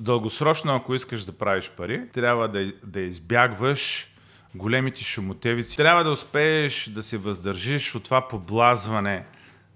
дългосрочно, 0.00 0.74
ако 0.74 0.94
искаш 0.94 1.24
да 1.24 1.32
правиш 1.32 1.70
пари, 1.76 2.08
трябва 2.12 2.48
да, 2.48 2.72
да 2.84 3.00
избягваш 3.00 4.08
големите 4.54 5.04
шумотевици. 5.04 5.76
Трябва 5.76 6.04
да 6.04 6.10
успееш 6.10 6.88
да 6.88 7.02
се 7.02 7.18
въздържиш 7.18 7.94
от 7.94 8.04
това 8.04 8.28
поблазване 8.28 9.24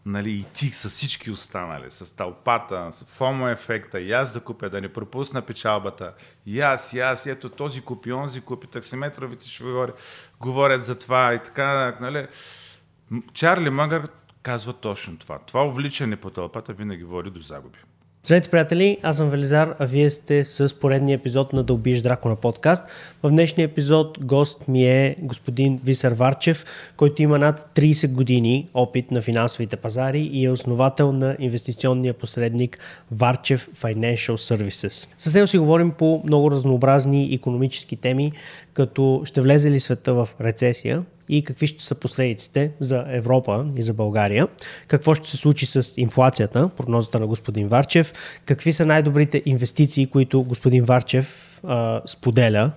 нали, 0.07 0.33
и 0.33 0.45
ти 0.45 0.67
с 0.67 0.89
всички 0.89 1.31
останали, 1.31 1.91
с 1.91 2.17
тълпата, 2.17 2.89
с 2.93 3.05
фомо 3.05 3.49
ефекта, 3.49 4.01
и 4.01 4.13
аз 4.13 4.33
да 4.33 4.41
купя, 4.41 4.71
да 4.71 4.81
не 4.81 4.93
пропусна 4.93 5.43
печалбата, 5.43 6.13
и 6.47 6.61
аз, 6.61 6.93
и 6.93 7.01
аз, 7.01 7.27
ето 7.27 7.49
този 7.49 7.81
купи, 7.81 8.13
онзи 8.13 8.41
купи, 8.41 8.67
таксиметровите 8.67 9.49
ще 9.49 9.65
говорят, 9.65 10.31
говорят 10.41 10.85
за 10.85 10.99
това 10.99 11.35
и 11.35 11.39
така, 11.39 11.97
нали. 12.01 12.27
Чарли 13.33 13.71
Мъгър 13.71 14.09
казва 14.43 14.73
точно 14.73 15.19
това. 15.19 15.39
Това 15.39 15.65
увличане 15.65 16.17
по 16.17 16.31
тълпата 16.31 16.73
винаги 16.73 17.05
води 17.05 17.31
до 17.31 17.41
загуби. 17.41 17.79
Здравейте, 18.27 18.49
приятели! 18.51 18.99
Аз 19.03 19.17
съм 19.17 19.31
Велизар, 19.31 19.75
а 19.79 19.87
вие 19.87 20.11
сте 20.11 20.45
с 20.45 20.79
поредния 20.81 21.15
епизод 21.15 21.53
на 21.53 21.63
Да 21.63 21.73
убиеш 21.73 22.01
Дракона 22.01 22.37
подкаст. 22.37 22.85
В 23.23 23.31
днешния 23.31 23.65
епизод 23.65 24.25
гост 24.25 24.69
ми 24.69 24.87
е 24.87 25.17
господин 25.19 25.81
Висар 25.85 26.13
Варчев, 26.13 26.65
който 26.97 27.23
има 27.23 27.39
над 27.39 27.71
30 27.75 28.13
години 28.13 28.69
опит 28.75 29.11
на 29.11 29.23
финансовите 29.23 29.77
пазари 29.77 30.21
и 30.21 30.45
е 30.45 30.51
основател 30.51 31.13
на 31.13 31.37
инвестиционния 31.39 32.15
посредник 32.15 32.79
Варчев 33.13 33.69
Financial 33.77 34.57
Services. 34.57 35.09
С 35.17 35.35
него 35.35 35.47
си 35.47 35.59
говорим 35.59 35.91
по 35.91 36.23
много 36.25 36.51
разнообразни 36.51 37.35
економически 37.35 37.97
теми, 37.97 38.33
като 38.75 39.23
ще 39.25 39.41
влезе 39.41 39.71
ли 39.71 39.81
света 39.81 40.15
в 40.15 40.29
рецесия, 40.41 41.03
и 41.29 41.45
какви 41.45 41.67
ще 41.67 41.85
са 41.85 41.95
последиците 41.95 42.71
за 42.81 43.05
Европа 43.09 43.67
и 43.77 43.83
за 43.83 43.95
България, 43.95 44.49
какво 44.89 45.15
ще 45.15 45.31
се 45.31 45.37
случи 45.37 45.67
с 45.67 45.95
инфлацията, 45.97 46.71
прогнозата 46.77 47.21
на 47.21 47.27
господин 47.27 47.69
Варчев, 47.69 48.13
какви 48.45 48.73
са 48.73 48.87
най-добрите 48.87 49.43
инвестиции, 49.47 50.07
които 50.07 50.43
господин 50.43 50.85
Варчев 50.85 51.61
а, 51.65 52.03
споделя 52.07 52.73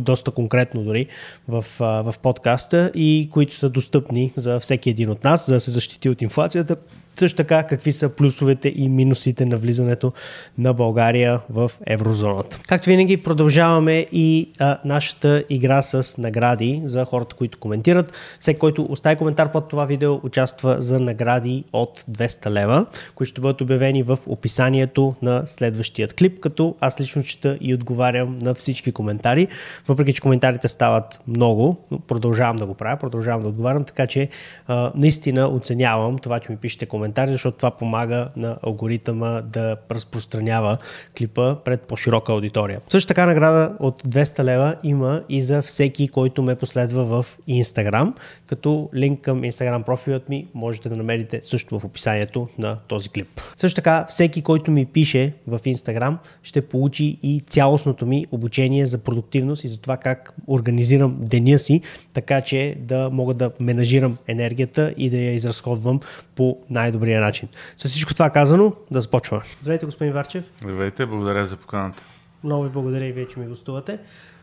доста 0.00 0.30
конкретно 0.30 0.82
дори 0.82 1.06
в, 1.48 1.64
в 1.78 2.14
подкаста 2.22 2.92
и 2.94 3.28
които 3.32 3.54
са 3.54 3.70
достъпни 3.70 4.32
за 4.36 4.60
всеки 4.60 4.90
един 4.90 5.10
от 5.10 5.24
нас, 5.24 5.46
за 5.46 5.54
да 5.54 5.60
се 5.60 5.70
защити 5.70 6.08
от 6.08 6.22
инфлацията, 6.22 6.76
също 7.18 7.36
така, 7.36 7.62
какви 7.62 7.92
са 7.92 8.08
плюсовете 8.08 8.72
и 8.76 8.88
минусите 8.88 9.46
на 9.46 9.56
влизането 9.56 10.12
на 10.58 10.72
България 10.72 11.40
в 11.50 11.70
еврозоната. 11.86 12.58
Както 12.68 12.90
винаги, 12.90 13.16
продължаваме 13.16 14.06
и 14.12 14.50
а, 14.58 14.78
нашата 14.84 15.44
игра 15.50 15.82
с 15.82 16.18
награди 16.18 16.82
за 16.84 17.04
хората, 17.04 17.36
които 17.36 17.58
коментират. 17.58 18.12
Всеки, 18.38 18.58
който 18.58 18.86
остави 18.90 19.16
коментар 19.16 19.52
под 19.52 19.68
това 19.68 19.84
видео, 19.84 20.20
участва 20.22 20.76
за 20.78 21.00
награди 21.00 21.64
от 21.72 22.04
200 22.10 22.50
лева, 22.50 22.86
които 23.14 23.30
ще 23.30 23.40
бъдат 23.40 23.60
обявени 23.60 24.02
в 24.02 24.18
описанието 24.26 25.14
на 25.22 25.42
следващият 25.46 26.14
клип, 26.14 26.40
като 26.40 26.74
аз 26.80 27.00
лично 27.00 27.22
чета 27.22 27.58
и 27.60 27.74
отговарям 27.74 28.38
на 28.42 28.54
всички 28.54 28.92
коментари. 28.92 29.48
Въпреки, 29.88 30.12
че 30.12 30.20
коментарите 30.20 30.68
стават 30.68 31.20
много, 31.26 31.76
продължавам 32.06 32.56
да 32.56 32.66
го 32.66 32.74
правя, 32.74 32.96
продължавам 32.96 33.42
да 33.42 33.48
отговарям, 33.48 33.84
така 33.84 34.06
че 34.06 34.28
а, 34.66 34.92
наистина 34.94 35.48
оценявам 35.48 36.18
това, 36.18 36.40
че 36.40 36.52
ми 36.52 36.56
пишете 36.56 36.86
коментари 36.86 37.01
коментари, 37.02 37.32
защото 37.32 37.56
това 37.56 37.70
помага 37.70 38.28
на 38.36 38.56
алгоритъма 38.62 39.40
да 39.40 39.76
разпространява 39.90 40.78
клипа 41.18 41.56
пред 41.64 41.80
по-широка 41.80 42.32
аудитория. 42.32 42.80
Също 42.88 43.08
така 43.08 43.26
награда 43.26 43.76
от 43.78 44.02
200 44.02 44.44
лева 44.44 44.76
има 44.82 45.22
и 45.28 45.42
за 45.42 45.62
всеки, 45.62 46.08
който 46.08 46.42
ме 46.42 46.54
последва 46.54 47.02
в 47.04 47.26
Instagram, 47.48 48.12
като 48.46 48.90
линк 48.94 49.20
към 49.20 49.42
Instagram 49.42 49.82
профилът 49.82 50.28
ми 50.28 50.46
можете 50.54 50.88
да 50.88 50.96
намерите 50.96 51.40
също 51.42 51.78
в 51.78 51.84
описанието 51.84 52.48
на 52.58 52.78
този 52.88 53.08
клип. 53.08 53.40
Също 53.56 53.76
така, 53.76 54.06
всеки, 54.08 54.42
който 54.42 54.70
ми 54.70 54.86
пише 54.86 55.32
в 55.46 55.58
Instagram, 55.58 56.16
ще 56.42 56.62
получи 56.62 57.18
и 57.22 57.40
цялостното 57.40 58.06
ми 58.06 58.26
обучение 58.30 58.86
за 58.86 58.98
продуктивност 58.98 59.64
и 59.64 59.68
за 59.68 59.80
това 59.80 59.96
как 59.96 60.34
организирам 60.46 61.16
деня 61.20 61.58
си, 61.58 61.80
така 62.14 62.40
че 62.40 62.76
да 62.78 63.10
мога 63.10 63.34
да 63.34 63.50
менажирам 63.60 64.16
енергията 64.26 64.94
и 64.96 65.10
да 65.10 65.16
я 65.16 65.32
изразходвам 65.32 66.00
по 66.34 66.58
най-добрия 66.92 67.20
начин. 67.20 67.48
С 67.76 67.88
всичко 67.88 68.14
това 68.14 68.30
казано, 68.30 68.72
да 68.90 69.00
започваме. 69.00 69.44
Здравейте, 69.60 69.86
господин 69.86 70.12
Варчев. 70.12 70.44
Здравейте, 70.56 71.06
благодаря 71.06 71.46
за 71.46 71.56
поканата. 71.56 72.02
Много 72.44 72.62
ви 72.62 72.70
благодаря 72.70 73.06
и 73.06 73.12
вие, 73.12 73.28
че 73.28 73.38
ми 73.38 73.46
гостувате. 73.46 73.98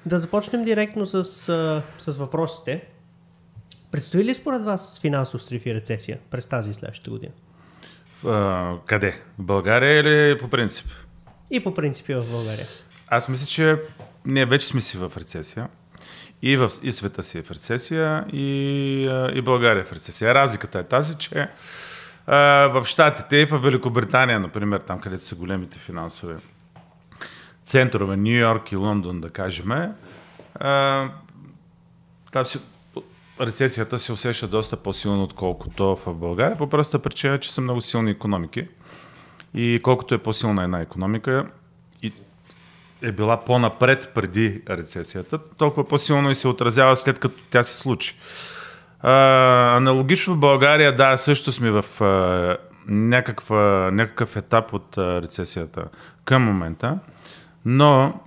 Да 0.06 0.20
започнем 0.20 0.64
директно 0.64 1.06
с, 1.06 1.24
с 2.00 2.18
въпросите. 2.18 2.84
Предстои 3.92 4.24
ли 4.24 4.34
според 4.34 4.64
вас 4.64 5.00
финансов 5.02 5.44
срив 5.44 5.66
и 5.66 5.74
рецесия 5.74 6.18
през 6.32 6.48
тази 6.48 6.70
и 6.70 6.74
следващата 6.74 7.10
година? 7.10 7.32
А, 8.26 8.74
къде? 8.86 9.22
В 9.40 9.44
България 9.44 10.00
или 10.00 10.38
по 10.38 10.48
принцип? 10.48 10.86
И 11.52 11.64
по 11.64 11.74
принцип 11.74 12.08
в 12.08 12.32
България. 12.32 12.68
Аз 13.08 13.30
мисля, 13.30 13.48
че 13.48 13.76
ние 14.26 14.46
вече 14.46 14.68
сме 14.68 14.82
си 14.82 14.98
в 14.98 15.12
рецесия. 15.18 15.68
И, 16.42 16.58
в, 16.58 16.70
и 16.84 16.92
света 16.92 17.24
си 17.24 17.38
е 17.38 17.42
в 17.42 17.52
рецесия, 17.52 18.26
и, 18.34 18.50
и 19.34 19.42
България 19.42 19.82
е 19.82 19.86
в 19.86 19.94
рецесия. 19.94 20.34
Разликата 20.34 20.80
е 20.80 20.84
тази, 20.84 21.16
че 21.16 21.50
в 22.30 22.86
Штатите 22.86 23.38
и 23.38 23.46
в 23.46 23.58
Великобритания, 23.58 24.40
например, 24.40 24.80
там 24.80 25.00
където 25.00 25.24
са 25.24 25.36
големите 25.36 25.80
финансови 25.80 26.36
центрове, 27.64 28.18
Нью 28.18 28.40
Йорк 28.40 28.72
и 28.72 28.76
Лондон, 28.76 29.22
да 29.22 29.30
кажем, 29.30 29.94
там 32.32 32.46
си, 32.46 32.60
рецесията 33.42 34.00
се 34.00 34.14
усеща 34.14 34.48
доста 34.48 34.78
по-силно, 34.78 35.24
отколкото 35.24 35.96
в 35.96 36.14
България, 36.14 36.58
по 36.58 36.70
проста 36.70 37.00
причина, 37.00 37.38
че 37.38 37.54
са 37.54 37.62
много 37.62 37.82
силни 37.82 38.12
економики. 38.12 38.68
И 39.54 39.80
колкото 39.84 40.16
е 40.16 40.18
по-силна 40.18 40.64
една 40.64 40.82
економика, 40.82 41.48
е 43.02 43.12
била 43.12 43.40
по-напред 43.40 44.12
преди 44.16 44.62
рецесията, 44.70 45.38
толкова 45.38 45.88
по-силно 45.88 46.30
и 46.30 46.36
се 46.36 46.48
отразява 46.48 46.96
след 46.96 47.20
като 47.20 47.36
тя 47.50 47.64
се 47.64 47.78
случи. 47.78 48.16
А, 49.02 49.78
аналогично 49.78 50.36
в 50.36 50.40
България, 50.40 50.96
да, 50.96 51.18
също 51.18 51.52
сме 51.52 51.72
в 51.72 52.04
а, 52.04 52.58
някаква, 52.88 53.90
някакъв 53.92 54.36
етап 54.36 54.74
от 54.74 54.98
а, 54.98 55.22
рецесията 55.22 55.84
към 56.26 56.44
момента, 56.44 57.00
но 57.66 58.20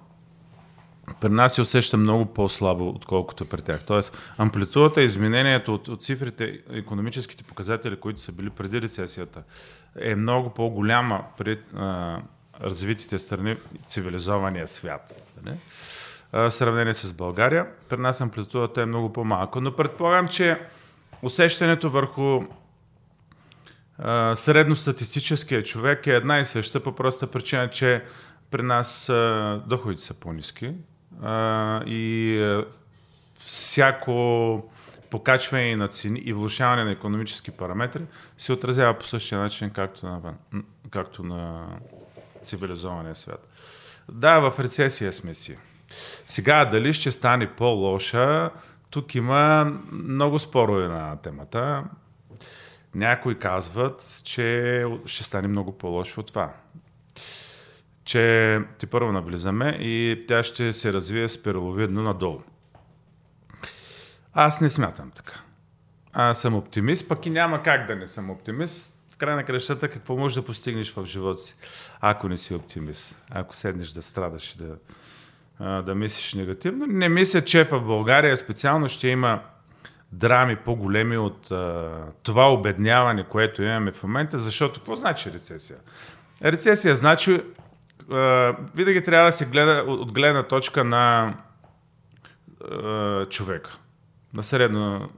при 1.21 1.29
нас 1.29 1.55
се 1.55 1.61
усеща 1.61 1.97
много 1.97 2.27
по-слабо, 2.27 2.89
отколкото 2.89 3.45
при 3.45 3.63
тях. 3.63 3.85
Тоест, 3.85 4.17
амплитудата, 4.39 5.03
изменението 5.03 5.75
от, 5.75 5.89
от 5.89 6.03
цифрите, 6.03 6.61
економическите 6.73 7.45
показатели, 7.45 7.97
които 7.97 8.21
са 8.21 8.33
били 8.33 8.51
преди 8.51 8.83
рецесията, 8.83 9.43
е 10.01 10.15
много 10.15 10.51
по-голяма 10.51 11.25
при 11.39 11.59
а, 11.77 12.19
развитите 12.61 13.19
страни, 13.19 13.57
цивилизования 13.87 14.69
свят. 14.69 15.23
Не? 15.45 15.57
В 16.33 16.51
сравнение 16.51 16.95
с 16.95 17.13
България. 17.13 17.67
При 17.89 17.97
нас 17.97 18.21
амплитудата 18.21 18.83
е 18.83 18.87
много 18.87 19.13
по-малко, 19.13 19.61
но 19.61 19.77
предполагам, 19.77 20.29
че 20.29 20.61
усещането 21.23 21.91
върху 21.91 22.43
средностатистическия 24.35 25.63
човек 25.63 26.07
е 26.07 26.11
една 26.11 26.39
и 26.39 26.45
съща 26.45 26.83
по 26.83 26.93
проста 26.95 27.27
причина, 27.27 27.71
че 27.71 28.05
при 28.51 28.63
нас 28.63 29.11
доходите 29.67 30.03
са 30.03 30.15
по-низки 30.15 30.75
и 31.87 32.63
всяко 33.39 34.71
покачване 35.11 35.77
на 35.77 35.89
цени 35.89 36.21
и 36.21 36.33
влушаване 36.33 36.85
на 36.85 36.91
економически 36.91 37.51
параметри 37.51 38.03
се 38.39 38.53
отразява 38.53 38.99
по 38.99 39.07
същия 39.07 39.39
начин, 39.39 39.71
както 39.71 40.07
на, 40.07 40.35
както 40.91 41.23
на 41.23 41.67
цивилизования 42.43 43.15
свят. 43.15 43.49
Да, 44.09 44.51
в 44.51 44.61
рецесия 44.61 45.13
сме 45.13 45.35
си. 45.35 45.59
Сега, 46.27 46.65
дали 46.65 46.93
ще 46.93 47.11
стане 47.11 47.51
по-лоша, 47.51 48.51
тук 48.91 49.15
има 49.15 49.73
много 49.93 50.39
спорове 50.39 50.89
на 50.89 51.17
темата. 51.17 51.85
Някои 52.95 53.39
казват, 53.39 54.21
че 54.25 54.85
ще 55.07 55.25
стане 55.25 55.49
много 55.49 55.79
по-лошо 55.79 56.21
от 56.21 56.27
това. 56.27 56.53
Че 58.05 58.61
ти 58.79 58.87
първо 58.87 59.13
навлизаме 59.13 59.69
и 59.81 60.25
тя 60.29 60.43
ще 60.43 60.73
се 60.73 60.93
развие 60.93 61.29
спираловидно 61.29 62.03
надолу. 62.03 62.41
Аз 64.35 64.61
не 64.61 64.71
смятам 64.71 65.11
така. 65.11 65.41
Аз 66.13 66.41
съм 66.41 66.55
оптимист, 66.55 67.09
пък 67.09 67.27
и 67.27 67.31
няма 67.31 67.63
как 67.63 67.87
да 67.87 67.97
не 67.97 68.07
съм 68.07 68.31
оптимист. 68.31 68.99
В 69.11 69.17
край 69.17 69.37
на 69.37 69.45
крещата, 69.45 69.89
какво 69.89 70.17
можеш 70.17 70.35
да 70.35 70.45
постигнеш 70.45 70.93
в 70.93 71.05
живота 71.05 71.41
си, 71.41 71.55
ако 72.01 72.29
не 72.29 72.39
си 72.39 72.55
оптимист? 72.55 73.23
Ако 73.31 73.57
седнеш 73.57 73.91
да 73.91 74.03
страдаш 74.03 74.55
и 74.55 74.59
да, 74.59 74.77
да 75.63 75.95
мислиш 75.95 76.35
негативно. 76.35 76.87
Не 76.87 77.09
мисля, 77.09 77.45
че 77.45 77.65
в 77.65 77.81
България 77.81 78.37
специално 78.37 78.89
ще 78.89 79.09
има 79.09 79.41
драми 80.13 80.57
по-големи 80.57 81.17
от 81.17 81.51
а, 81.51 81.91
това 82.23 82.53
обедняване, 82.53 83.25
което 83.25 83.63
имаме 83.63 83.93
в 83.93 84.03
момента, 84.03 84.39
защото 84.39 84.81
какво 84.81 84.97
значи 84.97 85.33
рецесия? 85.33 85.79
Рецесия 86.45 86.95
значи 86.95 87.43
а, 88.11 88.57
винаги 88.75 89.05
трябва 89.05 89.27
да 89.27 89.33
се 89.33 89.47
гледа 89.47 89.85
от 89.87 90.13
гледна 90.13 90.43
точка 90.43 90.85
на 90.85 91.35
а, 92.71 93.27
човека. 93.27 93.79
На 94.35 94.43
средно. 94.43 95.11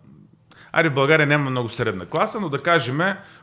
Ари 0.76 0.88
в 0.88 0.94
България 0.94 1.26
няма 1.26 1.50
много 1.50 1.68
средна 1.68 2.06
класа, 2.06 2.40
но 2.40 2.48
да 2.48 2.62
кажем 2.62 3.00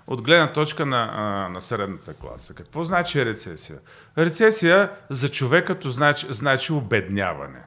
от 0.08 0.22
гледна 0.22 0.54
точка 0.54 0.86
на, 0.86 1.50
на 1.50 1.62
средната 1.62 2.14
класа. 2.14 2.54
Какво 2.54 2.84
значи 2.84 3.26
рецесия? 3.26 3.80
Рецесия 4.18 4.92
за 5.10 5.30
човекато 5.30 5.90
значи, 5.90 6.28
значи 6.30 6.74
обедняване. 6.74 7.64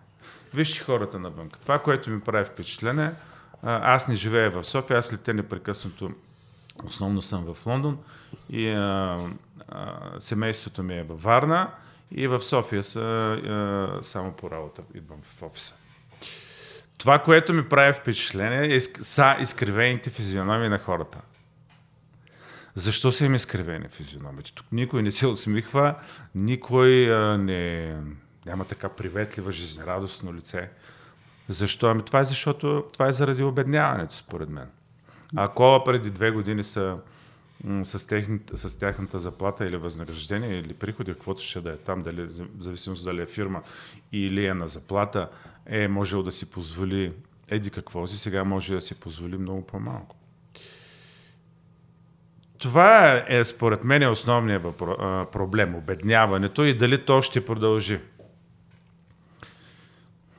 Вижте 0.55 0.85
хората 0.85 1.19
навън. 1.19 1.51
Това, 1.63 1.79
което 1.79 2.11
ми 2.11 2.21
прави 2.21 2.45
впечатление, 2.45 3.11
аз 3.63 4.09
не 4.09 4.15
живея 4.15 4.51
в 4.51 4.65
София, 4.65 4.99
аз 4.99 5.13
летя 5.13 5.35
непрекъснато, 5.35 6.11
основно 6.85 7.23
съм 7.23 7.55
в 7.55 7.67
Лондон 7.67 7.99
и 8.51 8.71
а, 8.71 9.19
а, 9.69 9.91
семейството 10.19 10.83
ми 10.83 10.99
е 10.99 11.03
във 11.03 11.23
Варна 11.23 11.71
и 12.11 12.27
в 12.27 12.43
София 12.43 12.83
са 12.83 13.01
а, 13.01 14.03
само 14.03 14.33
по 14.33 14.51
работа, 14.51 14.83
идвам 14.95 15.19
в 15.23 15.43
офиса. 15.43 15.75
Това, 17.05 17.19
което 17.19 17.53
ми 17.53 17.69
прави 17.69 17.93
впечатление, 17.93 18.75
е, 18.75 18.81
са 18.81 19.37
изкривените 19.41 20.11
физиономии 20.11 20.69
на 20.69 20.79
хората. 20.79 21.19
Защо 22.75 23.13
са 23.13 23.25
им 23.25 23.35
изкривени 23.35 23.89
физиономите? 23.89 24.53
Тук 24.55 24.67
никой 24.73 25.03
не 25.03 25.11
се 25.11 25.27
усмихва, 25.27 25.95
никой 26.35 27.15
а, 27.15 27.39
не, 27.39 27.97
няма 28.47 28.65
така 28.65 28.89
приветлива, 28.89 29.53
жизнерадостно 29.53 30.35
лице. 30.35 30.71
Защо? 31.49 31.87
Ами 31.87 32.03
това 32.03 32.21
е 32.21 32.25
защото 32.25 32.85
това 32.93 33.09
е 33.09 33.13
заради 33.13 33.43
обедняването, 33.43 34.15
според 34.15 34.49
мен. 34.49 34.69
Ако 35.37 35.83
преди 35.85 36.11
две 36.11 36.31
години 36.31 36.65
са 36.65 36.97
с, 37.83 38.07
техните, 38.07 38.57
с 38.57 38.79
тяхната 38.79 39.21
заплата 39.21 39.67
или 39.67 39.77
възнаграждение 39.77 40.59
или 40.59 40.75
приходи, 40.75 41.13
каквото 41.13 41.43
ще 41.43 41.61
да 41.61 41.71
е 41.71 41.77
там, 41.77 42.03
дали, 42.03 42.23
в 42.23 42.47
зависимост 42.59 43.05
дали 43.05 43.23
е 43.23 43.27
фирма 43.27 43.63
или 44.13 44.47
е 44.47 44.55
на 44.55 44.69
заплата, 44.69 45.29
е 45.67 45.89
можел 45.89 46.23
да 46.23 46.33
си 46.33 46.51
позволи 46.51 47.13
еди 47.49 47.71
какво 47.71 48.07
си, 48.07 48.19
сега 48.19 48.45
може 48.45 48.75
да 48.75 48.81
си 48.81 49.01
позволи 49.01 49.37
много 49.37 49.67
по-малко. 49.67 50.17
Това 52.59 53.25
е, 53.29 53.45
според 53.45 53.85
мен, 53.85 54.11
основният 54.11 54.63
проблем, 55.33 55.75
обедняването 55.75 56.65
и 56.65 56.75
дали 56.75 57.05
то 57.05 57.23
ще 57.23 57.45
продължи. 57.45 58.01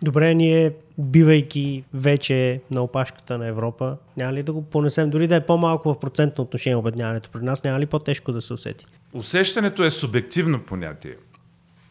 Добре, 0.04 0.34
ние, 0.34 0.74
бивайки 0.98 1.84
вече 1.94 2.62
на 2.72 2.82
опашката 2.82 3.38
на 3.38 3.48
Европа, 3.48 3.98
няма 4.18 4.34
ли 4.34 4.44
да 4.44 4.54
го 4.54 4.62
понесем, 4.62 5.10
дори 5.10 5.28
да 5.28 5.36
е 5.36 5.46
по-малко 5.46 5.94
в 5.94 6.00
процентно 6.00 6.44
отношение 6.44 6.76
обедняването 6.76 7.30
при 7.30 7.42
нас, 7.42 7.64
няма 7.64 7.80
ли 7.80 7.86
по-тежко 7.86 8.32
да 8.32 8.42
се 8.42 8.54
усети? 8.54 8.86
Усещането 9.14 9.84
е 9.84 9.92
субективно 9.92 10.64
понятие. 10.64 11.16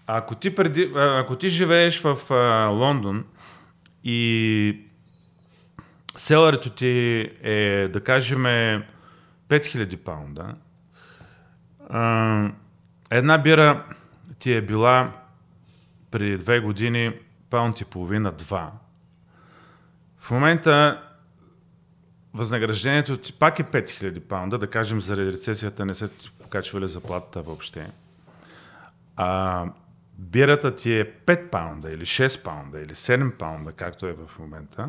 Ако 0.07 0.35
ти, 0.35 0.55
преди, 0.55 0.93
ако 0.97 1.37
ти 1.37 1.49
живееш 1.49 2.01
в 2.01 2.31
а, 2.31 2.67
Лондон 2.67 3.25
и 4.05 4.81
селарито 6.17 6.71
ти 6.71 6.89
е, 7.43 7.89
да 7.89 8.05
кажем, 8.05 8.43
5000 9.49 9.97
паунда, 9.97 10.55
а, 11.91 12.51
една 13.11 13.39
бира 13.39 13.85
ти 14.39 14.53
е 14.53 14.63
била 14.63 15.13
преди 16.11 16.37
две 16.37 16.61
години 16.61 17.13
паунд 17.51 17.81
и 17.81 17.85
половина, 17.85 18.33
два. 18.33 18.73
В 20.19 20.31
момента 20.31 21.03
възнаграждението 22.35 23.17
ти 23.17 23.33
пак 23.33 23.59
е 23.59 23.65
5000 23.65 24.21
паунда, 24.21 24.59
да 24.59 24.71
кажем 24.71 25.01
заради 25.01 25.33
рецесията 25.33 25.87
не 25.87 25.95
се 25.95 26.09
покачвали 26.43 26.89
заплатата 26.89 27.43
въобще. 27.43 27.93
А 29.17 29.67
бирата 30.19 30.77
ти 30.77 30.93
е 30.93 31.13
5 31.27 31.49
паунда 31.49 31.91
или 31.91 32.05
6 32.05 32.43
паунда 32.43 32.81
или 32.81 32.95
7 32.95 33.31
паунда, 33.31 33.73
както 33.73 34.07
е 34.07 34.13
в 34.13 34.39
момента. 34.39 34.89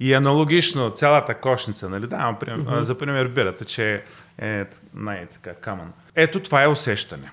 И 0.00 0.14
аналогично 0.14 0.90
цялата 0.90 1.34
кошница, 1.34 1.88
нали? 1.88 2.06
Да, 2.06 2.16
mm-hmm. 2.16 2.80
за 2.80 2.98
пример 2.98 3.28
бирата, 3.28 3.64
че 3.64 4.04
е 4.38 4.64
най-така 4.94 5.54
камън. 5.54 5.92
Ето 6.14 6.40
това 6.40 6.62
е 6.62 6.68
усещане. 6.68 7.30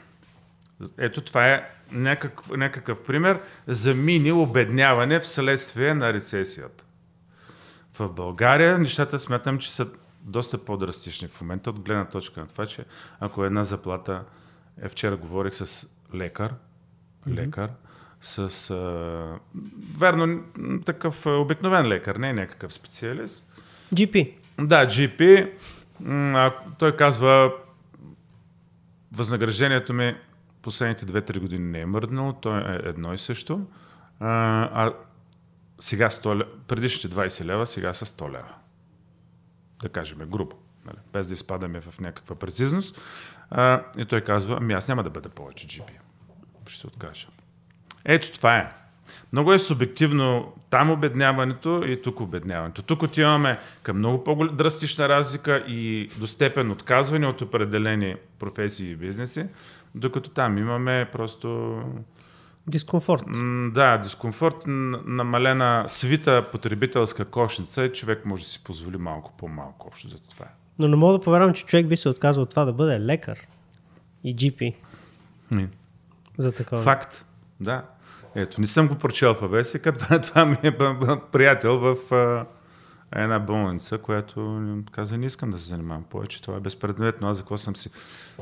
Ето 0.98 1.22
това 1.22 1.48
е 1.48 1.70
някакъв, 1.92 2.50
някакъв 2.50 3.04
пример 3.04 3.40
за 3.68 3.94
мини 3.94 4.32
обедняване 4.32 5.20
вследствие 5.20 5.94
на 5.94 6.14
рецесията. 6.14 6.86
В 8.00 8.10
България 8.10 8.78
нещата 8.78 9.20
смятам, 9.20 9.58
че 9.58 9.72
са 9.72 9.88
доста 10.22 10.58
по-драстични 10.58 11.28
в 11.28 11.42
момента 11.42 11.70
от 11.70 11.80
гледна 11.80 12.06
точка 12.06 12.40
на 12.40 12.48
това, 12.48 12.66
че 12.66 12.86
ако 13.20 13.46
една 13.46 13.64
заплата, 13.64 14.24
е 14.82 14.90
вчера 14.90 15.16
говорих 15.18 15.56
с 15.56 15.88
лекар, 16.16 16.54
лекар, 17.28 17.70
с 18.22 18.70
а, 18.70 19.40
верно 19.98 20.44
такъв 20.86 21.26
обикновен 21.26 21.88
лекар, 21.88 22.16
не 22.16 22.34
някакъв 22.34 22.74
специалист. 22.74 23.52
GP. 23.94 24.34
Да, 24.60 24.88
GP. 24.88 25.52
А, 26.08 26.54
той 26.80 26.96
казва, 26.96 27.52
възнаграждението 29.12 29.94
ми 29.94 30.16
последните 30.62 31.06
2-3 31.06 31.40
години 31.40 31.72
не 31.72 31.80
е 31.80 31.86
мръднало, 31.86 32.34
то 32.34 32.58
е 32.58 32.82
едно 32.84 33.14
и 33.14 33.18
също. 33.18 33.62
А, 34.20 34.30
а 34.86 34.94
сега 35.80 36.10
100, 36.10 36.46
предишните 36.68 37.16
20 37.16 37.46
лева, 37.46 37.68
сега 37.68 37.94
са 37.94 38.06
100 38.06 38.30
лева. 38.30 38.56
Да 39.82 39.90
кажем 39.90 40.20
грубо, 40.26 40.56
нали? 40.86 40.98
без 41.14 41.28
да 41.28 41.34
изпадаме 41.34 41.82
в 41.82 42.00
някаква 42.00 42.36
прецизност. 42.36 43.02
А, 43.50 43.84
и 43.98 44.06
той 44.06 44.22
казва, 44.22 44.58
ами 44.62 44.74
аз 44.74 44.88
няма 44.88 45.04
да 45.04 45.10
бъда 45.10 45.30
повече 45.30 45.68
GP. 45.68 45.92
Ще 46.68 46.80
се 46.80 46.88
откажа. 46.88 47.28
Ето 48.06 48.32
това 48.32 48.58
е. 48.58 48.70
Много 49.34 49.54
е 49.54 49.60
субективно 49.60 50.54
там 50.70 50.92
обедняването 50.92 51.84
и 51.88 52.02
тук 52.02 52.20
обедняването. 52.20 52.82
Тук 52.82 53.04
отиваме 53.04 53.60
към 53.84 53.98
много 53.98 54.24
по-драстична 54.24 55.10
разлика 55.10 55.64
и 55.68 56.10
до 56.18 56.28
степен 56.28 56.72
отказване 56.72 57.28
от 57.28 57.42
определени 57.42 58.16
професии 58.40 58.92
и 58.92 58.96
бизнеси, 58.96 59.46
докато 59.96 60.30
там 60.30 60.58
имаме 60.58 61.10
просто... 61.12 61.80
Дискомфорт. 62.68 63.24
Да, 63.74 63.98
дискомфорт, 63.98 64.56
намалена 64.68 65.84
свита 65.88 66.46
потребителска 66.52 67.26
кошница 67.26 67.84
и 67.84 67.94
човек 67.94 68.26
може 68.26 68.44
да 68.44 68.50
си 68.50 68.64
позволи 68.64 68.98
малко 68.98 69.34
по-малко 69.38 69.88
общо 69.88 70.08
за 70.08 70.20
това. 70.20 70.46
Но 70.80 70.88
не 70.88 70.96
мога 70.96 71.14
да 71.14 71.22
повярвам, 71.22 71.54
че 71.54 71.66
човек 71.66 71.88
би 71.88 71.98
се 71.98 72.10
отказал 72.10 72.44
от 72.44 72.50
това 72.50 72.66
да 72.66 72.74
бъде 72.74 73.00
лекар 73.00 73.40
и 74.24 74.36
GP. 74.36 74.76
Ми. 75.52 75.68
За 76.38 76.52
такова. 76.52 76.82
Факт, 76.82 77.26
да. 77.60 77.84
Ето, 78.36 78.62
не 78.62 78.68
съм 78.68 78.88
го 78.88 78.96
прочел 78.96 79.34
в 79.34 79.48
вестника, 79.48 79.94
това, 79.98 80.22
това 80.22 80.46
ми 80.46 80.58
е 80.64 80.78
приятел 81.32 81.80
в 81.80 82.14
а, 82.14 82.46
една 83.22 83.40
болница, 83.40 83.98
която 83.98 84.64
каза, 84.92 85.18
не 85.18 85.26
искам 85.26 85.52
да 85.52 85.58
се 85.58 85.68
занимавам 85.68 86.04
повече, 86.04 86.42
това 86.42 86.58
е 86.58 86.60
безпредметно, 86.60 87.30
аз 87.30 87.38
за 87.38 87.44
какво 87.44 87.58
съм, 87.58 87.76
си, 87.76 87.90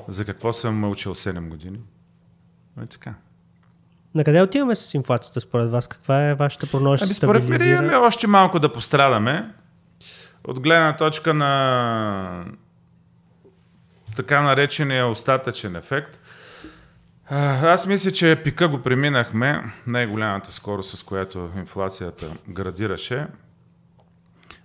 за 0.08 0.26
какво 0.26 0.54
съм 0.54 0.84
учил 0.84 1.16
7 1.16 1.50
години. 1.50 1.80
И 2.84 2.88
така. 2.88 3.14
На 4.16 4.24
къде 4.24 4.42
отиваме 4.42 4.76
с 4.76 4.94
инфлацията 4.94 5.42
според 5.42 5.72
вас? 5.72 5.88
Каква 5.88 6.30
е 6.30 6.36
вашата 6.36 6.68
прогноза? 6.68 7.06
Ами, 7.06 7.14
според 7.14 7.50
мен 7.50 7.70
имаме 7.70 7.96
още 7.96 8.28
малко 8.28 8.60
да 8.60 8.74
пострадаме. 8.74 9.54
От 10.44 10.60
гледна 10.60 10.98
точка 10.98 11.34
на 11.34 12.46
така 14.16 14.42
наречения 14.42 15.08
остатъчен 15.08 15.76
ефект. 15.76 16.20
Аз 17.30 17.88
мисля, 17.88 18.12
че 18.12 18.42
пика 18.44 18.68
го 18.68 18.82
преминахме, 18.82 19.74
най-голямата 19.88 20.52
скорост, 20.52 20.98
с 20.98 21.04
която 21.04 21.52
инфлацията 21.58 22.38
градираше. 22.50 23.28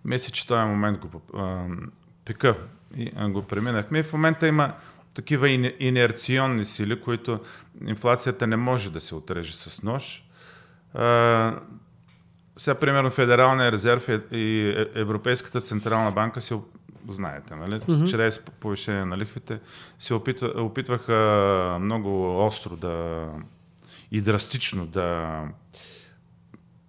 Мисля, 0.04 0.32
че 0.32 0.46
този 0.46 0.64
момент 0.64 0.98
го 0.98 1.22
пика 2.24 2.54
го 3.28 3.42
преминахме. 3.42 3.98
И 3.98 4.02
в 4.02 4.12
момента 4.12 4.48
има 4.48 4.72
такива 5.14 5.48
инерционни 5.78 6.64
сили, 6.64 7.00
които 7.00 7.40
инфлацията 7.86 8.46
не 8.46 8.56
може 8.56 8.92
да 8.92 9.00
се 9.00 9.14
отреже 9.14 9.56
с 9.56 9.82
нож. 9.82 10.24
Сега, 12.56 12.74
примерно, 12.80 13.10
Федералния 13.10 13.72
резерв 13.72 14.08
и 14.32 14.74
Европейската 14.94 15.60
централна 15.60 16.10
банка 16.10 16.40
си 16.40 16.54
знаете, 17.12 17.54
нали? 17.54 17.74
Mm-hmm. 17.74 18.10
Чрез 18.10 18.40
повишение 18.40 19.04
на 19.04 19.18
лихвите 19.18 19.60
се 19.98 20.14
опитва, 20.14 20.52
опитваха 20.56 21.78
много 21.80 22.44
остро 22.46 22.76
да 22.76 23.26
и 24.10 24.20
драстично 24.20 24.86
да, 24.86 25.42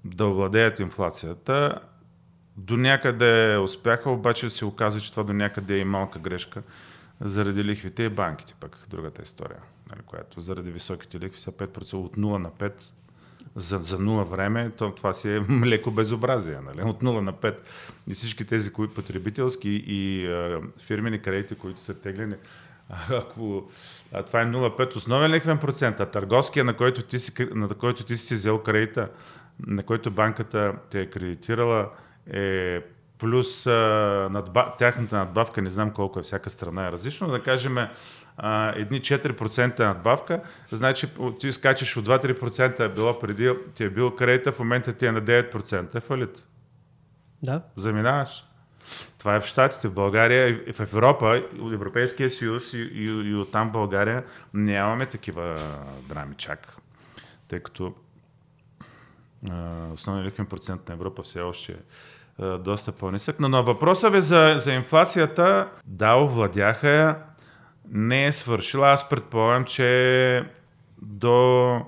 да 0.05 0.25
овладеят 0.25 0.79
инфлацията. 0.79 1.79
До 2.57 2.77
някъде 2.77 3.57
успяха, 3.57 4.09
обаче 4.09 4.49
се 4.49 4.65
оказа, 4.65 5.01
че 5.01 5.11
това 5.11 5.23
до 5.23 5.33
някъде 5.33 5.75
е 5.75 5.79
и 5.79 5.85
малка 5.85 6.19
грешка 6.19 6.63
заради 7.21 7.63
лихвите 7.63 8.03
и 8.03 8.09
банките, 8.09 8.53
пък 8.59 8.77
другата 8.89 9.21
история, 9.21 9.59
нали, 9.89 10.01
която 10.05 10.41
заради 10.41 10.71
високите 10.71 11.19
лихви 11.19 11.39
са 11.39 11.51
5% 11.51 11.93
от 11.93 12.17
0 12.17 12.37
на 12.37 12.51
5 12.51 12.73
за, 13.55 13.77
за 13.77 13.99
нула 13.99 14.25
време, 14.25 14.71
то, 14.77 14.91
това 14.91 15.13
си 15.13 15.29
е 15.29 15.39
леко 15.65 15.91
безобразие. 15.91 16.57
Нали? 16.65 16.89
От 16.89 17.03
0 17.03 17.19
на 17.19 17.33
5. 17.33 17.57
И 18.07 18.13
всички 18.13 18.45
тези 18.45 18.73
които 18.73 18.93
потребителски 18.93 19.69
и 19.87 20.27
а, 20.27 20.61
фирмени 20.85 21.19
кредити, 21.19 21.55
които 21.55 21.79
са 21.79 22.01
теглени, 22.01 22.35
ако 23.09 23.69
а 24.13 24.23
това 24.23 24.41
е 24.41 24.45
0,5 24.45 24.95
основен 24.95 25.31
лихвен 25.31 25.57
процент, 25.57 25.99
а 25.99 26.05
търговския, 26.05 26.65
на 26.65 26.77
който 26.77 27.01
ти 27.01 27.19
си, 27.19 27.33
на 27.51 27.67
който 27.67 28.03
ти 28.03 28.17
си 28.17 28.33
взел 28.33 28.59
кредита, 28.59 29.09
на 29.67 29.83
който 29.83 30.11
банката 30.11 30.73
те 30.89 31.01
е 31.01 31.05
кредитирала, 31.05 31.89
е 32.33 32.81
плюс 33.17 33.67
а, 33.67 33.71
надба, 34.31 34.73
тяхната 34.77 35.17
надбавка, 35.17 35.61
не 35.61 35.69
знам 35.69 35.91
колко 35.91 36.19
е, 36.19 36.23
всяка 36.23 36.49
страна 36.49 36.87
е 36.87 36.91
различно, 36.91 37.27
да 37.27 37.43
кажем 37.43 37.77
а, 38.41 38.73
едни 38.75 39.01
4% 39.01 39.79
надбавка, 39.79 40.41
значи 40.71 41.07
ти 41.39 41.51
скачаш 41.51 41.97
от 41.97 42.07
2-3% 42.07 42.79
е 42.79 42.89
било 42.89 43.19
преди, 43.19 43.53
ти 43.75 43.83
е 43.83 43.89
бил 43.89 44.15
кредита, 44.15 44.51
в 44.51 44.59
момента 44.59 44.93
ти 44.93 45.05
е 45.05 45.11
на 45.11 45.21
9%, 45.21 45.95
е 45.95 45.99
фалит. 45.99 46.47
Да. 47.43 47.61
Заминаваш. 47.75 48.45
Това 49.17 49.35
е 49.35 49.39
в 49.39 49.45
Штатите, 49.45 49.87
в 49.87 49.93
България, 49.93 50.59
в 50.73 50.79
Европа, 50.79 51.43
в 51.53 51.73
Европейския 51.73 52.29
съюз 52.29 52.73
и, 52.73 52.77
и, 52.77 53.03
и 53.03 53.35
оттам 53.35 53.69
в 53.69 53.71
България 53.71 54.23
нямаме 54.53 55.05
такива 55.05 55.57
драми 56.09 56.35
чак. 56.37 56.75
Тъй 57.47 57.59
като 57.59 57.93
основният 59.93 60.25
лихвен 60.25 60.45
процент 60.45 60.87
на 60.87 60.93
Европа 60.93 61.23
все 61.23 61.41
още 61.41 61.71
е 61.71 61.77
доста 62.57 62.91
по-нисък. 62.91 63.39
Но 63.39 63.49
на 63.49 63.63
въпроса 63.63 64.09
ви 64.09 64.21
за, 64.21 64.53
за 64.57 64.73
инфлацията, 64.73 65.69
да, 65.85 66.15
овладяха 66.15 66.89
я, 66.89 67.15
не 67.89 68.25
е 68.25 68.31
свършила. 68.31 68.89
Аз 68.89 69.09
предполагам, 69.09 69.65
че 69.65 70.45
до 71.01 71.81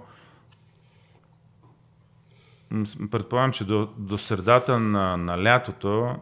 предполагам, 3.12 3.51
че 3.51 3.65
до, 3.65 3.89
до 3.98 4.17
средата 4.17 4.79
на, 4.79 5.17
на 5.17 5.43
лятото 5.43 6.15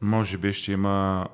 може 0.00 0.38
би 0.38 0.52
ще 0.52 0.72
има 0.72 1.28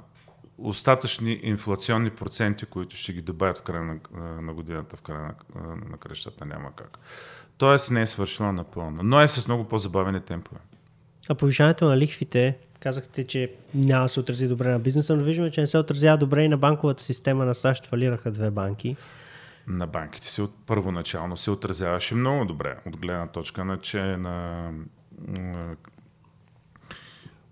остатъчни 0.58 1.40
инфлационни 1.42 2.11
проценти, 2.11 2.66
които 2.66 2.96
ще 2.96 3.12
ги 3.12 3.23
добавят 3.23 3.58
в 3.58 3.62
края 3.62 3.82
на, 3.82 3.99
на 4.40 4.54
годината, 4.54 4.96
в 4.96 5.02
края 5.02 5.20
на, 5.20 5.35
на 5.90 5.96
крещата, 5.96 6.44
няма 6.46 6.73
как. 6.76 6.99
Тоест 7.58 7.90
не 7.90 8.02
е 8.02 8.06
свършила 8.06 8.52
напълно, 8.52 9.02
но 9.02 9.20
е 9.20 9.28
с 9.28 9.49
много 9.49 9.68
по-забавени 9.68 10.20
темпове. 10.20 10.61
А 11.28 11.35
повишаването 11.35 11.88
на 11.88 11.96
лихвите, 11.96 12.58
казахте, 12.80 13.25
че 13.25 13.52
няма 13.75 14.04
да 14.04 14.09
се 14.09 14.21
отрази 14.21 14.49
добре 14.49 14.68
на 14.68 14.78
бизнеса, 14.78 15.16
но 15.16 15.25
виждаме, 15.25 15.50
че 15.50 15.61
не 15.61 15.66
се 15.66 15.78
отразява 15.78 16.18
добре 16.18 16.42
и 16.42 16.49
на 16.49 16.56
банковата 16.56 17.02
система 17.02 17.45
на 17.45 17.54
САЩ. 17.54 17.87
Фалираха 17.87 18.30
две 18.30 18.50
банки. 18.50 18.97
На 19.66 19.87
банките 19.87 20.30
се 20.30 20.42
от, 20.42 20.54
първоначално 20.66 21.37
се 21.37 21.50
отразяваше 21.50 22.14
много 22.14 22.45
добре, 22.45 22.76
от 22.87 22.97
гледна 22.97 23.26
точка 23.26 23.64
на, 23.64 23.80
че 23.80 24.00
на, 24.00 24.71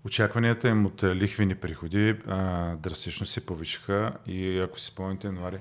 очакванията 0.05 0.69
им 0.69 0.85
от 0.85 1.03
лихвени 1.03 1.55
приходи 1.55 2.15
а, 2.27 2.75
драстично 2.75 3.25
се 3.25 3.45
повишиха 3.45 4.13
и 4.27 4.59
ако 4.59 4.79
си 4.79 4.85
спомните 4.85 5.27
януари, 5.27 5.59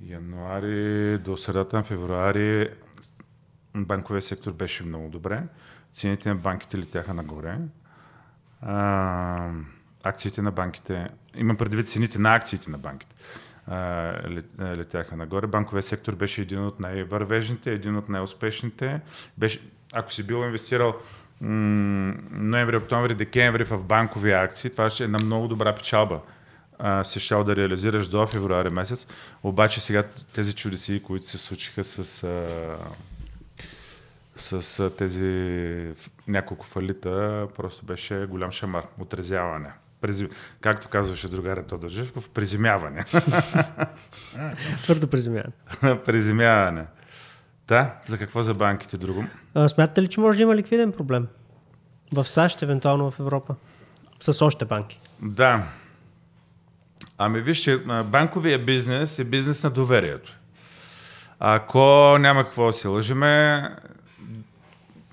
януари 0.00 1.18
до 1.18 1.36
средата 1.36 1.76
на 1.76 1.82
февруари 1.82 2.68
банковия 3.76 4.22
сектор 4.22 4.52
беше 4.52 4.84
много 4.84 5.08
добре. 5.08 5.42
Цените 5.92 6.28
на 6.28 6.34
банките 6.34 6.78
летяха 6.78 7.14
нагоре. 7.14 7.58
А, 8.66 9.50
акциите 10.04 10.42
на 10.42 10.50
банките, 10.50 11.08
имам 11.36 11.56
предвид 11.56 11.88
цените 11.88 12.18
на 12.18 12.34
акциите 12.34 12.70
на 12.70 12.78
банките, 12.78 13.14
а, 13.66 14.12
летяха 14.60 15.16
нагоре. 15.16 15.46
Банковия 15.46 15.82
сектор 15.82 16.14
беше 16.14 16.42
един 16.42 16.66
от 16.66 16.80
най-вървежните, 16.80 17.72
един 17.72 17.96
от 17.96 18.08
най-успешните. 18.08 19.00
Беше, 19.38 19.60
ако 19.92 20.12
си 20.12 20.22
бил 20.22 20.36
инвестирал 20.36 20.94
ноември, 21.40 22.76
октомври, 22.76 23.14
декември 23.14 23.64
в 23.64 23.84
банкови 23.84 24.32
акции, 24.32 24.70
това 24.70 24.90
ще 24.90 25.02
е 25.02 25.04
една 25.04 25.18
много 25.24 25.48
добра 25.48 25.74
печалба 25.74 26.20
а, 26.78 27.04
си 27.04 27.20
щял 27.20 27.44
да 27.44 27.56
реализираш 27.56 28.08
до 28.08 28.26
февруари 28.26 28.70
месец. 28.70 29.06
Обаче 29.42 29.80
сега 29.80 30.02
тези 30.34 30.54
чудеси, 30.54 31.02
които 31.02 31.26
се 31.26 31.38
случиха 31.38 31.84
с 31.84 32.24
а, 32.24 32.76
с 34.36 34.90
тези 34.90 35.92
няколко 36.28 36.66
фалита 36.66 37.46
просто 37.56 37.86
беше 37.86 38.26
голям 38.30 38.52
шамар. 38.52 38.84
Отрезяване. 38.98 39.72
Прези... 40.00 40.28
Както 40.60 40.88
казваше 40.88 41.28
другаря 41.28 41.62
Тодор 41.62 41.88
Живков, 41.88 42.28
приземяване. 42.28 43.04
Твърдо 44.82 45.06
приземяване. 45.06 45.52
приземяване. 46.04 46.86
Да, 47.68 47.94
за 48.06 48.18
какво 48.18 48.42
за 48.42 48.54
банките 48.54 48.96
друго? 48.96 49.24
А, 49.54 49.68
смятате 49.68 50.02
ли, 50.02 50.08
че 50.08 50.20
може 50.20 50.36
да 50.36 50.42
има 50.42 50.56
ликвиден 50.56 50.92
проблем? 50.92 51.26
В 52.12 52.26
САЩ, 52.26 52.62
евентуално 52.62 53.10
в 53.10 53.20
Европа? 53.20 53.54
С 54.20 54.44
още 54.44 54.64
банки? 54.64 55.00
Да. 55.22 55.64
Ами 57.18 57.40
вижте, 57.40 57.76
банковия 58.04 58.64
бизнес 58.64 59.18
е 59.18 59.24
бизнес 59.24 59.64
на 59.64 59.70
доверието. 59.70 60.38
Ако 61.38 62.16
няма 62.20 62.44
какво 62.44 62.66
да 62.66 62.72
се 62.72 62.88
лъжиме, 62.88 63.62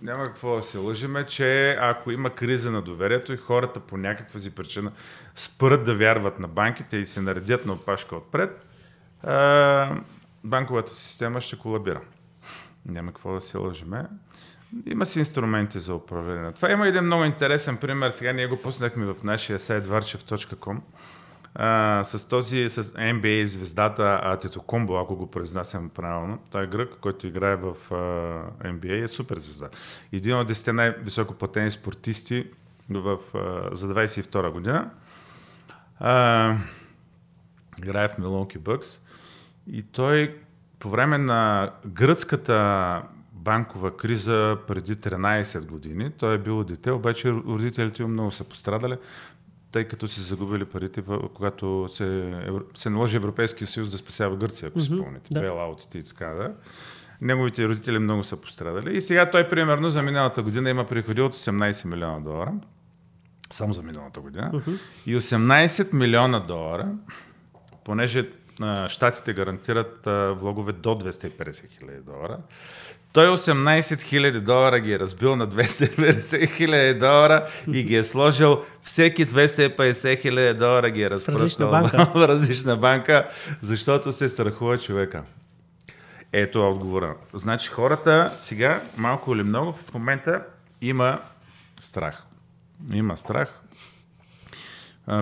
няма 0.01 0.25
какво 0.25 0.55
да 0.55 0.62
се 0.62 0.77
лъжиме, 0.77 1.25
че 1.25 1.77
ако 1.79 2.12
има 2.12 2.29
криза 2.29 2.72
на 2.72 2.81
доверието 2.81 3.34
и 3.34 3.38
хората 3.38 3.79
по 3.79 3.98
някаква 3.98 4.39
си 4.39 4.55
причина 4.55 4.91
спрат 5.36 5.84
да 5.84 5.96
вярват 5.96 6.39
на 6.39 6.48
банките 6.48 6.98
и 6.98 7.05
се 7.05 7.22
наредят 7.22 7.65
на 7.65 7.74
опашка 7.74 8.15
отпред, 8.15 8.65
банковата 10.43 10.96
система 10.96 11.41
ще 11.41 11.60
колабира. 11.60 12.01
Няма 12.86 13.12
какво 13.12 13.34
да 13.34 13.41
се 13.41 13.58
лъжиме. 13.58 14.05
Има 14.86 15.05
си 15.05 15.20
инструменти 15.20 15.79
за 15.79 15.96
управление. 15.96 16.51
Това 16.51 16.72
има 16.72 16.88
един 16.88 17.03
много 17.03 17.24
интересен 17.24 17.77
пример. 17.77 18.12
Сега 18.12 18.34
ние 18.34 18.48
го 18.48 18.62
пуснахме 18.62 19.05
в 19.05 19.15
нашия 19.24 19.60
сайт 19.60 19.88
varchev.com 19.88 20.77
а, 21.55 22.03
с 22.03 22.27
този, 22.27 22.70
с 22.70 22.84
NBA 22.84 23.43
звездата 23.43 24.20
Атито 24.24 24.62
Комбо, 24.62 24.98
ако 24.98 25.15
го 25.15 25.31
произнасям 25.31 25.89
правилно. 25.89 26.39
Той 26.51 26.63
е 26.63 26.67
грък, 26.67 26.98
който 27.01 27.27
играе 27.27 27.55
в 27.55 27.75
а, 27.91 27.96
NBA, 28.67 29.03
е 29.03 29.08
супер 29.08 29.38
звезда. 29.38 29.70
Един 30.12 30.38
от 30.38 30.50
10 30.50 30.72
най-високо 30.72 31.34
платени 31.34 31.72
спортисти 31.72 32.48
в, 32.89 33.17
а, 33.34 33.75
за 33.75 33.93
22 33.93 34.51
година. 34.51 34.89
А, 36.00 36.55
играе 37.79 38.08
в 38.08 38.17
Милонки 38.17 38.58
Бъкс. 38.58 39.00
И 39.67 39.84
той 39.84 40.38
по 40.79 40.89
време 40.89 41.17
на 41.17 41.72
гръцката 41.86 43.01
банкова 43.31 43.98
криза 43.98 44.58
преди 44.67 44.96
13 44.96 45.65
години, 45.65 46.12
той 46.12 46.36
е 46.36 46.38
бил 46.38 46.63
дете, 46.63 46.91
обаче 46.91 47.31
родителите 47.31 48.03
му 48.03 48.10
много 48.10 48.31
са 48.31 48.43
пострадали 48.43 48.98
тъй 49.72 49.88
като 49.88 50.08
си 50.08 50.22
загубили 50.22 50.66
парите, 50.66 51.04
когато 51.34 51.90
се, 51.92 52.34
се 52.75 52.90
наложи 52.90 53.18
Европейския 53.18 53.68
съюз 53.68 53.90
да 53.90 53.98
спасява 53.98 54.36
Гърция, 54.36 54.68
ако 54.68 54.80
mm-hmm, 54.80 54.82
си 54.82 54.98
спомните, 54.98 55.30
да. 55.32 55.40
бейлаутите 55.40 55.98
и 55.98 56.04
така 56.04 56.25
да. 56.25 56.54
Неговите 57.22 57.68
родители 57.68 58.00
много 58.00 58.24
са 58.24 58.38
пострадали. 58.38 58.98
И 58.98 59.01
сега 59.01 59.32
той, 59.32 59.48
примерно, 59.48 59.90
за 59.90 60.01
миналата 60.01 60.44
година 60.44 60.70
има 60.70 60.86
приходи 60.86 61.22
от 61.22 61.36
18 61.36 61.86
милиона 61.86 62.20
долара. 62.20 62.54
Само 63.51 63.74
за 63.74 63.84
миналата 63.84 64.20
година. 64.20 64.51
Mm-hmm. 64.54 64.80
И 65.06 65.18
18 65.18 65.94
милиона 65.94 66.40
долара, 66.40 66.88
понеже 67.84 68.30
а, 68.62 68.90
щатите 68.90 69.34
гарантират 69.34 70.08
а, 70.08 70.34
влогове 70.34 70.72
до 70.72 70.90
250 70.90 71.70
хиляди 71.70 72.01
долара, 72.01 72.38
той 73.13 73.27
18 73.27 73.82
000 73.82 74.39
долара 74.39 74.80
ги 74.80 74.94
е 74.94 75.00
разбил 75.00 75.36
на 75.36 75.48
250 75.48 76.56
хиляди 76.56 77.00
долара 77.00 77.48
и 77.74 77.84
ги 77.84 77.96
е 77.96 78.03
сложил 78.03 78.63
всеки 78.84 79.25
250 79.25 80.22
хиляди 80.22 80.60
долара 80.60 80.89
ги 80.89 81.01
е 81.01 81.10
разпръскал 81.10 81.70
в 81.70 81.74
различна, 81.74 82.12
в 82.15 82.27
различна 82.27 82.77
банка, 82.77 83.30
защото 83.62 84.12
се 84.12 84.30
страхува 84.30 84.77
човека. 84.77 85.24
Ето 86.34 86.70
отговора. 86.70 87.15
Значи 87.34 87.70
хората 87.70 88.34
сега, 88.38 88.82
малко 88.98 89.36
или 89.36 89.44
много, 89.44 89.72
в 89.72 89.94
момента 89.94 90.44
има 90.82 91.20
страх. 91.80 92.24
Има 92.94 93.18
страх. 93.18 93.62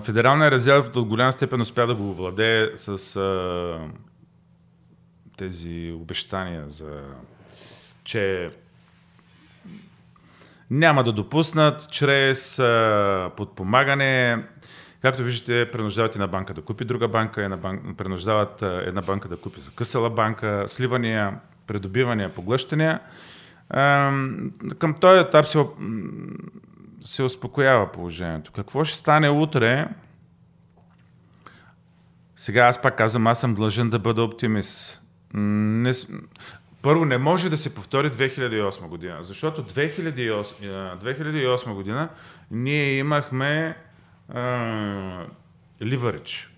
Федералния 0.03 0.51
резерв 0.51 0.91
до 0.91 1.05
голяма 1.05 1.31
степен 1.31 1.61
успя 1.61 1.87
да 1.87 1.95
го 1.95 2.13
владее 2.13 2.69
с 2.75 3.15
а, 3.15 3.79
тези 5.37 5.93
обещания 5.95 6.63
за 6.67 7.01
че 8.09 8.49
няма 10.69 11.03
да 11.03 11.11
допуснат 11.11 11.91
чрез 11.91 12.61
подпомагане, 13.37 14.43
както 15.01 15.23
виждате, 15.23 15.71
принуждават 15.71 16.15
една 16.15 16.27
банка 16.27 16.53
да 16.53 16.61
купи 16.61 16.85
друга 16.85 17.07
банка, 17.07 17.43
една 17.43 17.57
банка, 17.57 17.83
принуждават 17.97 18.61
една 18.61 19.01
банка 19.01 19.27
да 19.27 19.37
купи 19.37 19.61
закъсала 19.61 20.09
банка, 20.09 20.63
сливания, 20.67 21.39
придобивания, 21.67 22.35
поглъщания. 22.35 22.99
Към 24.79 24.95
този 25.01 25.19
етап 25.19 25.45
се, 25.45 25.65
се 27.01 27.23
успокоява 27.23 27.91
положението. 27.91 28.51
Какво 28.51 28.83
ще 28.83 28.97
стане 28.97 29.29
утре? 29.29 29.87
Сега 32.35 32.61
аз 32.61 32.81
пак 32.81 32.97
казвам, 32.97 33.27
аз 33.27 33.39
съм 33.39 33.55
длъжен 33.55 33.89
да 33.89 33.99
бъда 33.99 34.23
оптимист. 34.23 35.01
Не, 35.33 35.91
първо, 36.81 37.05
не 37.05 37.17
може 37.17 37.49
да 37.49 37.57
се 37.57 37.75
повтори 37.75 38.09
2008 38.09 38.87
година, 38.87 39.17
защото 39.21 39.63
2008, 39.63 40.43
2008 41.01 41.73
година 41.73 42.09
ние 42.51 42.97
имахме 42.97 43.77
ливарич. 45.81 46.49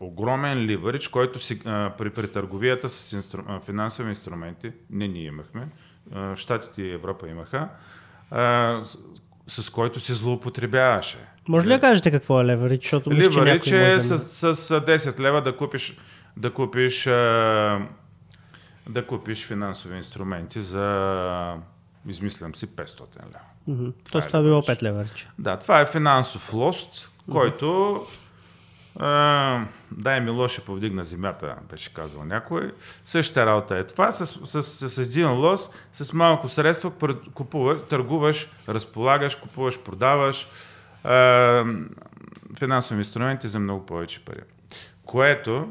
Огромен 0.00 0.58
ливарич, 0.58 1.08
който 1.08 1.38
си, 1.38 1.60
а, 1.64 1.92
при, 1.98 2.10
при 2.10 2.28
търговията 2.28 2.88
с 2.88 3.12
инстру, 3.12 3.42
а, 3.48 3.60
финансови 3.60 4.08
инструменти, 4.08 4.72
не 4.90 5.08
ние 5.08 5.24
имахме, 5.24 5.68
а, 6.14 6.36
Штатите 6.36 6.82
и 6.82 6.92
Европа 6.92 7.28
имаха, 7.28 7.68
а, 8.30 8.80
с 9.46 9.70
който 9.70 10.00
се 10.00 10.14
злоупотребяваше. 10.14 11.18
Може 11.48 11.68
ли 11.68 11.72
да 11.72 11.80
кажете 11.80 12.10
какво 12.10 12.40
е 12.40 12.44
леверидж? 12.44 12.84
Защото 12.84 13.12
Ливарич 13.12 13.66
е 13.66 13.94
да... 13.94 14.00
с, 14.00 14.54
с 14.54 14.80
10 14.80 15.20
лева 15.20 15.42
да 15.42 15.56
купиш, 15.56 15.96
да 16.36 16.52
купиш, 16.52 17.06
а, 17.06 17.80
да 18.90 19.06
купиш 19.06 19.46
финансови 19.46 19.96
инструменти 19.96 20.62
за, 20.62 21.56
измислям 22.06 22.54
си, 22.54 22.66
500 22.66 23.00
лева. 23.16 23.88
Е 23.88 23.92
Тоест 24.12 24.26
това 24.26 24.38
е 24.38 24.42
било 24.42 24.62
леверидж. 24.62 24.80
5 24.80 24.82
леверидж. 24.82 25.28
Да, 25.38 25.56
това 25.56 25.80
е 25.80 25.86
финансов 25.86 26.52
лост, 26.54 27.10
който 27.30 28.00
а, 28.98 29.64
дай 29.90 30.20
ми 30.20 30.30
лоше 30.30 30.64
повдигна 30.64 31.04
земята, 31.04 31.56
беше 31.70 31.94
казал 31.94 32.24
някой. 32.24 32.72
Същата 33.04 33.46
работа 33.46 33.78
е 33.78 33.84
това, 33.84 34.12
с, 34.12 34.26
с, 34.26 34.62
с, 34.62 34.90
с 34.90 34.98
един 34.98 35.32
лост, 35.32 35.74
с 35.92 36.12
малко 36.12 36.48
средства, 36.48 36.90
пр- 36.90 37.32
купуваш, 37.32 37.80
търгуваш, 37.88 38.48
разполагаш, 38.68 39.34
купуваш, 39.34 39.82
продаваш 39.82 40.48
а, 41.04 41.64
финансови 42.58 42.98
инструменти 42.98 43.48
за 43.48 43.58
много 43.58 43.86
повече 43.86 44.24
пари. 44.24 44.40
Което 45.04 45.68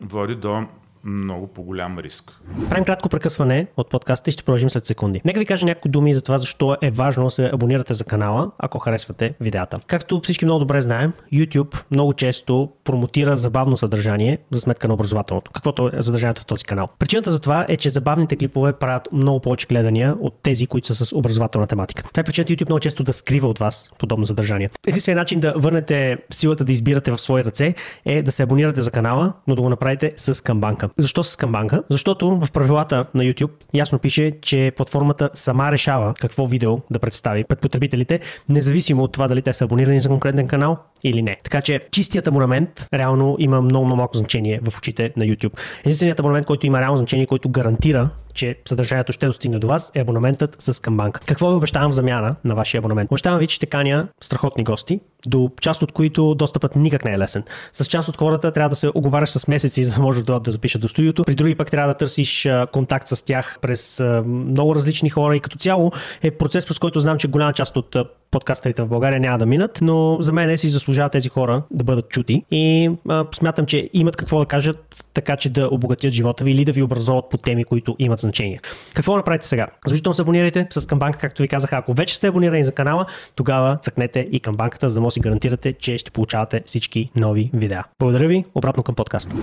води 0.00 0.34
до 0.34 0.66
много 1.04 1.46
по-голям 1.46 1.98
риск. 1.98 2.40
Правим 2.68 2.84
кратко 2.84 3.08
прекъсване 3.08 3.66
от 3.76 3.90
подкаста 3.90 4.30
и 4.30 4.32
ще 4.32 4.42
продължим 4.42 4.70
след 4.70 4.86
секунди. 4.86 5.20
Нека 5.24 5.40
ви 5.40 5.46
кажа 5.46 5.66
някои 5.66 5.90
думи 5.90 6.14
за 6.14 6.22
това, 6.22 6.38
защо 6.38 6.76
е 6.82 6.90
важно 6.90 7.24
да 7.24 7.30
се 7.30 7.50
абонирате 7.52 7.94
за 7.94 8.04
канала, 8.04 8.50
ако 8.58 8.78
харесвате 8.78 9.34
видеята. 9.40 9.80
Както 9.86 10.20
всички 10.24 10.44
много 10.44 10.60
добре 10.60 10.80
знаем, 10.80 11.12
YouTube 11.32 11.76
много 11.90 12.12
често 12.12 12.68
промотира 12.84 13.36
забавно 13.36 13.76
съдържание 13.76 14.38
за 14.50 14.60
сметка 14.60 14.88
на 14.88 14.94
образователното, 14.94 15.50
каквото 15.54 15.90
е 15.92 16.02
съдържанието 16.02 16.42
в 16.42 16.46
този 16.46 16.64
канал. 16.64 16.88
Причината 16.98 17.30
за 17.30 17.40
това 17.40 17.66
е, 17.68 17.76
че 17.76 17.90
забавните 17.90 18.36
клипове 18.36 18.72
правят 18.72 19.08
много 19.12 19.40
повече 19.40 19.66
гледания 19.66 20.16
от 20.20 20.34
тези, 20.42 20.66
които 20.66 20.94
са 20.94 21.06
с 21.06 21.16
образователна 21.16 21.66
тематика. 21.66 22.02
Това 22.12 22.20
е 22.20 22.24
причината 22.24 22.52
YouTube 22.52 22.68
много 22.68 22.80
често 22.80 23.02
да 23.02 23.12
скрива 23.12 23.48
от 23.48 23.58
вас 23.58 23.92
подобно 23.98 24.26
съдържание. 24.26 24.70
Единственият 24.86 25.20
начин 25.20 25.40
да 25.40 25.54
върнете 25.56 26.18
силата 26.30 26.64
да 26.64 26.72
избирате 26.72 27.10
в 27.10 27.18
свои 27.18 27.44
ръце 27.44 27.74
е 28.04 28.22
да 28.22 28.32
се 28.32 28.42
абонирате 28.42 28.82
за 28.82 28.90
канала, 28.90 29.32
но 29.46 29.54
да 29.54 29.62
го 29.62 29.68
направите 29.68 30.12
с 30.16 30.44
камбанка. 30.44 30.88
Защо 30.98 31.22
с 31.22 31.36
камбанка? 31.36 31.82
Защото 31.90 32.38
в 32.40 32.52
правилата 32.52 33.04
на 33.14 33.22
YouTube 33.22 33.50
ясно 33.74 33.98
пише, 33.98 34.32
че 34.42 34.72
платформата 34.76 35.30
сама 35.34 35.72
решава 35.72 36.14
какво 36.14 36.46
видео 36.46 36.78
да 36.90 36.98
представи 36.98 37.44
пред 37.44 37.60
потребителите, 37.60 38.20
независимо 38.48 39.02
от 39.02 39.12
това 39.12 39.28
дали 39.28 39.42
те 39.42 39.52
са 39.52 39.64
абонирани 39.64 40.00
за 40.00 40.08
конкретен 40.08 40.48
канал 40.48 40.78
или 41.04 41.22
не. 41.22 41.36
Така 41.44 41.60
че 41.60 41.80
чистият 41.90 42.26
абонамент 42.26 42.86
реално 42.94 43.36
има 43.38 43.60
много, 43.60 43.84
много 43.84 43.96
малко 43.96 44.18
значение 44.18 44.60
в 44.70 44.78
очите 44.78 45.12
на 45.16 45.24
YouTube. 45.24 45.58
Единственият 45.80 46.20
абонамент, 46.20 46.46
който 46.46 46.66
има 46.66 46.80
реално 46.80 46.96
значение, 46.96 47.26
който 47.26 47.48
гарантира, 47.48 48.10
че 48.34 48.56
съдържанието 48.68 49.12
ще 49.12 49.26
достигне 49.26 49.58
до 49.58 49.66
вас, 49.66 49.92
е 49.94 50.00
абонаментът 50.00 50.56
с 50.58 50.82
камбанка. 50.82 51.20
Какво 51.26 51.50
ви 51.50 51.54
обещавам 51.54 51.90
в 51.90 51.94
замяна 51.94 52.34
на 52.44 52.54
вашия 52.54 52.78
абонамент? 52.78 53.10
Обещавам 53.10 53.38
ви, 53.38 53.46
че 53.46 53.56
ще 53.56 53.66
каня 53.66 54.08
страхотни 54.20 54.64
гости, 54.64 55.00
до 55.26 55.50
част 55.60 55.82
от 55.82 55.92
които 55.92 56.34
достъпът 56.34 56.76
никак 56.76 57.04
не 57.04 57.12
е 57.12 57.18
лесен. 57.18 57.44
С 57.72 57.84
част 57.84 58.08
от 58.08 58.16
хората 58.16 58.52
трябва 58.52 58.68
да 58.68 58.76
се 58.76 58.90
оговаряш 58.94 59.30
с 59.30 59.48
месеци, 59.48 59.84
за 59.84 59.94
да 59.94 60.00
може 60.00 60.24
да, 60.24 60.40
да 60.40 60.50
запишат 60.50 60.82
до 60.82 60.88
студиото. 60.88 61.24
При 61.24 61.34
други 61.34 61.54
пък 61.54 61.70
трябва 61.70 61.92
да 61.92 61.98
търсиш 61.98 62.48
контакт 62.72 63.08
с 63.08 63.24
тях 63.24 63.58
през 63.62 64.02
много 64.26 64.74
различни 64.74 65.10
хора 65.10 65.36
и 65.36 65.40
като 65.40 65.58
цяло 65.58 65.92
е 66.22 66.30
процес, 66.30 66.66
през 66.66 66.78
който 66.78 67.00
знам, 67.00 67.18
че 67.18 67.28
голяма 67.28 67.52
част 67.52 67.76
от 67.76 67.96
подкастерите 68.30 68.82
в 68.82 68.88
България 68.88 69.20
няма 69.20 69.38
да 69.38 69.46
минат, 69.46 69.78
но 69.82 70.16
за 70.20 70.32
мен 70.32 70.58
си 70.58 70.68
заслужават 70.68 71.12
тези 71.12 71.28
хора 71.28 71.62
да 71.70 71.84
бъдат 71.84 72.08
чути 72.08 72.42
и 72.50 72.90
а, 73.08 73.24
смятам, 73.34 73.66
че 73.66 73.90
имат 73.92 74.16
какво 74.16 74.38
да 74.38 74.46
кажат, 74.46 75.04
така 75.14 75.36
че 75.36 75.50
да 75.50 75.68
обогатят 75.72 76.12
живота 76.12 76.44
ви 76.44 76.50
или 76.50 76.64
да 76.64 76.72
ви 76.72 76.82
образоват 76.82 77.24
по 77.30 77.38
теми, 77.38 77.64
които 77.64 77.96
имат 77.98 78.20
значение. 78.26 78.60
Какво 78.94 79.16
направите 79.16 79.46
сега? 79.46 79.66
Задължително 79.86 80.14
се 80.14 80.22
абонирайте 80.22 80.66
с 80.70 80.86
камбанка, 80.86 81.18
както 81.18 81.42
ви 81.42 81.48
казах. 81.48 81.72
Ако 81.72 81.92
вече 81.92 82.16
сте 82.16 82.26
абонирани 82.26 82.64
за 82.64 82.72
канала, 82.72 83.06
тогава 83.34 83.76
цъкнете 83.76 84.28
и 84.32 84.40
камбанката, 84.40 84.88
за 84.88 84.94
да 84.94 85.00
може 85.00 85.12
да 85.12 85.14
си 85.14 85.20
гарантирате, 85.20 85.72
че 85.72 85.98
ще 85.98 86.10
получавате 86.10 86.62
всички 86.66 87.10
нови 87.16 87.50
видеа. 87.54 87.84
Благодаря 87.98 88.28
ви, 88.28 88.44
обратно 88.54 88.82
към 88.82 88.94
подкаста. 88.94 89.36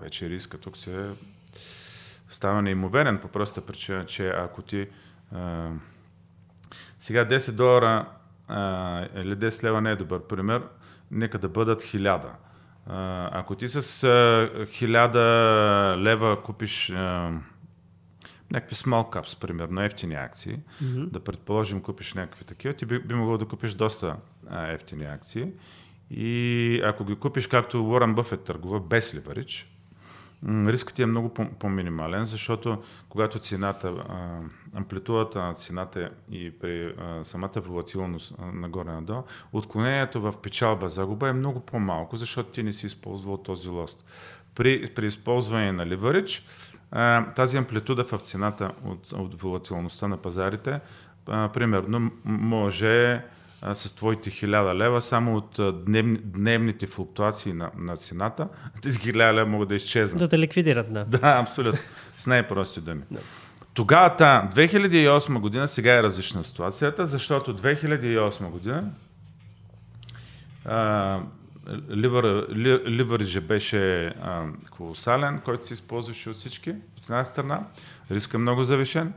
вече 0.00 0.28
риска 0.28 0.58
тук 0.58 0.76
се 0.76 1.06
става 2.28 2.62
неимоверен 2.62 3.18
по 3.18 3.28
проста 3.28 3.60
причина, 3.60 4.04
че 4.04 4.28
ако 4.28 4.62
ти 4.62 4.86
а, 5.34 5.68
сега 6.98 7.24
10 7.24 7.52
долара 7.52 8.06
а, 8.48 9.00
или 9.16 9.36
10 9.36 9.64
лева 9.64 9.80
не 9.80 9.90
е 9.90 9.96
добър 9.96 10.20
пример, 10.20 10.62
нека 11.10 11.38
да 11.38 11.48
бъдат 11.48 11.82
1000. 11.82 12.24
А, 12.86 13.30
ако 13.32 13.54
ти 13.54 13.68
с 13.68 14.04
а, 14.04 14.08
1000 14.08 16.02
лева 16.02 16.42
купиш 16.42 16.90
а, 16.90 17.30
някакви 18.52 18.76
small 18.76 19.12
caps, 19.12 19.40
примерно, 19.40 19.82
ефтини 19.82 20.14
акции, 20.14 20.58
mm-hmm. 20.82 21.10
да 21.10 21.20
предположим 21.20 21.80
купиш 21.80 22.14
някакви 22.14 22.44
такива, 22.44 22.74
ти 22.74 22.86
би, 22.86 22.98
би 22.98 23.14
могъл 23.14 23.38
да 23.38 23.44
купиш 23.46 23.74
доста 23.74 24.16
а, 24.48 24.66
ефтини 24.66 25.04
акции. 25.04 25.48
И 26.10 26.80
ако 26.84 27.04
ги 27.04 27.14
купиш 27.14 27.46
както 27.46 27.84
Уорън 27.84 28.14
Бъфет 28.14 28.44
търгува, 28.44 28.80
без 28.80 29.14
ливарич, 29.14 29.70
рискът 30.48 30.94
ти 30.94 31.02
е 31.02 31.06
много 31.06 31.34
по- 31.34 31.50
по-минимален, 31.58 32.24
защото 32.24 32.82
когато 33.08 33.38
цената, 33.38 33.88
а, 33.88 34.40
амплитудата 34.74 35.42
на 35.42 35.54
цената 35.54 36.10
и 36.30 36.50
при 36.50 36.94
а, 36.98 37.24
самата 37.24 37.50
волатилност 37.56 38.34
нагоре-надолу, 38.54 39.22
отклонението 39.52 40.20
в 40.20 40.34
печалба 40.42 40.88
загуба 40.88 41.28
е 41.28 41.32
много 41.32 41.60
по-малко, 41.60 42.16
защото 42.16 42.50
ти 42.50 42.62
не 42.62 42.72
си 42.72 42.86
използвал 42.86 43.36
този 43.36 43.68
лост. 43.68 44.04
При, 44.54 44.94
при 44.94 45.06
използване 45.06 45.72
на 45.72 45.86
ливарич, 45.86 46.44
а, 46.94 47.26
тази 47.34 47.56
амплитуда 47.56 48.04
в 48.04 48.18
цената 48.18 48.70
от, 48.84 49.12
от 49.12 49.40
волатилността 49.40 50.08
на 50.08 50.16
пазарите, 50.16 50.80
а, 51.28 51.48
примерно, 51.48 52.10
може 52.24 53.22
а, 53.62 53.74
с 53.74 53.92
твоите 53.92 54.30
1000 54.30 54.74
лева, 54.74 55.02
само 55.02 55.36
от 55.36 55.60
дневни, 55.84 56.18
дневните 56.24 56.86
флуктуации 56.86 57.52
на, 57.52 57.70
на 57.78 57.96
цената, 57.96 58.48
тези 58.82 58.98
1000 58.98 59.32
лева 59.34 59.46
могат 59.46 59.68
да 59.68 59.74
изчезнат. 59.74 60.18
Да 60.18 60.28
те 60.28 60.38
ликвидират, 60.38 60.92
да. 60.92 61.04
Да, 61.04 61.38
абсолютно. 61.40 61.80
С 62.18 62.26
най-прости 62.26 62.80
думи. 62.80 63.02
Тогава, 63.74 64.16
та, 64.16 64.50
2008 64.54 65.38
година, 65.38 65.68
сега 65.68 65.94
е 65.94 66.02
различна 66.02 66.44
ситуацията, 66.44 67.06
защото 67.06 67.56
2008 67.56 68.50
година 68.50 68.84
а, 70.64 71.20
ливър, 71.90 72.46
ли, 72.50 73.40
беше 73.40 74.06
а, 74.06 74.44
колосален, 74.70 75.40
който 75.44 75.66
се 75.66 75.74
използваше 75.74 76.30
от 76.30 76.36
всички, 76.36 76.70
от 76.70 77.04
една 77.04 77.24
страна, 77.24 77.60
риска 78.10 78.38
много 78.38 78.64
завишен. 78.64 79.12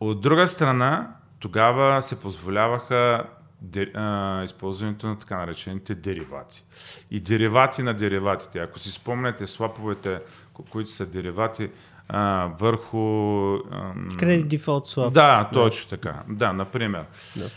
От 0.00 0.20
друга 0.20 0.46
страна, 0.46 1.10
тогава 1.38 2.02
се 2.02 2.20
позволяваха 2.20 3.24
де, 3.60 3.90
а, 3.94 4.44
използването 4.44 5.06
на 5.06 5.18
така 5.18 5.36
наречените 5.36 5.94
деривати. 5.94 6.64
И 7.10 7.20
деривати 7.20 7.82
на 7.82 7.94
дериватите. 7.94 8.58
Ако 8.58 8.78
си 8.78 8.90
спомняте 8.90 9.46
слаповете, 9.46 10.20
ко- 10.54 10.70
които 10.70 10.90
са 10.90 11.06
деривати 11.06 11.70
а, 12.08 12.50
върху... 12.58 12.98
Кредит 14.18 14.48
дефолт 14.48 14.88
swap. 14.88 15.10
да, 15.10 15.50
точно 15.52 15.88
така. 15.88 16.22
Да, 16.28 16.52
например. 16.52 17.04
Да. 17.36 17.48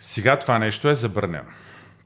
Сега 0.00 0.38
това 0.38 0.58
нещо 0.58 0.88
е 0.88 0.94
забранено. 0.94 1.48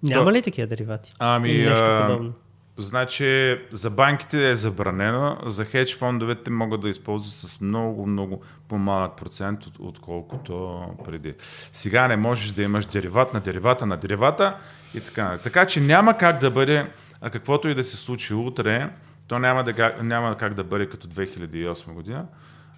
Няма 0.02 0.32
ли 0.32 0.42
такива 0.42 0.66
деривати? 0.66 1.12
Ами, 1.18 1.50
Или 1.50 1.68
нещо 1.68 2.06
подобно? 2.06 2.32
значи, 2.80 3.58
за 3.70 3.90
банките 3.90 4.50
е 4.50 4.56
забранено, 4.56 5.38
за 5.46 5.64
хедж 5.64 5.96
фондовете 5.96 6.50
могат 6.50 6.80
да 6.80 6.88
използват 6.88 7.34
с 7.34 7.60
много, 7.60 8.06
много 8.06 8.42
по-малък 8.68 9.16
процент, 9.16 9.66
от, 9.66 9.76
отколкото 9.78 10.82
преди. 11.04 11.34
Сега 11.72 12.08
не 12.08 12.16
можеш 12.16 12.52
да 12.52 12.62
имаш 12.62 12.86
дериват 12.86 13.34
на 13.34 13.40
деривата 13.40 13.86
на 13.86 13.96
деривата 13.96 14.56
и 14.94 15.00
така. 15.00 15.38
Така 15.42 15.66
че 15.66 15.80
няма 15.80 16.18
как 16.18 16.40
да 16.40 16.50
бъде, 16.50 16.90
а 17.20 17.30
каквото 17.30 17.68
и 17.68 17.74
да 17.74 17.84
се 17.84 17.96
случи 17.96 18.34
утре, 18.34 18.90
то 19.28 19.38
няма, 19.38 19.64
да, 19.64 19.94
няма 20.02 20.36
как 20.36 20.54
да 20.54 20.64
бъде 20.64 20.88
като 20.88 21.08
2008 21.08 21.92
година, 21.92 22.26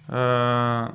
а, 0.09 0.91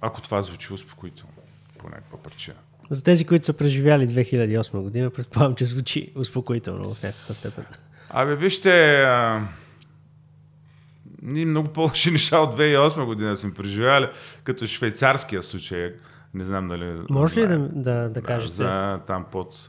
ако 0.00 0.22
това 0.22 0.42
звучи 0.42 0.72
успокоително 0.72 1.32
по 1.78 1.88
някаква 1.88 2.18
причина. 2.18 2.56
За 2.90 3.04
тези, 3.04 3.24
които 3.24 3.46
са 3.46 3.52
преживяли 3.52 4.08
2008 4.08 4.82
година, 4.82 5.10
предполагам, 5.10 5.54
че 5.54 5.64
звучи 5.64 6.12
успокоително 6.16 6.94
в 6.94 7.02
някаква 7.02 7.34
степен. 7.34 7.64
Абе, 8.10 8.36
вижте, 8.36 9.02
а... 9.02 9.42
ние 11.22 11.46
много 11.46 11.68
по-лоши 11.68 12.10
неща 12.12 12.38
от 12.38 12.56
2008 12.56 13.04
година 13.04 13.36
сме 13.36 13.54
преживяли, 13.54 14.08
като 14.44 14.66
швейцарския 14.66 15.42
случай. 15.42 15.94
Не 16.34 16.44
знам 16.44 16.68
дали... 16.68 17.00
Може 17.10 17.40
ли 17.40 17.46
да, 17.46 17.58
да, 17.58 18.08
да 18.08 18.22
кажете? 18.22 18.52
За 18.52 19.00
там 19.06 19.26
под, 19.32 19.66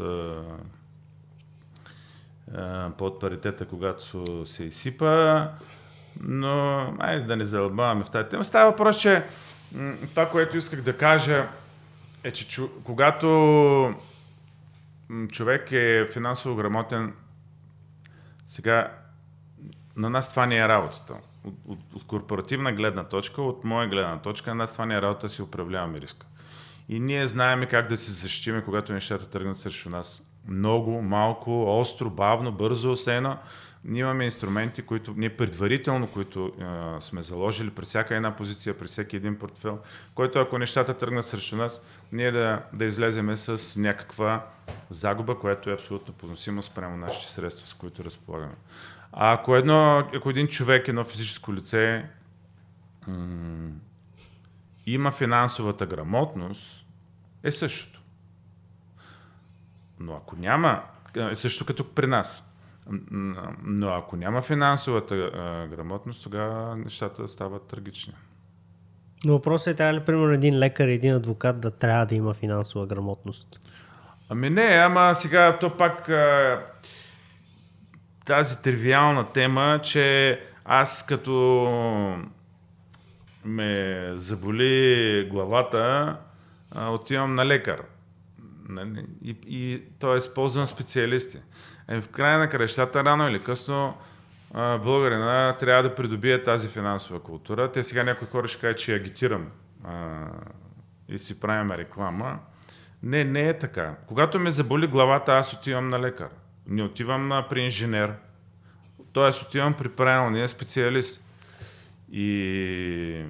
а, 2.54 2.90
под 2.98 3.20
паритета, 3.20 3.66
когато 3.66 4.46
се 4.46 4.64
изсипа. 4.64 5.48
Но, 6.22 6.88
айде 7.00 7.26
да 7.26 7.36
не 7.36 7.46
залъбаваме 7.46 8.04
в 8.04 8.10
тази 8.10 8.30
тема. 8.30 8.46
Става 8.46 8.72
въпрос, 8.72 9.00
че 9.00 9.24
това, 10.10 10.30
което 10.30 10.58
исках 10.58 10.82
да 10.82 10.98
кажа, 10.98 11.48
е, 12.28 12.32
че 12.32 12.48
чу, 12.48 12.68
когато 12.84 13.96
човек 15.32 15.72
е 15.72 16.08
финансово 16.14 16.56
грамотен, 16.56 17.14
сега 18.46 18.98
на 19.96 20.10
нас 20.10 20.30
това 20.30 20.46
не 20.46 20.58
е 20.58 20.68
работата. 20.68 21.16
От, 21.44 21.54
от, 21.68 21.80
от 21.94 22.04
корпоративна 22.04 22.74
гледна 22.74 23.04
точка, 23.04 23.42
от 23.42 23.64
моя 23.64 23.88
гледна 23.88 24.18
точка, 24.18 24.50
на 24.50 24.56
нас 24.56 24.74
това 24.74 24.86
не 24.86 24.96
е 24.96 25.02
работа 25.02 25.28
да 25.28 25.30
си 25.30 25.42
управляваме 25.42 26.02
риска. 26.02 26.28
И 26.90 27.00
ние 27.00 27.28
знаем 27.28 27.68
как 27.70 27.88
да 27.88 27.98
се 27.98 28.12
защитиме, 28.12 28.64
когато 28.64 28.94
нещата 28.94 29.30
тръгнат 29.30 29.58
срещу 29.58 29.90
нас. 29.90 30.24
Много, 30.48 31.02
малко, 31.02 31.80
остро, 31.80 32.10
бавно, 32.10 32.52
бързо, 32.52 32.96
сено. 32.96 33.38
Ние 33.88 34.02
имаме 34.02 34.26
инструменти, 34.26 34.82
които 34.82 35.14
ние 35.18 35.38
предварително, 35.38 36.08
които 36.08 36.54
а, 36.62 37.02
сме 37.02 37.22
заложили 37.22 37.70
при 37.70 37.86
всяка 37.86 38.16
една 38.16 38.36
позиция, 38.36 38.78
при 38.78 38.88
всеки 38.88 39.16
един 39.16 39.40
портфел, 39.40 39.80
който 40.16 40.40
ако 40.40 40.58
нещата 40.58 40.98
тръгнат 40.98 41.26
срещу 41.26 41.56
нас, 41.56 41.86
ние 42.12 42.32
да, 42.32 42.64
да 42.74 42.86
излеземе 42.86 43.38
с 43.38 43.80
някаква 43.80 44.46
загуба, 44.90 45.40
която 45.40 45.70
е 45.70 45.74
абсолютно 45.74 46.14
поносима 46.14 46.64
спрямо 46.64 46.98
нашите 46.98 47.32
средства, 47.32 47.68
с 47.68 47.74
които 47.74 48.04
разполагаме. 48.04 48.56
А 49.12 49.34
ако, 49.34 49.56
едно, 49.56 50.10
ако 50.16 50.30
един 50.30 50.48
човек, 50.48 50.88
едно 50.88 51.04
физическо 51.04 51.54
лице 51.54 52.10
м- 53.08 53.72
има 54.86 55.12
финансовата 55.12 55.86
грамотност, 55.86 56.86
е 57.44 57.52
същото. 57.52 58.02
Но 60.00 60.14
ако 60.14 60.36
няма, 60.36 60.84
е 61.16 61.36
също 61.36 61.66
като 61.66 61.94
при 61.94 62.08
нас. 62.08 62.47
Но 63.64 63.90
ако 63.90 64.16
няма 64.16 64.42
финансовата 64.42 65.16
а, 65.16 65.68
грамотност, 65.68 66.24
тогава 66.24 66.76
нещата 66.76 67.28
стават 67.28 67.68
трагични. 67.68 68.14
Но 69.26 69.34
въпросът 69.34 69.68
е, 69.68 69.76
трябва 69.76 69.94
ли, 69.94 70.00
примерно, 70.00 70.34
един 70.34 70.60
лекар 70.60 70.88
и 70.88 70.94
един 70.94 71.14
адвокат 71.14 71.60
да 71.60 71.72
трябва 71.72 72.06
да 72.06 72.16
има 72.16 72.34
финансова 72.34 72.88
грамотност? 72.88 73.62
Ами 74.30 74.50
не, 74.50 74.62
ама 74.62 75.16
сега 75.16 75.58
то 75.60 75.78
пак 75.78 76.10
а, 76.10 76.62
тази 78.26 78.62
тривиална 78.62 79.32
тема, 79.32 79.80
че 79.84 80.40
аз 80.66 81.06
като 81.06 82.18
ме 83.46 83.76
заболи 84.16 85.28
главата, 85.32 86.16
а, 86.72 86.90
отивам 86.90 87.36
на 87.36 87.46
лекар. 87.46 87.84
Нали? 88.70 89.06
И, 89.24 89.38
и 89.48 89.84
т.е. 90.00 90.16
използвам 90.16 90.68
специалисти. 90.68 91.38
Е, 91.88 92.02
в 92.02 92.08
края 92.08 92.40
на 92.40 92.50
кращата, 92.50 93.04
рано 93.04 93.28
или 93.30 93.44
късно, 93.44 93.98
българина 94.54 95.56
трябва 95.60 95.84
да 95.84 95.96
придобие 95.96 96.44
тази 96.44 96.68
финансова 96.68 97.20
култура. 97.20 97.72
Те 97.72 97.84
сега 97.84 98.04
някои 98.04 98.28
хора 98.28 98.48
ще 98.48 98.62
кажат, 98.62 98.80
че 98.80 98.96
агитирам 98.96 99.48
а, 99.84 100.26
и 101.10 101.18
си 101.18 101.40
правим 101.40 101.72
реклама. 101.72 102.40
Не, 103.04 103.24
не 103.24 103.50
е 103.50 103.60
така. 103.60 103.96
Когато 104.08 104.40
ме 104.40 104.52
заболи 104.52 104.88
главата, 104.88 105.38
аз 105.38 105.54
отивам 105.54 105.90
на 105.90 106.00
лекар. 106.00 106.30
Не 106.68 106.84
отивам 106.84 107.28
на, 107.28 107.48
при 107.48 107.62
инженер. 107.62 108.14
Тоест 109.14 109.42
отивам 109.42 109.74
при 109.74 109.90
правилния 109.90 110.50
специалист. 110.50 111.24
И 112.12 113.26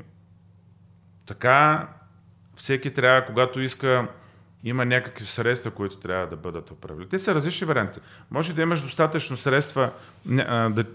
така 1.26 1.88
всеки 2.56 2.94
трябва, 2.94 3.26
когато 3.26 3.62
иска 3.62 4.08
има 4.64 4.86
някакви 4.86 5.26
средства, 5.26 5.72
които 5.72 5.98
трябва 5.98 6.28
да 6.28 6.36
бъдат 6.36 6.72
управлени. 6.72 7.10
Те 7.10 7.20
са 7.20 7.36
различни 7.36 7.68
варианти. 7.68 8.00
Може 8.32 8.54
да 8.54 8.62
имаш 8.62 8.82
достатъчно 8.82 9.38
средства, 9.38 9.92
да, 10.26 10.86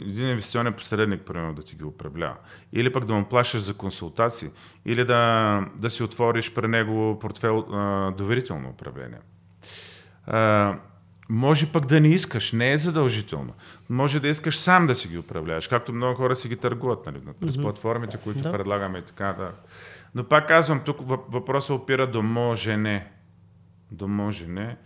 един 0.00 0.28
инвестиционен 0.28 0.72
посредник, 0.72 1.22
примерно, 1.22 1.54
да 1.54 1.62
ти 1.62 1.76
ги 1.76 1.84
управлява. 1.84 2.36
Или 2.72 2.92
пък 2.92 3.04
да 3.04 3.14
му 3.14 3.24
плащаш 3.24 3.60
за 3.60 3.74
консултации. 3.74 4.48
Или 4.86 5.04
да, 5.04 5.60
да 5.76 5.90
си 5.90 6.02
отвориш 6.02 6.54
при 6.54 6.68
него 6.68 7.18
портфел 7.18 7.58
а, 7.58 8.10
доверително 8.10 8.68
управление. 8.68 9.18
А, 10.26 10.74
може 11.28 11.72
пък 11.72 11.86
да 11.86 12.00
не 12.00 12.08
искаш, 12.08 12.52
не 12.52 12.72
е 12.72 12.78
задължително. 12.78 13.52
Може 13.88 14.20
да 14.20 14.28
искаш 14.28 14.58
сам 14.58 14.86
да 14.86 14.94
си 14.94 15.08
ги 15.08 15.18
управляваш, 15.18 15.68
както 15.68 15.92
много 15.92 16.14
хора 16.14 16.36
си 16.36 16.48
ги 16.48 16.56
търгуват 16.56 17.06
нали, 17.06 17.20
през 17.40 17.56
mm-hmm. 17.56 17.62
платформите, 17.62 18.16
които 18.16 18.40
да. 18.40 18.52
предлагаме 18.52 18.98
и 18.98 19.02
така. 19.02 19.32
Да. 19.32 19.52
Но 20.14 20.24
пак 20.24 20.48
казвам, 20.48 20.82
тук 20.84 20.98
въпросът 21.08 21.70
опира 21.70 22.10
до 22.10 22.22
можене. 22.22 23.10
До 23.92 24.08
можене 24.08 24.76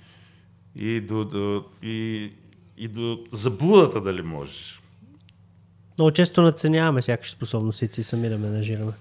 и 0.77 1.01
до, 1.01 1.25
до, 1.25 1.65
и, 1.83 2.33
и 2.77 2.89
до 2.89 3.25
заблудата 3.31 4.01
дали 4.01 4.23
можеш. 4.23 4.83
Много 5.99 6.11
често 6.11 6.43
надценяваме 6.43 7.01
всякакви 7.01 7.31
способности 7.31 8.01
и 8.01 8.05
сами 8.05 8.29
да 8.29 8.39
менажираме. 8.39 8.93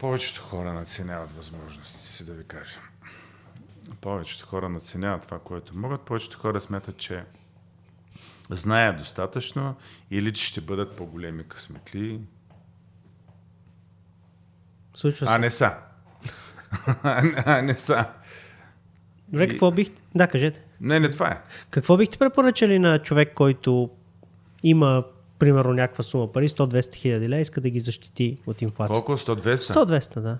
Повечето 0.00 0.40
хора 0.42 0.72
наценяват 0.72 1.32
възможностите 1.32 2.04
си, 2.04 2.26
да 2.26 2.32
ви 2.32 2.44
кажа. 2.44 2.78
Повечето 4.00 4.46
хора 4.46 4.68
наценяват 4.68 5.22
това, 5.22 5.38
което 5.38 5.76
могат. 5.76 6.00
Повечето 6.00 6.38
хора 6.38 6.60
смятат, 6.60 6.96
че 6.96 7.24
знаят 8.50 8.98
достатъчно 8.98 9.74
или 10.10 10.34
че 10.34 10.46
ще 10.46 10.60
бъдат 10.60 10.96
по-големи 10.96 11.44
късметли, 11.48 12.20
Случва 14.98 15.26
се. 15.26 15.32
А 15.32 15.38
не 15.38 15.50
са. 15.50 15.72
а 17.02 17.62
не 17.62 17.74
са. 17.74 18.04
Добре, 19.28 19.44
и... 19.44 19.48
какво 19.48 19.70
бихте... 19.70 20.02
Да, 20.14 20.26
кажете. 20.26 20.64
Не, 20.80 21.00
не, 21.00 21.10
това 21.10 21.30
е. 21.30 21.42
Какво 21.70 21.96
бихте 21.96 22.18
препоръчали 22.18 22.78
на 22.78 22.98
човек, 22.98 23.32
който 23.34 23.90
има 24.62 25.04
примерно 25.38 25.72
някаква 25.72 26.04
сума 26.04 26.32
пари, 26.32 26.48
100-200 26.48 26.94
хиляди 26.94 27.28
лева, 27.28 27.40
иска 27.40 27.60
да 27.60 27.70
ги 27.70 27.80
защити 27.80 28.38
от 28.46 28.62
инфлацията? 28.62 29.06
Колко? 29.06 29.20
100-200? 29.22 29.56
100-200, 29.56 30.20
да. 30.20 30.38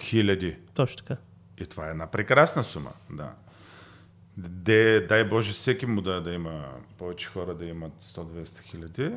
Хиляди. 0.00 0.56
Точно 0.74 0.96
така. 0.96 1.20
И 1.58 1.66
това 1.66 1.86
е 1.86 1.90
една 1.90 2.06
прекрасна 2.06 2.64
сума, 2.64 2.92
да. 3.10 3.30
Де, 4.36 5.00
дай 5.00 5.24
Боже 5.24 5.52
всеки 5.52 5.86
му 5.86 6.00
да, 6.00 6.20
да 6.20 6.32
има 6.32 6.64
повече 6.98 7.28
хора 7.28 7.54
да 7.54 7.64
имат 7.64 7.92
100-200 8.02 8.62
хиляди. 8.62 9.10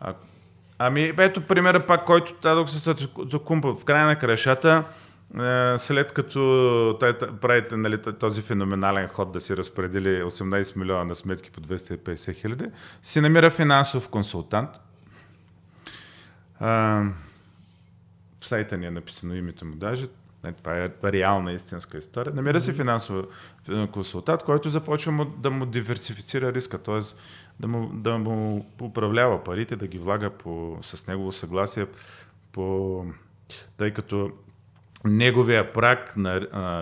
А, 0.00 0.14
Ами, 0.78 1.12
ето 1.18 1.40
примера 1.40 1.86
пак, 1.86 2.04
който 2.04 2.34
дадох 2.42 2.68
с 2.68 2.94
Токумба. 3.30 3.74
В 3.74 3.84
края 3.84 4.06
на 4.06 4.18
крашата, 4.18 4.84
е, 5.40 5.74
след 5.78 6.12
като 6.12 6.98
правите 7.40 7.76
нали, 7.76 7.98
този 8.02 8.42
феноменален 8.42 9.08
ход 9.08 9.32
да 9.32 9.40
си 9.40 9.56
разпредели 9.56 10.22
18 10.22 10.76
милиона 10.76 11.04
на 11.04 11.14
сметки 11.14 11.50
по 11.50 11.60
250 11.60 12.34
хиляди, 12.34 12.64
си 13.02 13.20
намира 13.20 13.50
финансов 13.50 14.08
консултант. 14.08 14.70
в 16.60 17.12
сайта 18.40 18.76
ни 18.76 18.86
е 18.86 18.90
написано 18.90 19.34
името 19.34 19.64
му 19.64 19.74
даже. 19.74 20.06
Е, 20.46 20.52
това 20.52 20.76
е 20.76 20.90
реална 21.04 21.52
истинска 21.52 21.98
история. 21.98 22.34
Намира 22.34 22.60
се 22.60 22.72
финансов 22.72 23.26
консултант, 23.92 24.42
който 24.42 24.68
започва 24.68 25.26
да 25.38 25.50
му 25.50 25.66
диверсифицира 25.66 26.52
риска, 26.52 26.78
т.е 26.78 27.00
да 27.60 27.68
му, 27.68 27.90
да 27.92 28.18
му 28.18 28.66
управлява 28.82 29.44
парите, 29.44 29.76
да 29.76 29.86
ги 29.86 29.98
влага 29.98 30.30
по, 30.30 30.78
с 30.82 31.06
негово 31.06 31.32
съгласие, 31.32 31.86
по, 32.52 33.04
тъй 33.76 33.90
като 33.90 34.30
неговия 35.04 35.72
прак 35.72 36.16
на 36.16 36.40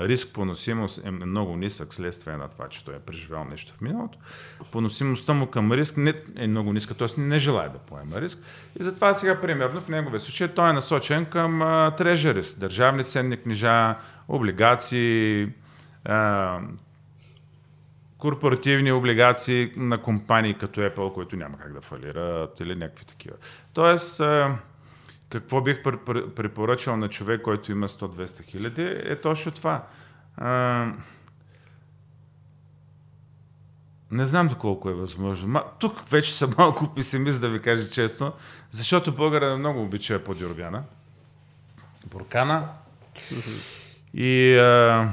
риск 0.08 0.32
поносимост 0.32 1.06
е 1.06 1.10
много 1.10 1.56
нисък 1.56 1.94
следствие 1.94 2.36
на 2.36 2.48
това, 2.48 2.68
че 2.68 2.84
той 2.84 2.94
е 2.94 2.98
преживял 2.98 3.44
нещо 3.44 3.74
в 3.74 3.80
миналото. 3.80 4.18
Поносимостта 4.72 5.32
му 5.32 5.46
към 5.46 5.72
риск 5.72 5.96
не 5.96 6.14
е 6.36 6.46
много 6.46 6.72
ниска, 6.72 6.94
т.е. 6.94 7.20
не 7.20 7.38
желая 7.38 7.70
да 7.70 7.78
поема 7.78 8.20
риск. 8.20 8.38
И 8.80 8.82
затова 8.82 9.14
сега, 9.14 9.40
примерно, 9.40 9.80
в 9.80 9.88
неговия 9.88 10.20
случай 10.20 10.48
той 10.48 10.70
е 10.70 10.72
насочен 10.72 11.26
към 11.26 11.60
трежерис, 11.98 12.58
държавни 12.58 13.04
ценни 13.04 13.36
книжа, 13.36 13.94
облигации, 14.28 15.48
а, 16.04 16.58
корпоративни 18.22 18.92
облигации 18.92 19.72
на 19.76 20.02
компании 20.02 20.54
като 20.54 20.80
Apple, 20.80 21.14
които 21.14 21.36
няма 21.36 21.58
как 21.58 21.72
да 21.72 21.80
фалират 21.80 22.60
или 22.60 22.74
някакви 22.74 23.04
такива. 23.04 23.36
Тоест, 23.72 24.22
какво 25.28 25.60
бих 25.60 25.82
препоръчал 26.36 26.96
на 26.96 27.08
човек, 27.08 27.42
който 27.42 27.72
има 27.72 27.88
100-200 27.88 28.44
хиляди, 28.44 28.82
е 28.82 29.16
точно 29.16 29.52
това. 29.52 29.86
Не 34.10 34.26
знам 34.26 34.48
доколко 34.48 34.90
е 34.90 34.94
възможно. 34.94 35.48
Ма, 35.48 35.64
тук 35.78 36.08
вече 36.08 36.34
съм 36.34 36.54
малко 36.58 36.94
песимист, 36.94 37.40
да 37.40 37.48
ви 37.48 37.62
кажа 37.62 37.90
честно, 37.90 38.32
защото 38.70 39.14
българът 39.14 39.58
много 39.58 39.82
обича 39.82 40.24
подюргана. 40.24 40.82
Буркана. 42.06 42.68
И 44.14 44.56
а, 44.56 45.12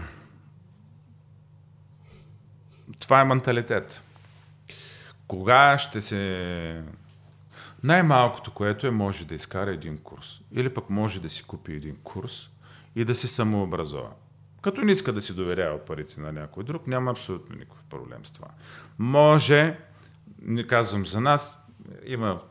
това 2.99 3.21
е 3.21 3.25
менталитет. 3.25 4.01
Кога 5.27 5.77
ще 5.77 6.01
се... 6.01 6.83
Най-малкото, 7.83 8.51
което 8.51 8.87
е, 8.87 8.91
може 8.91 9.25
да 9.25 9.35
изкара 9.35 9.71
един 9.71 9.97
курс. 9.97 10.41
Или 10.51 10.73
пък 10.73 10.89
може 10.89 11.21
да 11.21 11.29
си 11.29 11.43
купи 11.43 11.73
един 11.73 11.95
курс 12.03 12.49
и 12.95 13.05
да 13.05 13.15
се 13.15 13.27
самообразова. 13.27 14.09
Като 14.61 14.81
не 14.81 14.91
иска 14.91 15.13
да 15.13 15.21
си 15.21 15.35
доверява 15.35 15.85
парите 15.85 16.21
на 16.21 16.31
някой 16.31 16.63
друг, 16.63 16.87
няма 16.87 17.11
абсолютно 17.11 17.55
никакъв 17.55 17.83
проблем 17.89 18.25
с 18.25 18.31
това. 18.31 18.47
Може, 18.97 19.77
не 20.41 20.67
казвам 20.67 21.05
за 21.05 21.21
нас, 21.21 21.63
има 22.05 22.41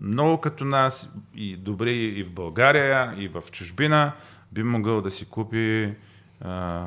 много 0.00 0.40
като 0.40 0.64
нас 0.64 1.14
и 1.34 1.56
добри 1.56 1.96
и 1.96 2.24
в 2.24 2.32
България, 2.32 3.14
и 3.16 3.28
в 3.28 3.42
чужбина, 3.52 4.12
би 4.52 4.62
могъл 4.62 5.00
да 5.00 5.10
си 5.10 5.24
купи 5.24 5.94
а, 6.40 6.86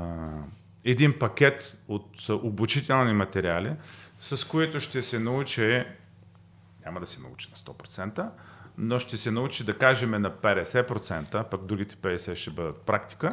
един 0.86 1.19
пакет 1.19 1.78
от 1.88 2.30
обучителни 2.30 3.13
материали, 3.13 3.76
с 4.19 4.48
които 4.48 4.80
ще 4.80 5.02
се 5.02 5.19
научи, 5.19 5.84
няма 6.86 7.00
да 7.00 7.08
се 7.08 7.22
научи 7.22 7.50
на 7.50 7.56
100%, 7.56 8.30
но 8.78 9.00
ще 9.00 9.17
се 9.17 9.32
научи 9.32 9.63
да 9.63 9.78
кажем 9.78 10.12
на 10.12 10.32
50%, 10.32 11.43
пък 11.43 11.65
другите 11.65 11.96
50% 11.96 12.36
ще 12.36 12.52
бъдат 12.52 12.82
практика, 12.82 13.30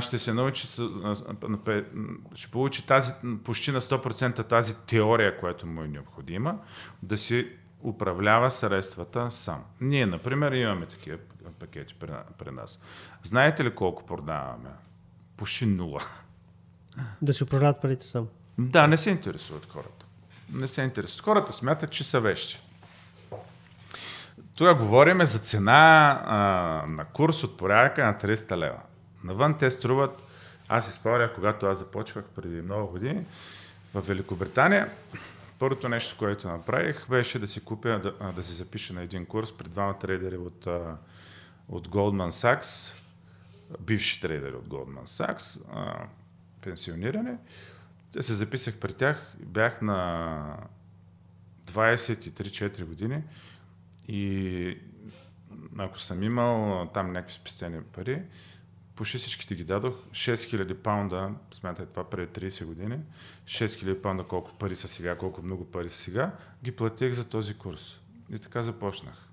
ще 0.00 0.18
се 0.18 0.32
научи, 0.32 0.66
ще 2.34 2.50
получи 2.52 2.86
тази, 2.86 3.12
почти 3.44 3.72
на 3.72 3.80
100% 3.80 4.48
тази 4.48 4.76
теория, 4.76 5.40
която 5.40 5.66
му 5.66 5.82
е 5.82 5.88
необходима, 5.88 6.58
да 7.02 7.16
си 7.16 7.52
управлява 7.82 8.50
средствата 8.50 9.30
сам. 9.30 9.64
Ние, 9.80 10.06
например, 10.06 10.52
имаме 10.52 10.86
такива 10.86 11.18
пакети 11.60 11.94
при 12.38 12.50
нас. 12.50 12.80
Знаете 13.22 13.64
ли 13.64 13.74
колко 13.74 14.06
продаваме? 14.06 14.70
Почти 15.36 15.66
нула. 15.66 16.00
Да 17.22 17.34
си 17.34 17.44
управляват 17.44 17.82
парите 17.82 18.06
сам. 18.06 18.28
Да, 18.58 18.86
не 18.86 18.96
се 18.96 19.10
интересуват 19.10 19.66
хората. 19.72 20.06
Не 20.52 20.68
се 20.68 20.82
интересуват. 20.82 21.24
Хората 21.24 21.52
смятат, 21.52 21.90
че 21.90 22.04
са 22.04 22.20
вещи. 22.20 22.60
Тук 24.54 24.78
говорим 24.78 25.26
за 25.26 25.38
цена 25.38 26.22
а, 26.24 26.36
на 26.88 27.04
курс 27.04 27.44
от 27.44 27.56
порядъка 27.56 28.04
на 28.04 28.14
300 28.14 28.56
лева. 28.56 28.80
Навън 29.24 29.58
те 29.58 29.70
струват, 29.70 30.22
аз 30.68 30.88
изпълня, 30.88 31.30
когато 31.34 31.66
аз 31.66 31.78
започвах 31.78 32.24
преди 32.24 32.62
много 32.62 32.90
години, 32.92 33.24
в 33.94 34.00
Великобритания, 34.00 34.88
първото 35.58 35.88
нещо, 35.88 36.16
което 36.18 36.48
направих, 36.48 37.08
беше 37.08 37.38
да 37.38 37.46
си 37.46 37.64
купя, 37.64 37.98
да, 37.98 38.32
да 38.32 38.42
си 38.42 38.52
запиша 38.52 38.94
на 38.94 39.02
един 39.02 39.26
курс 39.26 39.52
при 39.52 39.68
двама 39.68 39.98
трейдери 39.98 40.36
от, 40.36 40.66
от 41.68 41.88
Goldman 41.88 42.30
Sachs, 42.30 42.94
бивши 43.80 44.20
трейдери 44.20 44.54
от 44.54 44.68
Goldman 44.68 45.04
Sachs, 45.04 45.60
пенсиониране. 46.64 47.36
Те 48.12 48.22
се 48.22 48.34
записах 48.34 48.78
при 48.80 48.92
тях, 48.92 49.34
бях 49.38 49.82
на 49.82 50.56
23-4 51.66 52.84
години 52.84 53.22
и 54.08 54.78
ако 55.78 56.00
съм 56.00 56.22
имал 56.22 56.86
там 56.94 57.12
някакви 57.12 57.34
спестени 57.34 57.82
пари, 57.82 58.22
почти 58.96 59.18
всичките 59.18 59.54
ги 59.54 59.64
дадох. 59.64 59.94
6000 60.10 60.74
паунда, 60.74 61.30
смятай 61.52 61.86
това 61.86 62.10
преди 62.10 62.50
30 62.50 62.64
години, 62.64 62.98
6000 63.46 64.00
паунда 64.00 64.24
колко 64.24 64.58
пари 64.58 64.76
са 64.76 64.88
сега, 64.88 65.18
колко 65.18 65.42
много 65.42 65.64
пари 65.70 65.88
са 65.88 65.98
сега, 65.98 66.32
ги 66.64 66.72
платих 66.72 67.12
за 67.12 67.28
този 67.28 67.54
курс. 67.54 68.00
И 68.30 68.38
така 68.38 68.62
започнах. 68.62 69.28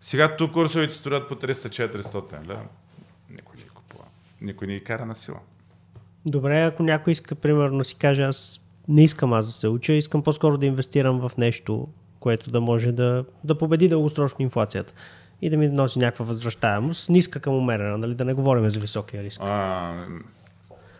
Сега 0.00 0.36
тук 0.36 0.52
курсовите 0.52 0.94
струват 0.94 1.28
по 1.28 1.34
300-400 1.34 2.46
лева. 2.46 2.66
Никой 3.30 3.56
не 3.56 3.62
ги 3.62 3.68
купува. 3.68 4.04
Никой 4.40 4.66
не 4.66 4.74
ги 4.74 4.84
кара 4.84 5.06
на 5.06 5.14
сила. 5.14 5.40
Добре, 6.26 6.62
ако 6.62 6.82
някой 6.82 7.10
иска, 7.10 7.34
примерно, 7.34 7.84
си 7.84 7.94
каже, 7.94 8.22
аз 8.22 8.60
не 8.88 9.04
искам 9.04 9.32
аз 9.32 9.46
да 9.46 9.52
се 9.52 9.68
уча, 9.68 9.92
искам 9.92 10.22
по-скоро 10.22 10.58
да 10.58 10.66
инвестирам 10.66 11.28
в 11.28 11.36
нещо, 11.38 11.88
което 12.20 12.50
да 12.50 12.60
може 12.60 12.92
да, 12.92 13.24
да 13.44 13.58
победи 13.58 13.88
дългосрочно 13.88 14.42
инфлацията 14.42 14.92
и 15.42 15.50
да 15.50 15.56
ми 15.56 15.68
носи 15.68 15.98
някаква 15.98 16.24
възвръщаемост, 16.24 17.08
ниска 17.08 17.40
към 17.40 17.54
умерена, 17.54 17.98
нали? 17.98 18.14
да 18.14 18.24
не 18.24 18.34
говорим 18.34 18.70
за 18.70 18.80
високия 18.80 19.22
риск. 19.22 19.40
А, 19.44 19.92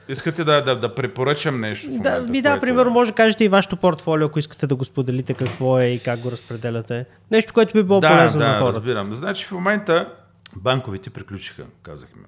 искате 0.08 0.44
да, 0.44 0.62
да, 0.62 0.80
да 0.80 0.94
препоръчам 0.94 1.60
нещо? 1.60 1.88
В 1.88 2.00
да, 2.00 2.20
ми 2.20 2.42
да, 2.42 2.60
примерно, 2.60 2.90
може 2.90 3.10
да 3.10 3.14
кажете 3.14 3.44
и 3.44 3.48
вашето 3.48 3.76
портфолио, 3.76 4.26
ако 4.26 4.38
искате 4.38 4.66
да 4.66 4.76
го 4.76 4.84
споделите 4.84 5.34
какво 5.34 5.78
е 5.78 5.86
и 5.86 5.98
как 5.98 6.20
го 6.20 6.30
разпределяте. 6.30 7.06
Нещо, 7.30 7.52
което 7.52 7.72
би 7.72 7.82
било 7.82 8.00
да, 8.00 8.08
полезно 8.08 8.38
да, 8.38 8.48
на 8.48 8.58
хората. 8.58 8.78
разбирам. 8.78 9.14
Значи 9.14 9.44
в 9.44 9.52
момента 9.52 10.12
банковите 10.56 11.10
приключиха, 11.10 11.64
казахме. 11.82 12.22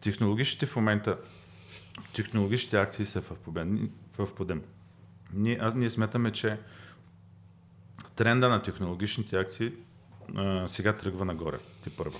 Технологичните 0.00 0.66
в 0.66 0.76
момента, 0.76 1.16
технологичните 2.14 2.76
акции 2.76 3.06
са 3.06 3.20
в 3.20 3.34
подем. 3.34 3.90
В. 4.18 4.28
Ние, 5.32 5.58
а, 5.60 5.72
ние 5.76 5.90
смятаме, 5.90 6.30
че 6.30 6.58
тренда 8.16 8.48
на 8.48 8.62
технологичните 8.62 9.36
акции 9.36 9.72
а, 10.36 10.68
сега 10.68 10.92
тръгва 10.92 11.24
нагоре, 11.24 11.58
ти 11.82 11.90
първа. 11.90 12.18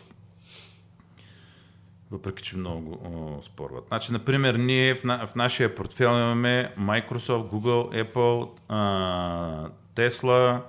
Въпреки, 2.11 2.43
че 2.43 2.57
много 2.57 3.01
о, 3.05 3.43
спорват. 3.43 3.85
Значи, 3.89 4.13
например, 4.13 4.55
ние 4.55 4.95
в, 4.95 5.05
на, 5.05 5.27
в 5.27 5.35
нашия 5.35 5.75
портфел 5.75 6.09
имаме 6.09 6.75
Microsoft, 6.79 7.51
Google, 7.51 8.13
Apple, 8.13 8.51
а, 8.69 9.69
Tesla, 9.97 10.63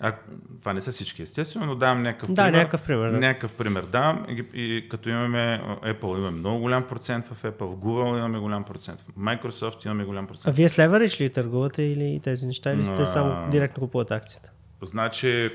а, 0.00 0.16
това 0.60 0.72
не 0.72 0.80
са 0.80 0.92
всички, 0.92 1.22
естествено, 1.22 1.66
но 1.66 1.74
давам 1.74 2.02
някакъв 2.02 2.30
да, 2.30 2.44
пример. 2.44 2.58
Някакъв 2.58 2.82
пример 2.82 3.10
да. 3.10 3.18
Някакъв 3.18 3.54
пример 3.54 3.82
давам. 3.82 4.26
И, 4.28 4.44
и, 4.54 4.88
като 4.88 5.08
имаме 5.08 5.62
Apple, 5.82 6.18
имаме 6.18 6.38
много 6.38 6.60
голям 6.60 6.86
процент 6.86 7.26
в 7.26 7.42
Apple, 7.42 7.64
в 7.64 7.76
Google 7.76 8.18
имаме 8.18 8.38
голям 8.38 8.64
процент, 8.64 9.00
в 9.00 9.18
Microsoft 9.18 9.86
имаме 9.86 10.04
голям 10.04 10.26
процент. 10.26 10.54
А 10.54 10.56
вие 10.56 10.68
с 10.68 10.78
леверидж 10.78 11.20
ли 11.20 11.32
търгувате 11.32 11.82
или 11.82 12.20
тези 12.24 12.46
неща, 12.46 12.72
или 12.72 12.84
сте 12.84 13.02
а, 13.02 13.06
само 13.06 13.50
директно 13.50 13.80
купувате 13.80 14.14
акцията? 14.14 14.50
Значи, 14.82 15.50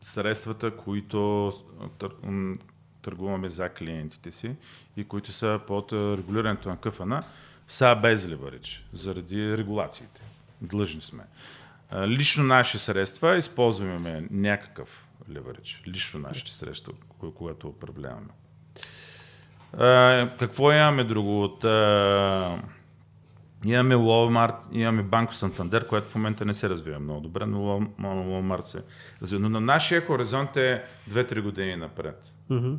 средствата, 0.00 0.76
които 0.76 1.52
търгуваме 3.02 3.48
за 3.48 3.68
клиентите 3.68 4.30
си 4.30 4.50
и 4.96 5.04
които 5.04 5.32
са 5.32 5.60
под 5.66 5.92
регулирането 5.92 6.68
на 6.68 6.76
КФН, 6.76 7.12
са 7.68 7.98
без 8.02 8.28
ливарич, 8.28 8.84
заради 8.92 9.56
регулациите. 9.56 10.22
Длъжни 10.62 11.00
сме. 11.00 11.22
Лично 11.96 12.44
наши 12.44 12.78
средства 12.78 13.36
използваме 13.36 14.26
някакъв 14.30 15.08
ливарич. 15.30 15.82
Лично 15.86 16.20
нашите 16.20 16.54
средства, 16.54 16.92
когато 17.34 17.68
управляваме. 17.68 18.28
Какво 20.38 20.72
имаме 20.72 21.04
друго 21.04 21.42
от 21.42 21.64
Имаме 23.64 23.94
Walmart, 23.94 24.54
имаме 24.72 25.02
Банко 25.02 25.34
Сантандер, 25.34 25.86
което 25.86 26.08
в 26.08 26.14
момента 26.14 26.44
не 26.44 26.54
се 26.54 26.68
развива 26.68 27.00
много 27.00 27.20
добре, 27.20 27.46
но 27.46 27.80
Walmart 28.00 28.64
се 28.64 28.82
развива. 29.22 29.42
Но 29.42 29.48
на 29.48 29.60
нашия 29.60 30.06
хоризонт 30.06 30.56
е 30.56 30.84
2-3 31.10 31.40
години 31.42 31.76
напред. 31.76 32.32
Mm-hmm. 32.50 32.76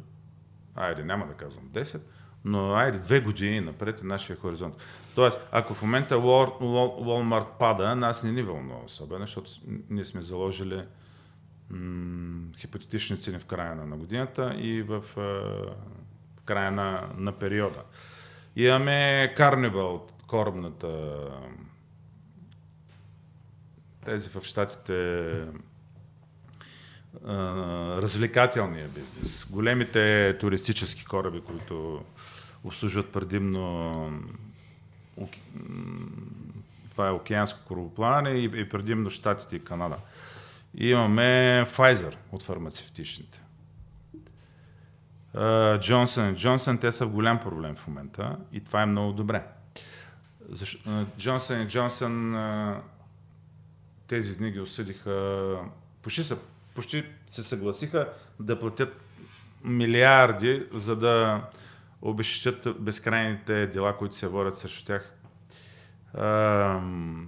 Айде, 0.75 1.03
няма 1.03 1.27
да 1.27 1.33
казвам 1.33 1.63
10, 1.73 2.01
но 2.45 2.73
айде 2.73 2.97
2 2.97 3.23
години 3.23 3.61
напред 3.61 4.01
е 4.01 4.05
нашия 4.05 4.37
хоризонт. 4.37 4.75
Тоест, 5.15 5.47
ако 5.51 5.73
в 5.73 5.81
момента 5.81 6.15
Walmart 6.15 7.45
пада, 7.59 7.95
нас 7.95 8.23
не 8.23 8.31
ни 8.31 8.43
вълнува 8.43 8.83
особено, 8.85 9.25
защото 9.25 9.51
ние 9.89 10.05
сме 10.05 10.21
заложили 10.21 10.83
м- 11.69 12.51
хипотетични 12.57 13.17
цени 13.17 13.39
в 13.39 13.45
края 13.45 13.75
на, 13.75 13.97
годината 13.97 14.55
и 14.57 14.81
в, 14.81 15.03
в 15.15 16.41
края 16.45 16.71
на, 16.71 17.09
на 17.17 17.31
периода. 17.31 17.83
Имаме 18.55 19.33
Carnival, 19.37 20.01
корабната 20.27 21.15
тези 24.05 24.29
в 24.29 24.43
щатите 24.43 25.31
развлекателния 28.01 28.87
бизнес. 28.87 29.45
Големите 29.49 30.37
туристически 30.39 31.05
кораби, 31.05 31.41
които 31.41 32.03
обслужват 32.63 33.11
предимно 33.11 34.23
това 36.91 37.07
е 37.07 37.11
океанско 37.11 37.59
корабоплаване 37.67 38.29
и 38.29 38.69
предимно 38.69 39.09
Штатите 39.09 39.55
и 39.55 39.63
Канада. 39.63 39.97
И 40.77 40.89
имаме 40.89 41.65
Pfizer 41.67 42.15
от 42.31 42.43
фармацевтичните. 42.43 43.41
Джонсън 45.79 46.33
и 46.33 46.35
Джонсън, 46.35 46.77
те 46.77 46.91
са 46.91 47.05
в 47.05 47.09
голям 47.09 47.39
проблем 47.39 47.75
в 47.75 47.87
момента 47.87 48.37
и 48.51 48.63
това 48.63 48.81
е 48.81 48.85
много 48.85 49.13
добре. 49.13 49.43
Джонсън 51.17 51.61
и 51.61 51.67
Джонсън 51.67 52.35
тези 54.07 54.37
дни 54.37 54.51
ги 54.51 54.59
осъдиха, 54.59 55.55
почти, 56.01 56.23
са, 56.23 56.37
почти 56.79 57.05
се 57.27 57.43
съгласиха 57.43 58.13
да 58.39 58.59
платят 58.59 59.01
милиарди, 59.63 60.67
за 60.73 60.95
да 60.95 61.43
обещат 62.01 62.67
безкрайните 62.79 63.67
дела, 63.67 63.97
които 63.97 64.15
се 64.15 64.27
водят 64.27 64.57
срещу 64.57 64.85
тях. 64.85 65.13
А, 66.13 66.81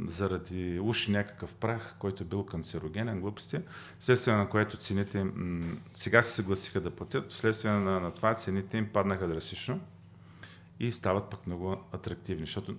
заради 0.07 0.79
уж 0.79 1.07
някакъв 1.07 1.55
прах, 1.55 1.95
който 1.99 2.23
е 2.23 2.25
бил 2.25 2.45
канцерогенен, 2.45 3.21
глупости, 3.21 3.59
вследствие 3.99 4.33
на 4.33 4.49
което 4.49 4.77
цените 4.77 5.23
м- 5.23 5.65
сега 5.95 6.21
се 6.21 6.31
съгласиха 6.31 6.81
да 6.81 6.91
платят, 6.91 7.31
вследствие 7.31 7.71
на, 7.71 7.99
на 7.99 8.11
това 8.11 8.33
цените 8.33 8.77
им 8.77 8.89
паднаха 8.93 9.27
драстично 9.27 9.79
и 10.79 10.91
стават 10.91 11.29
пък 11.29 11.47
много 11.47 11.77
атрактивни, 11.93 12.45
защото 12.45 12.75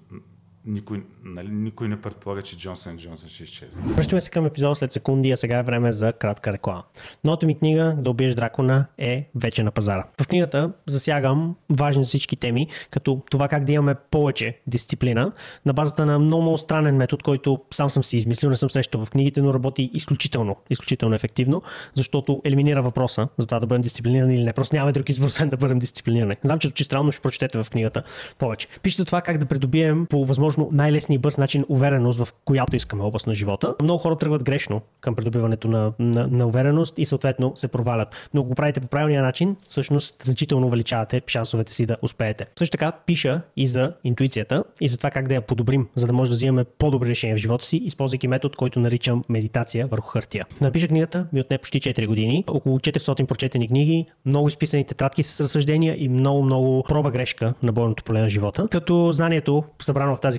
никой, 0.66 1.02
нали, 1.24 1.48
никой 1.50 1.88
не 1.88 2.00
предполага, 2.00 2.42
че 2.42 2.56
Джонсън 2.56 2.98
Джонсън 2.98 3.28
ще 3.28 3.42
изчезне. 3.42 3.82
Връщаме 3.94 4.20
се 4.20 4.30
към 4.30 4.46
епизода 4.46 4.74
след 4.74 4.92
секунди, 4.92 5.30
а 5.30 5.36
сега 5.36 5.58
е 5.58 5.62
време 5.62 5.92
за 5.92 6.12
кратка 6.12 6.52
реклама. 6.52 6.82
Новата 7.24 7.46
ми 7.46 7.58
книга 7.58 7.96
Да 7.98 8.10
убиеш 8.10 8.34
дракона 8.34 8.86
е 8.98 9.28
вече 9.34 9.62
на 9.62 9.70
пазара. 9.70 10.04
В 10.22 10.28
книгата 10.28 10.72
засягам 10.86 11.56
важни 11.70 12.04
всички 12.04 12.36
теми, 12.36 12.66
като 12.90 13.22
това 13.30 13.48
как 13.48 13.64
да 13.64 13.72
имаме 13.72 13.94
повече 14.10 14.58
дисциплина 14.66 15.32
на 15.66 15.72
базата 15.72 16.06
на 16.06 16.18
много, 16.18 16.42
много 16.42 16.56
странен 16.58 16.96
метод, 16.96 17.22
който 17.22 17.60
сам 17.70 17.90
съм 17.90 18.04
си 18.04 18.16
измислил, 18.16 18.50
не 18.50 18.56
съм 18.56 18.70
срещал 18.70 19.04
в 19.04 19.10
книгите, 19.10 19.42
но 19.42 19.54
работи 19.54 19.90
изключително, 19.94 20.56
изключително 20.70 21.14
ефективно, 21.14 21.62
защото 21.94 22.40
елиминира 22.44 22.82
въпроса 22.82 23.28
за 23.38 23.46
това 23.46 23.60
да 23.60 23.66
бъдем 23.66 23.82
дисциплинирани 23.82 24.34
или 24.34 24.44
не. 24.44 24.52
Просто 24.52 24.76
няма 24.76 24.92
друг 24.92 25.08
избор, 25.08 25.28
да 25.46 25.56
бъдем 25.56 25.78
дисциплинирани. 25.78 26.36
Знам, 26.42 26.58
че 26.58 26.68
звучи 26.68 26.84
странно, 26.84 27.12
ще 27.12 27.22
прочетете 27.22 27.62
в 27.62 27.70
книгата 27.70 28.02
повече. 28.38 28.68
Пишете 28.82 29.04
това 29.04 29.20
как 29.20 29.38
да 29.38 29.46
придобием 29.46 30.06
по 30.06 30.24
възможност 30.24 30.51
възможно 30.52 30.76
най-лесния 30.76 31.16
и 31.16 31.18
бърз 31.18 31.38
начин 31.38 31.64
увереност 31.68 32.18
в 32.18 32.32
която 32.44 32.76
искаме 32.76 33.02
област 33.02 33.26
на 33.26 33.34
живота. 33.34 33.74
Много 33.82 33.98
хора 33.98 34.16
тръгват 34.16 34.44
грешно 34.44 34.80
към 35.00 35.14
придобиването 35.14 35.68
на, 35.68 35.92
на, 35.98 36.26
на 36.26 36.46
увереност 36.46 36.98
и 36.98 37.04
съответно 37.04 37.52
се 37.54 37.68
провалят. 37.68 38.28
Но 38.34 38.40
ако 38.40 38.48
го 38.48 38.54
правите 38.54 38.80
по 38.80 38.86
правилния 38.86 39.22
начин, 39.22 39.56
всъщност 39.68 40.22
значително 40.22 40.66
увеличавате 40.66 41.22
шансовете 41.26 41.72
си 41.72 41.86
да 41.86 41.96
успеете. 42.02 42.46
Също 42.58 42.72
така 42.72 42.92
пиша 43.06 43.40
и 43.56 43.66
за 43.66 43.92
интуицията 44.04 44.64
и 44.80 44.88
за 44.88 44.96
това 44.96 45.10
как 45.10 45.28
да 45.28 45.34
я 45.34 45.40
подобрим, 45.40 45.88
за 45.94 46.06
да 46.06 46.12
може 46.12 46.30
да 46.30 46.34
взимаме 46.34 46.64
по-добри 46.64 47.08
решения 47.08 47.36
в 47.36 47.40
живота 47.40 47.64
си, 47.64 47.76
използвайки 47.76 48.28
метод, 48.28 48.54
който 48.58 48.80
наричам 48.80 49.24
медитация 49.28 49.86
върху 49.86 50.08
хартия. 50.08 50.46
Напиша 50.60 50.88
книгата 50.88 51.26
ми 51.32 51.40
отне 51.40 51.58
почти 51.58 51.80
4 51.80 52.06
години, 52.06 52.44
около 52.48 52.78
400 52.78 53.26
прочетени 53.26 53.68
книги, 53.68 54.06
много 54.26 54.48
изписани 54.48 54.84
тетрадки 54.84 55.22
с 55.22 55.40
разсъждения 55.40 55.96
и 55.98 56.08
много, 56.08 56.42
много 56.42 56.82
проба 56.88 57.10
грешка 57.10 57.54
на 57.62 57.72
бойното 57.72 58.04
поле 58.04 58.20
на 58.20 58.28
живота. 58.28 58.68
Като 58.70 59.12
знанието, 59.12 59.64
събрано 59.82 60.16
в 60.16 60.20
тази 60.20 60.38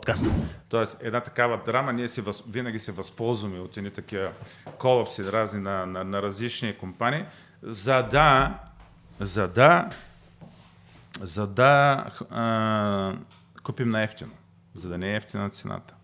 подкаста. 0.00 0.30
Тоест, 0.68 0.98
една 1.00 1.20
такава 1.20 1.60
драма, 1.66 1.92
ние 1.92 2.08
си 2.08 2.22
винаги 2.48 2.78
се 2.78 2.92
възползваме 2.92 3.60
от 3.60 3.76
едни 3.76 3.90
такива 3.90 4.32
колапси 4.78 5.24
разни 5.24 5.60
на, 5.60 5.86
на, 5.86 6.04
на 6.04 6.22
различни 6.22 6.78
компании, 6.78 7.24
за 7.62 8.02
да, 8.02 8.58
за 9.20 9.48
да, 9.48 9.90
за 11.20 11.46
да 11.46 12.04
а, 12.30 13.14
купим 13.62 13.88
на 13.88 14.02
ефтино, 14.02 14.32
за 14.74 14.88
да 14.88 14.98
не 14.98 15.12
е 15.12 15.16
ефтина 15.16 15.50
цената. 15.50 15.94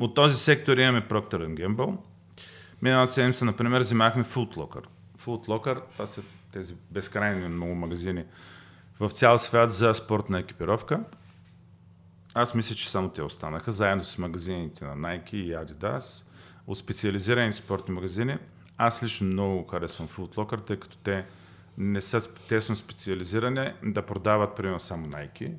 От 0.00 0.14
този 0.14 0.36
сектор 0.36 0.76
имаме 0.76 1.08
Procter 1.08 1.66
Gamble. 1.66 1.96
Миналата 2.82 3.12
седмица, 3.12 3.44
например, 3.44 3.80
взимахме 3.80 4.24
Footlocker. 4.24 4.84
Footlocker, 5.24 5.80
това 5.92 6.06
са 6.06 6.22
тези 6.52 6.74
безкрайни 6.90 7.48
много 7.48 7.74
магазини 7.74 8.24
в 9.00 9.10
цял 9.10 9.38
свят 9.38 9.72
за 9.72 9.94
спортна 9.94 10.38
екипировка. 10.38 11.00
Аз 12.40 12.54
мисля, 12.54 12.74
че 12.74 12.90
само 12.90 13.08
те 13.08 13.22
останаха, 13.22 13.72
заедно 13.72 14.04
с 14.04 14.18
магазините 14.18 14.84
на 14.84 14.96
Nike 14.96 15.34
и 15.34 15.54
Adidas, 15.54 16.24
от 16.66 16.78
специализирани 16.78 17.52
спортни 17.52 17.94
магазини. 17.94 18.38
Аз 18.76 19.02
лично 19.02 19.26
много 19.26 19.66
харесвам 19.66 20.08
Footlocker, 20.08 20.66
тъй 20.66 20.76
като 20.76 20.98
те 20.98 21.26
не 21.78 22.00
са 22.00 22.34
тесно 22.48 22.76
специализирани 22.76 23.72
да 23.82 24.02
продават, 24.02 24.56
примерно, 24.56 24.80
само 24.80 25.06
Nike 25.06 25.52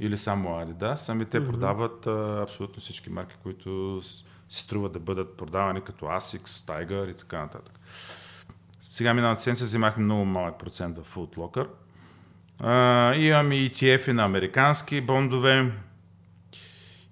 или 0.00 0.18
само 0.18 0.48
Adidas, 0.48 1.12
ами 1.12 1.24
те 1.24 1.40
mm-hmm. 1.40 1.46
продават 1.46 2.06
а, 2.06 2.42
абсолютно 2.42 2.80
всички 2.80 3.10
марки, 3.10 3.36
които 3.42 4.00
си 4.02 4.24
струва 4.48 4.88
да 4.88 4.98
бъдат 4.98 5.36
продавани 5.36 5.80
като 5.80 6.04
Asics, 6.04 6.46
Tiger 6.46 7.10
и 7.10 7.14
така 7.14 7.38
нататък. 7.38 7.80
Сега 8.80 9.14
миналата 9.14 9.40
седмица 9.40 9.64
взимахме 9.64 10.04
много 10.04 10.24
малък 10.24 10.58
процент 10.58 10.98
в 10.98 11.14
Footlocker. 11.14 11.68
А, 12.58 13.14
имаме 13.14 13.54
ETF 13.54 14.12
на 14.12 14.24
американски 14.24 15.00
бондове, 15.00 15.72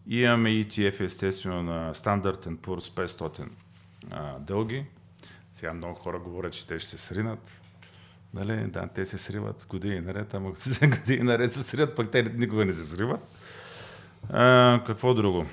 имаме 0.09 0.51
ETF 0.51 1.05
естествено 1.05 1.63
на 1.63 1.95
Standard 1.95 2.57
Poor's 2.57 3.07
500 3.07 3.47
а, 4.11 4.39
дълги. 4.39 4.85
Сега 5.55 5.73
много 5.73 5.95
хора 5.95 6.19
говорят, 6.19 6.53
че 6.53 6.67
те 6.67 6.79
ще 6.79 6.91
се 6.91 6.99
сринат. 6.99 7.51
Нали? 8.35 8.67
Да, 8.67 8.89
те 8.95 9.07
се 9.07 9.19
сриват 9.19 9.67
години 9.69 10.01
наред, 10.01 10.35
ама 10.35 10.51
години 10.83 11.23
наред 11.23 11.53
се 11.53 11.63
сриват, 11.63 11.97
пък 11.97 12.11
те 12.11 12.23
никога 12.23 12.65
не 12.65 12.73
се 12.73 12.85
сриват. 12.85 13.21
А, 14.33 14.81
какво 14.87 15.15
друго? 15.15 15.47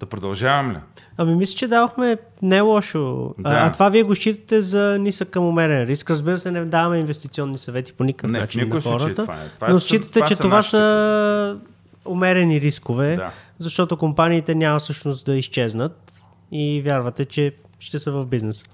Да 0.00 0.06
продължавам 0.06 0.72
ли? 0.72 0.76
Ами 1.16 1.34
мисля, 1.34 1.56
че 1.56 1.66
давахме 1.66 2.16
не 2.42 2.60
лошо. 2.60 3.34
Да. 3.38 3.48
А, 3.48 3.66
а 3.66 3.72
това 3.72 3.88
вие 3.88 4.02
го 4.02 4.14
считате 4.14 4.62
за 4.62 4.98
нисък 5.00 5.30
към 5.30 5.44
умерен 5.44 5.84
риск. 5.84 6.10
Разбира 6.10 6.38
се, 6.38 6.50
не 6.50 6.64
даваме 6.64 6.98
инвестиционни 6.98 7.58
съвети 7.58 7.92
по 7.92 8.04
никакъв 8.04 8.30
не, 8.30 8.38
начин 8.38 8.68
на 8.68 8.80
хората. 8.80 8.98
Случай, 9.00 9.14
това 9.14 9.34
е. 9.34 9.48
Това 9.54 9.68
но 9.68 9.80
считате, 9.80 10.12
това 10.12 10.26
че 10.26 10.34
са 10.34 10.42
това 10.42 10.62
са 10.62 11.58
умерени 12.04 12.60
рискове, 12.60 13.16
да. 13.16 13.30
Защото 13.62 13.96
компаниите 13.96 14.54
няма 14.54 14.78
всъщност 14.78 15.26
да 15.26 15.36
изчезнат 15.36 16.12
и 16.52 16.82
вярвате, 16.84 17.24
че 17.24 17.54
ще 17.78 17.98
са 17.98 18.12
в 18.12 18.26
бизнес. 18.26 18.64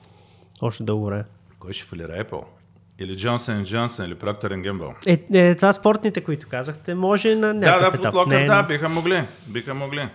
Още 0.62 0.83
дълго 0.83 1.07
време. 1.07 1.24
Кой 1.59 1.72
ще 1.72 1.85
фалира 1.85 2.24
Apple? 2.24 2.44
Или 2.98 3.14
Johnson 3.14 3.62
Johnson, 3.62 4.05
или 4.05 4.14
Procter 4.14 4.70
Gamble. 4.70 4.94
Е, 5.07 5.38
е, 5.38 5.55
това 5.55 5.72
спортните, 5.72 6.20
които 6.20 6.48
казахте, 6.48 6.94
може 6.94 7.35
на 7.35 7.55
някакъв 7.55 8.01
да, 8.01 8.11
да. 8.11 8.27
Не, 8.27 8.44
да, 8.44 8.62
биха 8.62 8.88
могли. 8.88 9.24
Биха 9.46 9.74
могли. 9.74 10.09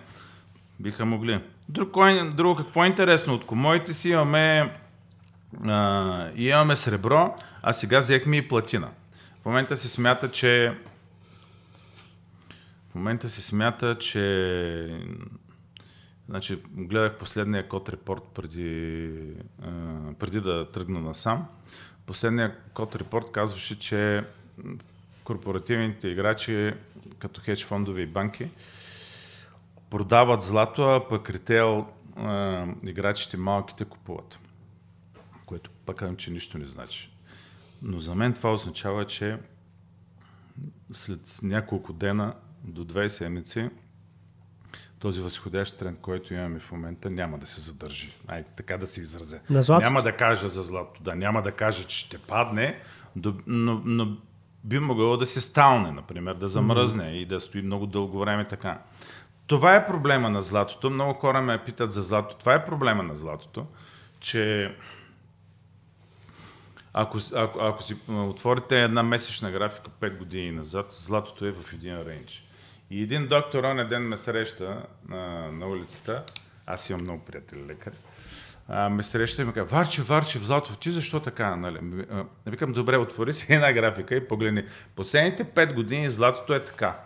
Биха 0.80 1.04
могли. 1.04 1.40
Друг, 1.68 1.90
кой, 1.90 2.30
друго, 2.30 2.56
какво 2.56 2.84
е 2.84 2.86
интересно? 2.86 3.34
От 3.34 3.44
комоите 3.44 3.92
си 3.92 4.08
имаме, 4.10 4.72
а, 5.66 6.28
имаме 6.36 6.76
сребро, 6.76 7.34
а 7.62 7.72
сега 7.72 7.98
взехме 7.98 8.36
и 8.36 8.48
платина. 8.48 8.88
В 9.42 9.46
момента 9.46 9.76
се 9.76 9.88
смята, 9.88 10.30
че 10.30 10.72
в 12.94 12.96
момента 12.96 13.28
се 13.30 13.42
смята, 13.42 13.98
че 13.98 15.06
Значи, 16.28 16.62
гледах 16.74 17.18
последния 17.18 17.68
код 17.68 17.88
репорт 17.88 18.22
преди, 18.34 19.10
а, 19.62 19.70
преди 20.18 20.40
да 20.40 20.70
тръгна 20.70 21.00
насам. 21.00 21.46
Последния 22.06 22.56
код 22.74 22.96
репорт 22.96 23.32
казваше, 23.32 23.78
че 23.78 24.24
корпоративните 25.24 26.08
играчи, 26.08 26.72
като 27.18 27.40
хедж 27.40 27.64
фондове 27.64 28.00
и 28.00 28.06
банки, 28.06 28.50
продават 29.90 30.42
злато, 30.42 30.82
а 30.82 31.08
пък 31.08 31.30
ритейл 31.30 31.86
играчите 32.82 33.36
малките 33.36 33.84
купуват. 33.84 34.38
Което 35.46 35.70
пък 35.86 35.96
казвам, 35.96 36.16
че 36.16 36.30
нищо 36.30 36.58
не 36.58 36.66
значи. 36.66 37.10
Но 37.82 37.98
за 37.98 38.14
мен 38.14 38.32
това 38.32 38.52
означава, 38.52 39.06
че 39.06 39.38
след 40.92 41.38
няколко 41.42 41.92
дена 41.92 42.34
до 42.64 42.84
две 42.84 43.08
седмици 43.08 43.70
този 45.04 45.20
възходящ 45.20 45.78
тренд, 45.78 45.98
който 46.00 46.34
имаме 46.34 46.58
в 46.58 46.72
момента, 46.72 47.10
няма 47.10 47.38
да 47.38 47.46
се 47.46 47.60
задържи. 47.60 48.12
Айде 48.28 48.48
така 48.56 48.76
да 48.78 48.86
се 48.86 49.00
изразя. 49.00 49.40
Няма 49.82 50.02
да 50.02 50.16
кажа 50.16 50.48
за 50.48 50.62
злато, 50.62 51.02
да, 51.02 51.14
няма 51.14 51.42
да 51.42 51.52
кажа, 51.52 51.84
че 51.84 51.98
ще 51.98 52.18
падне, 52.18 52.80
но, 53.46 53.82
но 53.84 54.16
би 54.64 54.78
могло 54.78 55.16
да 55.16 55.26
се 55.26 55.40
сталне, 55.40 55.92
например, 55.92 56.34
да 56.34 56.48
замръзне 56.48 57.04
mm-hmm. 57.04 57.16
и 57.16 57.26
да 57.26 57.40
стои 57.40 57.62
много 57.62 57.86
дълго 57.86 58.18
време 58.18 58.48
така. 58.48 58.78
Това 59.46 59.76
е 59.76 59.86
проблема 59.86 60.30
на 60.30 60.42
златото. 60.42 60.90
Много 60.90 61.12
хора 61.12 61.42
ме 61.42 61.64
питат 61.64 61.92
за 61.92 62.02
злато. 62.02 62.36
Това 62.36 62.54
е 62.54 62.64
проблема 62.64 63.02
на 63.02 63.14
златото, 63.14 63.66
че 64.20 64.74
ако, 66.92 67.18
ако, 67.34 67.60
ако 67.60 67.82
си 67.82 67.96
отворите 68.08 68.82
една 68.82 69.02
месечна 69.02 69.50
графика 69.50 69.90
5 70.00 70.18
години 70.18 70.50
назад, 70.50 70.86
златото 70.92 71.44
е 71.46 71.52
в 71.52 71.72
един 71.72 72.02
рейндж. 72.02 72.43
И 72.94 73.02
един 73.02 73.28
доктор 73.28 73.64
он 73.64 73.88
ден 73.88 74.02
ме 74.02 74.16
среща 74.16 74.86
на, 75.08 75.52
на 75.52 75.66
улицата, 75.66 76.24
аз 76.66 76.90
имам 76.90 77.02
много 77.02 77.24
приятели 77.24 77.66
лекар, 77.66 77.92
а, 78.68 78.88
ме 78.88 79.02
среща 79.02 79.42
и 79.42 79.44
ме 79.44 79.52
казва, 79.52 79.76
Варче, 79.76 80.02
Варче, 80.02 80.38
Златов, 80.38 80.78
ти 80.78 80.92
защо 80.92 81.20
така? 81.20 81.56
Нали? 81.56 81.78
Викам, 82.46 82.72
добре, 82.72 82.96
отвори 82.96 83.32
си 83.32 83.46
една 83.48 83.72
графика 83.72 84.14
и 84.14 84.28
погледни. 84.28 84.64
Последните 84.96 85.44
5 85.44 85.74
години 85.74 86.10
златото 86.10 86.54
е 86.54 86.64
така. 86.64 86.98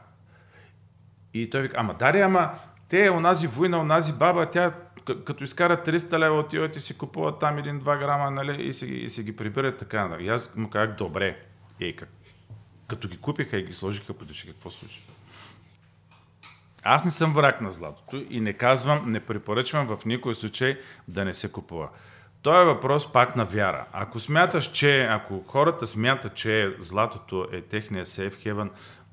И 1.34 1.50
той 1.50 1.62
вика, 1.62 1.76
ама 1.78 1.94
Дария, 1.94 2.24
ама 2.24 2.50
те, 2.88 3.10
онази 3.10 3.46
война, 3.46 3.80
онази 3.80 4.12
баба, 4.12 4.50
тя 4.50 4.74
като 5.24 5.44
изкара 5.44 5.82
300 5.84 6.18
лева, 6.18 6.38
отиват 6.38 6.76
и 6.76 6.80
си 6.80 6.98
купуват 6.98 7.40
там 7.40 7.56
1-2 7.56 7.98
грама, 7.98 8.30
нали, 8.30 8.62
и 8.62 8.72
си, 8.72 8.86
и 8.86 9.10
си 9.10 9.22
ги 9.22 9.36
прибират 9.36 9.78
така. 9.78 10.08
Нали. 10.08 10.24
И 10.24 10.28
аз 10.28 10.54
му 10.56 10.70
казах, 10.70 10.96
добре, 10.96 11.36
ей, 11.80 11.96
как, 11.96 12.08
като 12.88 13.08
ги 13.08 13.18
купиха 13.18 13.58
и 13.58 13.64
ги 13.64 13.72
сложиха, 13.72 14.14
подуши, 14.14 14.46
какво 14.46 14.70
случи? 14.70 15.00
Аз 16.82 17.04
не 17.04 17.10
съм 17.10 17.32
враг 17.32 17.60
на 17.60 17.72
златото 17.72 18.24
и 18.30 18.40
не 18.40 18.52
казвам, 18.52 19.10
не 19.12 19.20
препоръчвам 19.20 19.86
в 19.86 20.04
никой 20.04 20.34
случай 20.34 20.78
да 21.08 21.24
не 21.24 21.34
се 21.34 21.52
купува. 21.52 21.88
То 22.42 22.60
е 22.60 22.64
въпрос 22.64 23.12
пак 23.12 23.36
на 23.36 23.44
вяра. 23.44 23.86
Ако 23.92 24.20
смяташ, 24.20 24.72
че, 24.72 25.04
ако 25.10 25.44
хората 25.46 25.86
смятат, 25.86 26.34
че 26.34 26.76
златото 26.78 27.46
е 27.52 27.62
техния 27.62 28.04
safe 28.04 28.34
haven 28.34 28.70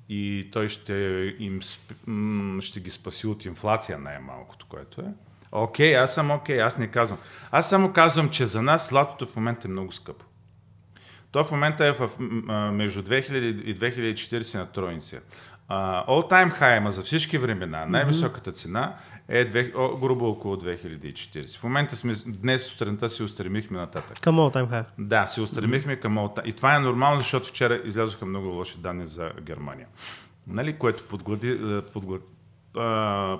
и 0.10 0.50
той 0.52 0.70
ще, 0.70 0.94
им, 1.40 1.62
ще 2.62 2.80
ги 2.80 2.90
спаси 2.90 3.28
от 3.28 3.46
инфлация 3.46 4.00
най-малкото, 4.00 4.66
което 4.70 5.02
е, 5.02 5.06
окей, 5.52 5.94
okay, 5.94 6.04
аз 6.04 6.14
съм 6.14 6.32
окей, 6.32 6.58
okay, 6.58 6.66
аз 6.66 6.78
не 6.78 6.88
казвам. 6.88 7.20
Аз 7.52 7.70
само 7.70 7.94
казвам, 7.94 8.30
че 8.30 8.46
за 8.46 8.62
нас 8.62 8.90
златото 8.90 9.26
в 9.26 9.36
момента 9.36 9.68
е 9.68 9.72
много 9.72 9.92
скъпо. 9.92 10.26
То 11.36 11.44
в 11.44 11.52
момента 11.52 11.86
е 11.86 11.92
в, 11.92 12.10
между 12.72 13.02
2000 13.02 13.34
и 13.64 13.76
2040 13.76 14.58
на 14.58 14.66
тройница. 14.66 15.16
Uh, 15.16 16.08
all 16.08 16.32
time 16.32 16.60
high, 16.62 16.80
ма 16.80 16.92
за 16.92 17.02
всички 17.02 17.38
времена, 17.38 17.86
най-високата 17.86 18.52
цена 18.52 18.96
е 19.28 19.46
грубо 20.00 20.30
около 20.30 20.56
2040. 20.56 21.60
В 21.60 21.64
момента 21.64 21.96
сме, 21.96 22.14
днес 22.26 22.66
сутринта 22.66 23.10
си 23.10 23.24
устремихме 23.24 23.78
нататък. 23.78 24.22
Към 24.22 24.36
all 24.36 24.56
time 24.56 24.68
high. 24.68 24.88
Да, 24.98 25.28
се 25.28 25.42
устремихме 25.42 25.96
към 25.96 26.18
all 26.18 26.38
time. 26.38 26.46
И 26.46 26.54
това 26.54 26.76
е 26.76 26.80
нормално, 26.80 27.18
защото 27.18 27.48
вчера 27.48 27.82
излязоха 27.86 28.26
много 28.26 28.48
лоши 28.48 28.78
данни 28.78 29.06
за 29.06 29.32
Германия. 29.42 29.88
Нали, 30.48 30.74
което 30.74 31.04
подглади, 31.04 31.60
подглад, 31.94 32.22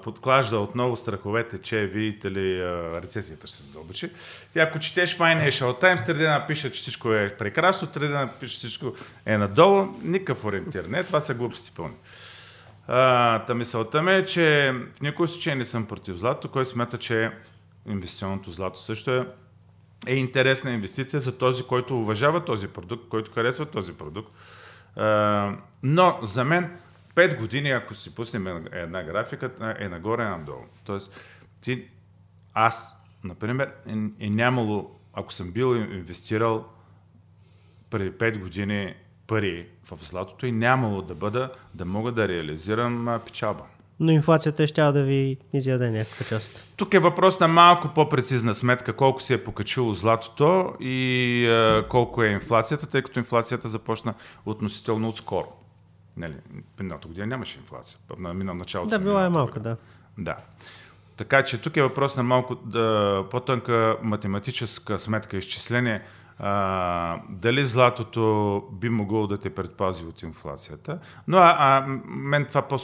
подклажда 0.04 0.60
отново 0.60 0.96
страховете, 0.96 1.62
че, 1.62 1.86
видите 1.86 2.32
ли, 2.32 2.66
рецесията 3.02 3.48
ще 3.48 3.58
се 3.58 3.64
задълбочи. 3.64 4.10
Ти 4.54 4.60
ако 4.60 4.80
четеш 4.80 5.18
Financial 5.18 5.82
Times, 5.82 6.06
три 6.06 6.14
дена 6.14 6.46
пише, 6.48 6.72
че 6.72 6.82
всичко 6.82 7.14
е 7.14 7.36
прекрасно, 7.38 7.88
три 7.88 8.08
дена 8.08 8.30
че 8.40 8.48
всичко 8.48 8.94
е 9.26 9.38
надолу, 9.38 9.88
никакъв 10.02 10.46
ориентир. 10.46 10.86
Не, 10.86 11.04
това 11.04 11.22
са 11.22 11.34
глупости 11.34 11.72
пълни. 11.76 11.96
Та 13.48 13.54
мисълта 13.56 14.02
ми 14.02 14.14
е, 14.14 14.26
че 14.26 14.74
в 14.98 15.02
никой 15.02 15.28
случай 15.28 15.56
не 15.56 15.66
съм 15.66 15.86
против 15.86 16.16
злато, 16.16 16.52
кой 16.52 16.66
смята, 16.66 16.98
че 16.98 17.32
инвестиционното 17.90 18.52
злато 18.52 18.80
също 18.80 19.12
е, 19.12 19.26
е 20.08 20.16
интересна 20.16 20.72
инвестиция 20.72 21.20
за 21.20 21.38
този, 21.38 21.64
който 21.64 22.00
уважава 22.00 22.46
този 22.46 22.68
продукт, 22.68 23.10
който 23.10 23.32
харесва 23.32 23.66
този 23.66 23.94
продукт. 23.94 24.32
А, 24.96 25.52
но 25.84 26.20
за 26.24 26.44
мен 26.44 26.78
5 27.16 27.40
години, 27.40 27.72
ако 27.72 27.96
си 27.96 28.16
пуснем 28.16 28.68
една 28.72 29.04
графика, 29.04 29.76
е 29.80 29.90
нагоре 29.90 30.24
и 30.24 30.26
надолу. 30.26 30.64
Тоест, 30.84 31.20
ти, 31.62 31.88
аз, 32.54 32.96
например, 33.24 33.72
е, 33.88 34.26
е 34.26 34.30
нямало, 34.30 34.92
ако 35.14 35.34
съм 35.34 35.52
бил 35.52 35.76
инвестирал 35.76 36.66
преди 37.90 38.12
5 38.12 38.40
години 38.40 38.96
пари 39.28 39.68
в 39.92 40.06
златото 40.06 40.46
и 40.46 40.52
нямало 40.52 41.02
да 41.02 41.16
бъда, 41.16 41.52
да 41.74 41.86
мога 41.86 42.12
да 42.12 42.28
реализирам 42.28 43.20
печалба. 43.26 43.64
Но 44.00 44.12
инфлацията 44.12 44.68
ще 44.68 44.82
да 44.82 45.04
ви 45.04 45.38
изяде 45.54 45.92
някаква 45.92 46.26
част. 46.26 46.68
Тук 46.78 46.94
е 46.94 47.00
въпрос 47.00 47.40
на 47.40 47.48
малко 47.48 47.94
по-прецизна 47.96 48.54
сметка, 48.54 48.94
колко 48.94 49.22
се 49.22 49.34
е 49.34 49.44
покачило 49.44 49.94
златото 49.94 50.74
и 50.80 51.48
а, 51.48 51.86
колко 51.90 52.24
е 52.24 52.28
инфлацията, 52.28 52.88
тъй 52.88 53.02
като 53.02 53.20
инфлацията 53.20 53.68
започна 53.68 54.14
относително 54.46 55.10
отскоро. 55.10 55.65
Нали, 56.18 56.36
миналата 56.80 57.08
година 57.08 57.28
нямаше 57.28 57.58
инфлация. 57.58 58.00
На 58.18 58.34
минал 58.34 58.56
началото. 58.56 58.90
Да, 58.90 59.00
била 59.00 59.26
е 59.26 59.30
малка, 59.30 59.60
да. 59.60 59.78
Да. 60.18 60.38
Така 61.18 61.44
че 61.44 61.62
тук 61.62 61.78
е 61.78 61.82
въпрос 61.82 62.18
на 62.18 62.24
малко 62.24 62.56
да, 62.56 63.24
по-тънка 63.32 63.98
математическа 64.02 65.00
сметка, 65.00 65.38
изчисление. 65.38 66.02
А, 66.40 67.22
дали 67.30 67.66
златото 67.66 68.64
би 68.72 68.90
могло 68.90 69.28
да 69.28 69.38
те 69.38 69.56
предпази 69.56 70.06
от 70.06 70.22
инфлацията. 70.22 71.00
Но 71.28 71.38
а, 71.38 71.56
а 71.60 71.86
мен 72.06 72.46
това 72.46 72.62
по 72.62 72.78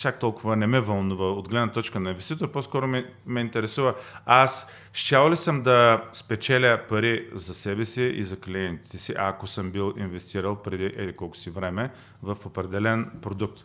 чак 0.00 0.18
толкова 0.18 0.56
не 0.56 0.66
ме 0.66 0.80
вълнува 0.80 1.32
от 1.32 1.48
гледна 1.48 1.72
точка 1.72 2.00
на 2.00 2.10
инвеститор, 2.10 2.50
по-скоро 2.50 2.86
ме, 2.86 3.12
ме 3.26 3.40
интересува 3.40 3.94
аз 4.26 4.66
щял 4.92 5.30
ли 5.30 5.36
съм 5.36 5.62
да 5.62 6.04
спечеля 6.12 6.80
пари 6.88 7.28
за 7.34 7.54
себе 7.54 7.84
си 7.84 8.02
и 8.02 8.24
за 8.24 8.40
клиентите 8.40 8.98
си, 8.98 9.14
ако 9.18 9.46
съм 9.46 9.70
бил 9.70 9.94
инвестирал 9.96 10.56
преди 10.56 10.84
или 10.84 11.16
колко 11.16 11.36
си 11.36 11.50
време 11.50 11.90
в 12.22 12.36
определен 12.46 13.10
продукт. 13.22 13.64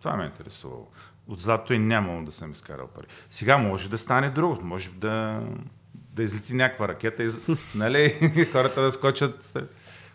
Това 0.00 0.16
ме 0.16 0.24
е 0.24 0.26
интересувало. 0.26 0.88
От 1.28 1.40
злато 1.40 1.72
и 1.72 1.78
нямало 1.78 2.24
да 2.24 2.32
съм 2.32 2.52
изкарал 2.52 2.86
пари. 2.86 3.06
Сега 3.30 3.58
може 3.58 3.90
да 3.90 3.98
стане 3.98 4.30
друго, 4.30 4.58
може 4.62 4.90
да, 4.90 5.42
да 5.94 6.22
излети 6.22 6.54
някаква 6.54 6.88
ракета 6.88 7.24
и 7.24 7.28
нали, 7.74 8.14
хората 8.52 8.82
да 8.82 8.92
скочат. 8.92 9.56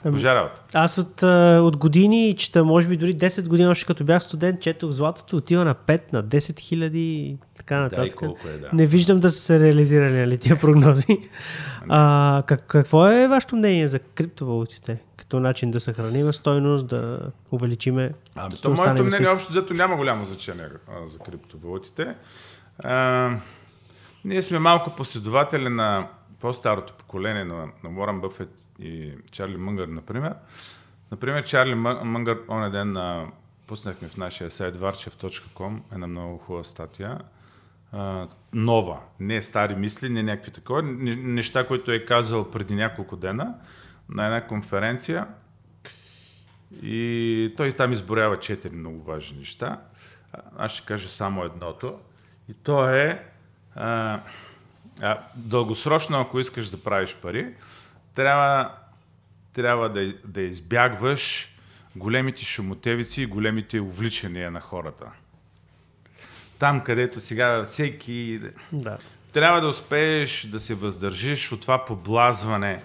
Божа 0.06 0.36
работа. 0.36 0.62
Аз 0.74 0.98
от, 0.98 1.24
от 1.66 1.78
години 1.78 2.36
чета, 2.38 2.64
може 2.64 2.88
би 2.88 2.98
дори 2.98 3.14
10 3.14 3.48
години, 3.48 3.70
още 3.70 3.86
като 3.86 4.04
бях 4.04 4.24
студент, 4.24 4.62
четох 4.62 4.92
златото 4.92 5.38
отива 5.38 5.66
на 5.66 5.76
5, 5.76 6.14
на 6.14 6.24
10 6.24 6.60
хиляди 6.60 7.00
и 7.00 7.38
така 7.58 7.76
Да, 7.76 7.82
и 7.82 7.84
нататък. 7.84 8.22
е, 8.46 8.58
да. 8.58 8.70
Не 8.74 8.88
виждам 8.88 9.20
да 9.20 9.30
са 9.30 9.40
се 9.40 9.60
реализирали 9.60 10.18
нали, 10.18 10.38
тия 10.38 10.60
прогнози. 10.60 11.30
А, 11.90 12.44
как, 12.48 12.66
какво 12.68 13.08
е 13.08 13.28
вашето 13.28 13.56
мнение 13.56 13.88
за 13.88 14.00
криптовалутите? 14.00 15.00
Като 15.18 15.40
начин 15.40 15.72
да 15.72 15.80
съхраним 15.80 16.34
стойност, 16.34 16.88
да 16.88 17.20
увеличиме 17.52 18.12
Ами, 18.36 18.50
то 18.62 18.70
моето 18.70 19.04
мнение 19.04 19.30
общо 19.30 19.52
взето 19.52 19.74
няма 19.74 19.96
голямо 19.96 20.26
значение 20.26 20.66
а, 20.88 21.08
за 21.08 21.20
криптовалутите. 21.20 22.16
А, 22.80 23.32
ние 24.26 24.44
сме 24.44 24.60
малко 24.60 24.96
последователи 24.96 25.70
на 25.70 26.08
по-старото 26.40 26.94
поколение 26.94 27.44
на, 27.44 27.70
на 27.84 28.00
Уорън 28.00 28.22
Бъфет 28.22 28.52
и 28.80 29.14
Чарли 29.32 29.58
Мънгър, 29.58 29.88
например. 29.88 30.34
Например, 31.12 31.44
Чарли 31.44 31.74
Мъ- 31.74 32.04
Мънгър, 32.04 32.40
оня 32.50 32.72
ден 32.72 32.98
а, 32.98 33.28
пуснахме 33.68 34.08
в 34.08 34.18
нашия 34.18 34.52
сайт 34.52 34.78
varchev.com 34.78 35.80
една 35.94 36.08
много 36.08 36.38
хубава 36.38 36.64
статия. 36.64 37.20
А, 37.92 38.28
нова, 38.54 39.00
не 39.20 39.42
стари 39.42 39.76
мисли, 39.76 40.10
не 40.10 40.24
някакви 40.24 40.52
такова, 40.52 40.82
не- 40.82 41.16
неща, 41.16 41.68
които 41.68 41.92
е 41.92 42.06
казал 42.06 42.52
преди 42.52 42.76
няколко 42.76 43.16
дена 43.16 43.56
на 44.10 44.26
една 44.26 44.48
конференция. 44.48 45.28
И 46.82 47.54
той 47.58 47.72
там 47.72 47.92
изборява 47.92 48.40
четири 48.40 48.76
много 48.76 49.04
важни 49.04 49.38
неща. 49.38 49.82
Аз 50.58 50.72
ще 50.72 50.86
кажа 50.86 51.10
само 51.10 51.44
едното. 51.44 52.00
И 52.50 52.54
то 52.54 52.90
е 52.90 53.26
а, 53.76 54.22
а, 55.02 55.20
дългосрочно, 55.36 56.20
ако 56.22 56.40
искаш 56.40 56.70
да 56.70 56.84
правиш 56.84 57.16
пари, 57.22 57.54
трябва, 58.16 58.72
трябва 59.54 59.90
да, 59.90 60.14
да 60.26 60.42
избягваш 60.42 61.54
големите 61.96 62.46
шумотевици 62.46 63.22
и 63.22 63.26
големите 63.26 63.80
увличания 63.80 64.52
на 64.52 64.62
хората. 64.62 65.06
Там, 66.60 66.82
където 66.82 67.22
сега 67.22 67.64
всеки 67.64 68.40
Да. 68.72 68.98
трябва 69.34 69.62
да 69.62 69.68
успееш 69.68 70.48
да 70.48 70.60
се 70.60 70.76
въздържиш 70.76 71.52
от 71.52 71.62
това 71.62 71.86
поблазване, 71.86 72.84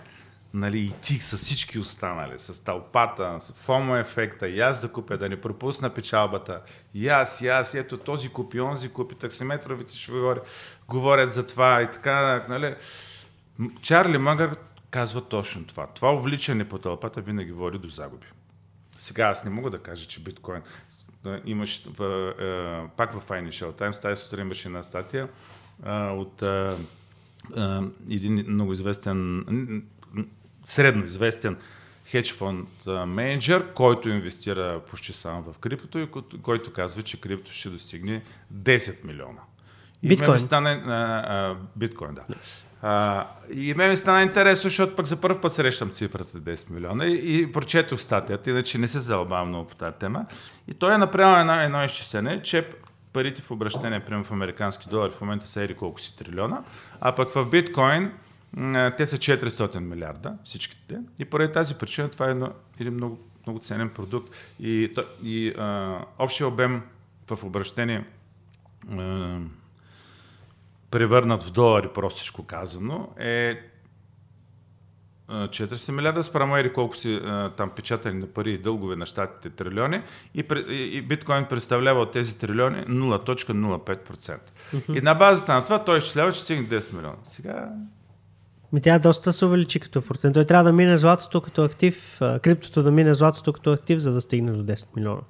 нали, 0.55 0.79
и 0.79 0.93
ти 0.93 1.15
с 1.15 1.37
всички 1.37 1.79
останали, 1.79 2.39
с 2.39 2.65
тълпата, 2.65 3.37
с 3.41 3.53
фомо 3.53 3.97
ефекта, 3.97 4.49
и 4.49 4.61
аз 4.61 4.81
да 4.81 4.93
купя, 4.93 5.19
да 5.19 5.29
не 5.29 5.41
пропусна 5.41 5.95
печалбата, 5.95 6.61
и 6.95 7.09
аз, 7.09 7.41
и 7.41 7.49
аз, 7.49 7.75
ето 7.75 7.99
този 7.99 8.29
купи, 8.29 8.61
онзи 8.61 8.89
купи, 8.89 9.15
таксиметровите 9.15 9.97
ще 9.97 10.13
говорят, 10.13 10.47
говорят 10.89 11.33
за 11.33 11.47
това 11.47 11.83
и 11.83 11.91
така, 11.91 12.47
нали. 12.49 12.75
Чарли 13.83 14.19
Мъгър 14.19 14.57
казва 14.91 15.29
точно 15.29 15.65
това. 15.67 15.87
Това 15.87 16.15
увличане 16.15 16.69
по 16.69 16.79
тълпата 16.79 17.21
винаги 17.21 17.53
води 17.53 17.79
до 17.79 17.89
загуби. 17.89 18.27
Сега 18.99 19.27
аз 19.27 19.45
не 19.45 19.51
мога 19.51 19.71
да 19.71 19.79
кажа, 19.79 20.07
че 20.07 20.21
биткоин. 20.21 20.63
Имаш 21.45 21.83
в, 21.87 22.35
е, 22.41 22.97
пак 22.97 23.13
в 23.13 23.29
Financial 23.29 23.73
Times, 23.73 24.03
тази 24.03 24.23
сутрин 24.23 24.41
имаше 24.41 24.69
една 24.69 24.83
статия 24.83 25.29
е, 25.87 25.91
от 25.93 26.43
е, 26.43 26.77
е, 27.57 27.81
един 28.11 28.45
много 28.49 28.73
известен, 28.73 29.45
средно 30.65 31.05
известен 31.05 31.57
хедж 32.07 32.33
фонд 32.33 32.69
менеджер, 33.07 33.73
който 33.75 34.09
инвестира 34.09 34.81
почти 34.91 35.13
само 35.13 35.53
в 35.53 35.59
криптото 35.59 35.99
и 35.99 36.09
който, 36.43 36.73
казва, 36.73 37.03
че 37.03 37.21
крипто 37.21 37.53
ще 37.53 37.69
достигне 37.69 38.23
10 38.55 39.05
милиона. 39.05 39.41
И 40.03 40.09
Биткоин. 40.09 40.29
ме 40.29 40.35
ми 40.35 40.41
стане, 40.41 40.83
а, 40.87 40.93
а, 40.93 41.57
биткоин, 41.77 42.15
да. 42.15 42.23
А, 42.83 43.27
и 43.55 43.75
ме 43.75 43.89
ми 43.89 43.97
стана 43.97 44.23
интересно, 44.23 44.63
защото 44.63 44.97
пък 44.97 45.07
за 45.07 45.21
първ 45.21 45.41
път 45.41 45.53
срещам 45.53 45.91
цифрата 45.91 46.39
10 46.39 46.71
милиона 46.71 47.07
и, 47.07 47.41
и 47.41 47.53
прочетох 47.53 48.01
статията, 48.01 48.51
иначе 48.51 48.79
не 48.79 48.89
се 48.89 48.99
залбавам 48.99 49.49
много 49.49 49.69
по 49.69 49.75
тази 49.75 49.97
тема. 49.97 50.25
И 50.69 50.75
той 50.75 50.95
е 50.95 50.99
направил 50.99 51.41
едно, 51.41 51.61
едно 51.61 51.85
изчисление, 51.85 52.43
че 52.43 52.69
парите 53.13 53.43
в 53.43 53.51
обращение, 53.51 54.01
примерно 54.01 54.25
в 54.25 54.33
американски 54.33 54.89
долари, 54.89 55.13
в 55.13 55.21
момента 55.21 55.49
са 55.49 55.63
ери 55.63 55.75
колко 55.75 56.01
си 56.01 56.17
трилиона, 56.17 56.63
а 57.01 57.15
пък 57.15 57.33
в 57.33 57.45
биткоин 57.45 58.13
те 58.97 59.07
са 59.07 59.17
400 59.17 59.79
милиарда, 59.79 60.39
всичките. 60.45 60.99
И 61.19 61.25
поради 61.25 61.53
тази 61.53 61.75
причина 61.75 62.09
това 62.09 62.29
е 62.29 62.31
едно, 62.31 62.53
един 62.81 62.95
много, 62.95 63.19
много 63.47 63.59
ценен 63.59 63.91
продукт. 63.91 64.31
И, 64.61 64.95
и 65.23 65.49
а, 65.59 65.99
общия 66.19 66.47
обем 66.47 66.83
в 67.31 67.45
обращение 67.45 68.05
а, 68.91 69.39
превърнат 70.91 71.43
в 71.43 71.53
долари, 71.53 71.89
простичко 71.89 72.47
казано, 72.47 73.09
е 73.19 73.61
а, 75.29 75.49
400 75.49 75.93
милиарда 75.93 76.23
спрямо 76.23 76.57
ери 76.57 76.73
колко 76.73 76.97
си 76.97 77.15
а, 77.15 77.51
там 77.51 77.71
печатани 77.71 78.19
на 78.19 78.27
пари 78.27 78.53
и 78.53 78.59
дългове 78.59 78.97
на 78.97 79.07
щатите 79.07 79.51
трилиони 79.51 80.03
и, 80.35 80.45
и, 80.69 80.75
и 80.75 81.03
биткоин 81.03 81.45
представлява 81.45 82.01
от 82.01 82.13
тези 82.13 82.39
трилиони 82.39 82.77
0.05%. 82.77 84.39
И 84.99 85.01
на 85.01 85.15
базата 85.15 85.55
на 85.55 85.65
това 85.65 85.85
той 85.85 85.99
изчислява, 85.99 86.33
че 86.33 86.41
стигне 86.41 86.69
10 86.69 86.97
милиона. 86.97 87.17
Сега 87.25 87.73
Ми 88.75 88.81
тя 88.81 88.99
доста 88.99 89.33
се 89.33 89.45
увеличи 89.47 89.81
като 89.81 90.03
процент. 90.03 90.35
Той 90.35 90.45
трябва 90.45 90.65
да 90.65 90.73
мине 90.73 90.97
златото 90.97 91.41
като 91.41 91.65
актив, 91.65 92.17
криптото 92.19 92.83
да 92.83 92.91
мине 92.91 93.15
златото 93.15 93.53
като 93.53 93.73
актив, 93.73 93.99
за 93.99 94.13
да 94.13 94.21
стигне 94.21 94.53
до 94.53 94.63
10 94.65 94.89
милиона. 94.97 95.21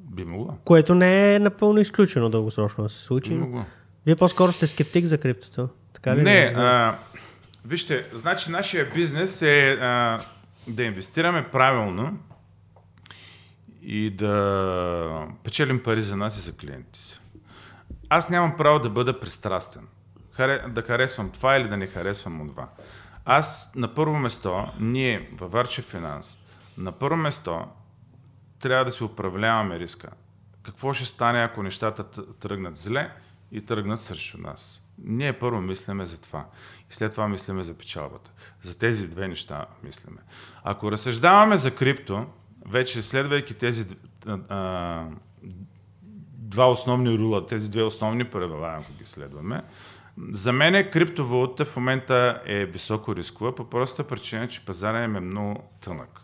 би 0.00 0.24
могло. 0.24 0.54
Което 0.64 0.94
не 0.94 1.34
е 1.34 1.38
напълно 1.38 1.80
изключено 1.80 2.30
дългосрочно 2.30 2.84
да 2.84 2.90
се 2.90 3.02
случи. 3.02 3.30
Би 3.30 3.36
могло. 3.36 3.64
Вие 4.06 4.16
по-скоро 4.16 4.52
сте 4.52 4.66
скептик 4.66 5.04
за 5.04 5.18
криптото. 5.18 5.68
Така 5.92 6.16
ли? 6.16 6.22
Не, 6.22 6.52
а, 6.56 6.98
Вижте, 7.64 8.04
значи 8.14 8.50
нашия 8.50 8.90
бизнес 8.94 9.42
е 9.42 9.78
а, 9.80 10.20
да 10.68 10.82
инвестираме 10.82 11.48
правилно 11.52 12.18
и 13.82 14.10
да 14.10 15.26
печелим 15.44 15.82
пари 15.82 16.02
за 16.02 16.16
нас 16.16 16.38
и 16.38 16.40
за 16.40 16.52
клиентите 16.52 16.98
си. 16.98 17.20
Аз 18.08 18.30
нямам 18.30 18.56
право 18.56 18.78
да 18.78 18.90
бъда 18.90 19.20
пристрастен. 19.20 19.82
Да 20.68 20.82
харесвам 20.86 21.30
това 21.30 21.56
или 21.56 21.68
да 21.68 21.76
не 21.76 21.86
харесвам 21.86 22.48
това. 22.48 22.68
Аз 23.24 23.72
на 23.76 23.94
първо 23.94 24.14
место, 24.14 24.66
ние 24.80 25.30
във 25.32 25.52
Варче 25.52 25.82
Финанс, 25.82 26.38
на 26.78 26.92
първо 26.92 27.16
место 27.16 27.66
трябва 28.60 28.84
да 28.84 28.92
си 28.92 29.04
управляваме 29.04 29.78
риска. 29.78 30.10
Какво 30.62 30.92
ще 30.92 31.04
стане, 31.04 31.42
ако 31.42 31.62
нещата 31.62 32.04
тръгнат 32.34 32.76
зле 32.76 33.12
и 33.52 33.60
тръгнат 33.60 34.00
срещу 34.00 34.38
нас? 34.38 34.84
Ние 34.98 35.38
първо 35.38 35.60
мислиме 35.60 36.06
за 36.06 36.20
това. 36.20 36.44
И 36.90 36.94
след 36.94 37.12
това 37.12 37.28
мислиме 37.28 37.62
за 37.62 37.74
печалбата. 37.74 38.30
За 38.62 38.78
тези 38.78 39.10
две 39.10 39.28
неща 39.28 39.66
мислиме. 39.82 40.18
Ако 40.62 40.92
разсъждаваме 40.92 41.56
за 41.56 41.74
крипто, 41.74 42.26
вече 42.66 43.02
следвайки 43.02 43.54
тези 43.54 43.86
а, 44.26 45.04
два 46.52 46.70
основни 46.70 47.18
рула, 47.18 47.46
тези 47.46 47.70
две 47.70 47.82
основни 47.82 48.24
правила, 48.24 48.78
ако 48.80 48.92
ги 48.92 49.04
следваме, 49.04 49.62
за 50.30 50.52
мен 50.52 50.90
криптовалута 50.90 51.64
в 51.64 51.76
момента 51.76 52.42
е 52.46 52.64
високо 52.64 53.16
рискова, 53.16 53.54
по 53.54 53.64
простата 53.64 54.08
причина, 54.08 54.48
че 54.48 54.64
пазара 54.64 55.04
им 55.04 55.16
е 55.16 55.20
много 55.20 55.70
тънък. 55.80 56.20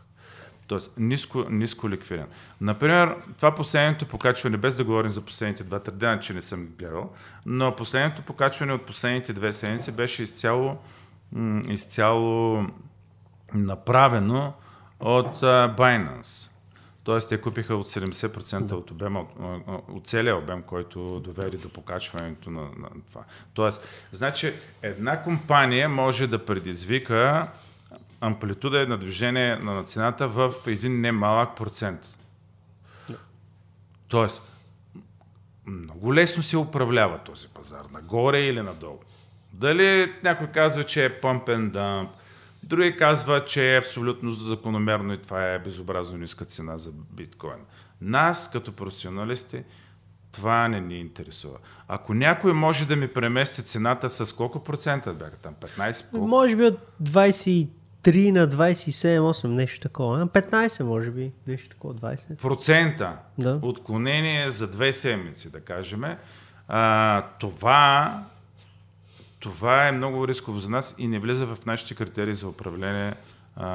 Тоест, 0.67 0.93
ниско, 0.99 1.45
ниско 1.51 1.91
ликвиден. 1.91 2.27
Например, 2.61 3.17
това 3.37 3.55
последното 3.55 4.07
покачване, 4.07 4.57
без 4.57 4.77
да 4.77 4.85
говорим 4.85 5.11
за 5.11 5.25
последните 5.25 5.65
два-три 5.65 5.95
дена, 5.95 6.21
че 6.21 6.35
не 6.35 6.43
съм 6.43 6.69
гледал, 6.79 7.13
но 7.47 7.77
последното 7.77 8.23
покачване 8.23 8.73
от 8.73 8.87
последните 8.87 9.33
две 9.33 9.53
седмици 9.53 9.93
беше 9.93 10.23
изцяло, 10.23 10.79
изцяло 11.69 12.65
направено 13.55 14.53
от 15.01 15.41
Binance. 15.79 16.51
Тоест, 17.09 17.29
те 17.29 17.41
купиха 17.41 17.75
от 17.75 17.87
70% 17.87 18.73
от, 18.73 18.91
обема, 18.91 19.27
от, 19.89 20.07
целия 20.07 20.37
обем, 20.37 20.63
който 20.63 21.21
доведе 21.21 21.57
до 21.57 21.69
покачването 21.69 22.51
на, 22.51 22.61
на 22.61 22.89
това. 23.09 23.25
Тоест, 23.55 23.81
значи, 24.13 24.55
една 24.83 25.23
компания 25.23 25.89
може 25.89 26.27
да 26.27 26.45
предизвика 26.45 27.49
амплитуда 28.21 28.87
на 28.87 28.99
движение 28.99 29.57
на 29.57 29.85
цената 29.85 30.29
в 30.29 30.53
един 30.67 31.01
немалък 31.01 31.57
процент. 31.57 32.01
Тоест, 34.09 34.43
много 35.67 36.15
лесно 36.15 36.43
се 36.43 36.57
управлява 36.57 37.19
този 37.19 37.49
пазар, 37.49 37.83
нагоре 37.93 38.41
или 38.41 38.63
надолу. 38.63 38.99
Дали 39.53 40.15
някой 40.25 40.47
казва, 40.47 40.85
че 40.85 41.05
е 41.05 41.21
pump 41.21 41.47
and 41.47 41.71
dump, 41.71 42.09
други 42.69 42.97
казва, 42.97 43.45
че 43.45 43.75
е 43.75 43.79
абсолютно 43.79 44.31
закономерно 44.31 45.13
и 45.13 45.19
това 45.19 45.53
е 45.53 45.59
безобразно 45.59 46.19
ниска 46.19 46.45
цена 46.45 46.79
за 46.79 46.91
биткоин. 47.13 47.61
Нас, 48.01 48.51
като 48.51 48.77
професионалисти, 48.77 49.63
това 50.33 50.69
не 50.69 50.81
ни 50.81 51.01
интересува. 51.01 51.59
Ако 51.89 52.15
някой 52.15 52.53
може 52.53 52.87
да 52.87 52.97
ми 52.97 53.09
премести 53.09 53.63
цената 53.63 54.11
с 54.11 54.33
колко 54.33 54.65
процента 54.65 55.13
бяха 55.13 55.43
там? 55.43 55.55
15? 55.55 56.11
Колко? 56.11 56.27
Може 56.27 56.57
би 56.57 56.65
от 56.65 56.79
23 57.03 57.69
на 58.31 58.49
27-8, 58.49 59.47
нещо 59.47 59.81
такова. 59.81 60.19
На 60.19 60.29
15 60.29 60.83
може 60.83 61.11
би, 61.11 61.33
нещо 61.47 61.69
такова, 61.69 61.95
20. 61.95 62.37
процента 62.37 63.17
Да. 63.39 63.59
отклонение 63.63 64.51
за 64.51 64.71
две 64.71 64.93
седмици, 64.93 65.53
да 65.53 65.61
кажем, 65.61 66.05
а, 66.69 67.23
това, 67.41 68.25
това 69.41 69.89
е 69.89 69.93
много 69.93 70.29
рисково 70.29 70.59
за 70.59 70.71
нас 70.71 70.95
и 70.99 71.09
не 71.09 71.19
влиза 71.19 71.47
в 71.47 71.67
нашите 71.67 71.95
критерии 71.95 72.35
за 72.35 72.49
управление 72.49 73.15
а, 73.57 73.67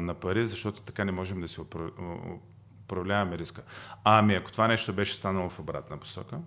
на 0.00 0.14
пари, 0.14 0.46
защото 0.46 0.80
така 0.80 1.04
не 1.04 1.12
можем 1.12 1.40
да 1.40 1.48
си 1.48 1.60
упра- 1.60 2.38
управляваме 2.84 3.38
риска. 3.38 3.62
Ами 4.04 4.34
ако 4.34 4.52
това 4.52 4.68
нещо 4.68 4.92
беше 4.92 5.14
станало 5.14 5.50
в 5.50 5.58
обратна 5.58 5.96
посока, 5.96 6.38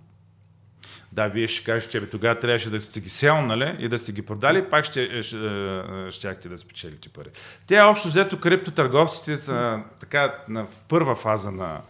да, 1.12 1.28
вие 1.28 1.48
ще 1.48 1.66
кажете, 1.66 1.92
че 1.92 2.10
тогава 2.10 2.40
трябваше 2.40 2.70
да 2.70 2.82
сте 2.82 3.00
ги 3.00 3.10
селнали 3.10 3.76
и 3.80 3.88
да 3.88 3.98
сте 3.98 4.12
ги 4.12 4.22
продали, 4.22 4.70
пак 4.70 4.86
ще, 4.86 5.24
ще, 5.24 5.38
е, 5.38 6.12
щяхте 6.12 6.50
да 6.50 6.58
спечелите 6.58 7.10
пари. 7.10 7.30
Те 7.68 7.82
общо 7.82 8.08
взето 8.08 8.40
криптотърговците 8.40 9.38
са 9.38 9.84
така 10.00 10.36
на, 10.48 10.66
в 10.66 10.84
първа 10.88 11.16
фаза 11.16 11.52
на, 11.52 11.82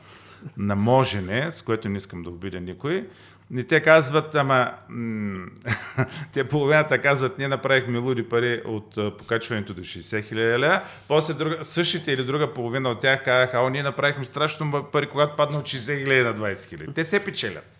на 0.57 0.75
можене, 0.75 1.51
с 1.51 1.61
което 1.61 1.89
не 1.89 1.97
искам 1.97 2.23
да 2.23 2.29
обидя 2.29 2.59
никой. 2.59 3.07
И 3.55 3.63
те 3.63 3.81
казват, 3.81 4.35
ама, 4.35 4.71
те 6.33 6.43
половината 6.43 7.01
казват, 7.01 7.37
ние 7.37 7.47
направихме 7.47 7.97
луди 7.97 8.29
пари 8.29 8.61
от 8.65 9.17
покачването 9.17 9.73
до 9.73 9.81
60 9.81 10.23
хиляди 10.23 10.59
лева, 10.59 10.81
после 11.07 11.33
друга, 11.33 11.57
същите 11.61 12.11
или 12.11 12.23
друга 12.23 12.53
половина 12.53 12.89
от 12.89 13.01
тях 13.01 13.23
казаха, 13.23 13.57
а 13.57 13.69
ние 13.69 13.83
направихме 13.83 14.25
страшно 14.25 14.83
пари, 14.91 15.09
когато 15.09 15.35
падна 15.35 15.59
от 15.59 15.65
60 15.65 16.03
хиляди 16.03 16.23
на 16.23 16.33
20 16.35 16.69
хиляди. 16.69 16.93
Те 16.93 17.03
се 17.03 17.25
печелят. 17.25 17.79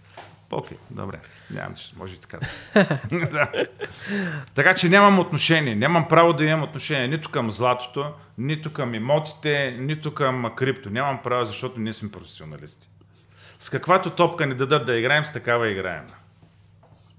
Окей, 0.52 0.78
добре. 0.90 1.20
Нямам, 1.52 1.76
че 1.76 1.94
може 1.98 2.14
и 2.14 2.18
така. 2.18 2.40
Да. 3.32 3.52
така 4.56 4.76
че 4.76 4.90
нямам 4.90 5.20
отношение. 5.20 5.76
Нямам 5.76 6.08
право 6.08 6.34
да 6.34 6.46
имам 6.46 6.64
отношение 6.64 7.08
нито 7.08 7.30
към 7.30 7.52
златото, 7.52 8.14
нито 8.38 8.74
към 8.74 8.96
имотите, 8.96 9.78
нито 9.80 10.14
към 10.14 10.52
крипто. 10.56 10.90
Нямам 10.90 11.20
право, 11.24 11.46
защото 11.46 11.80
ние 11.80 11.94
сме 11.94 12.12
професионалисти. 12.12 12.90
С 13.64 13.70
каквато 13.70 14.10
топка 14.10 14.46
ни 14.46 14.54
дадат 14.54 14.86
да 14.86 14.98
играем, 14.98 15.26
с 15.26 15.34
такава 15.34 15.70
играем. 15.70 16.04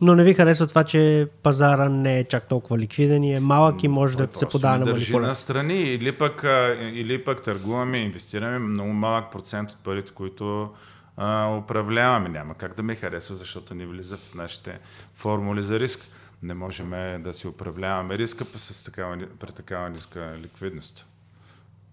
Но 0.01 0.14
не 0.14 0.24
ви 0.24 0.34
харесва 0.34 0.66
това, 0.66 0.84
че 0.84 1.28
пазара 1.42 1.88
не 1.88 2.18
е 2.18 2.24
чак 2.24 2.49
толкова 2.49 2.78
ликвиден 2.78 3.24
и 3.24 3.34
е 3.34 3.40
малък 3.40 3.82
и 3.82 3.88
може 3.88 4.16
Той 4.16 4.26
да 4.26 4.38
се 4.38 4.49
подава 4.49 4.74
ни 4.74 4.78
на 4.78 4.84
държи 4.84 5.12
манипулация. 5.12 5.28
на 5.28 5.34
страни 5.34 5.74
или 5.74 6.12
пък, 6.12 6.45
или 6.92 7.24
пък 7.24 7.42
търгуваме, 7.42 7.99
инвестираме 7.99 8.59
много 8.59 8.92
малък 8.92 9.32
процент 9.32 9.70
от 9.70 9.84
парите, 9.84 10.12
които 10.12 10.70
а, 11.16 11.57
управляваме. 11.57 12.28
Няма 12.28 12.55
как 12.55 12.74
да 12.74 12.82
ме 12.82 12.95
харесва, 12.95 13.34
защото 13.34 13.74
не 13.74 13.86
влиза 13.86 14.16
в 14.16 14.34
нашите 14.34 14.78
формули 15.14 15.62
за 15.62 15.80
риск. 15.80 16.01
Не 16.42 16.55
можем 16.55 16.90
да 17.22 17.34
си 17.34 17.49
управляваме 17.49 18.18
риска 18.18 18.45
с 18.45 18.84
такава, 18.84 19.16
ни- 19.16 19.26
при 19.40 19.53
такава 19.53 19.90
ниска 19.90 20.34
ликвидност. 20.42 21.07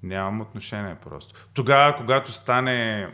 Нямам 0.04 0.42
отношение 0.42 0.96
просто. 1.04 1.48
Тогава, 1.54 1.96
когато 1.98 2.32
стане 2.32 3.08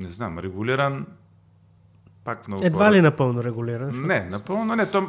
не 0.00 0.08
знам, 0.08 0.38
регулиран, 0.38 1.06
пак 2.24 2.48
много 2.48 2.64
Едва 2.64 2.78
хора- 2.78 2.92
ли 2.92 3.00
напълно 3.00 3.44
регулиран? 3.44 4.06
не, 4.06 4.20
напълно 4.22 4.76
не. 4.76 4.86
То, 4.86 5.08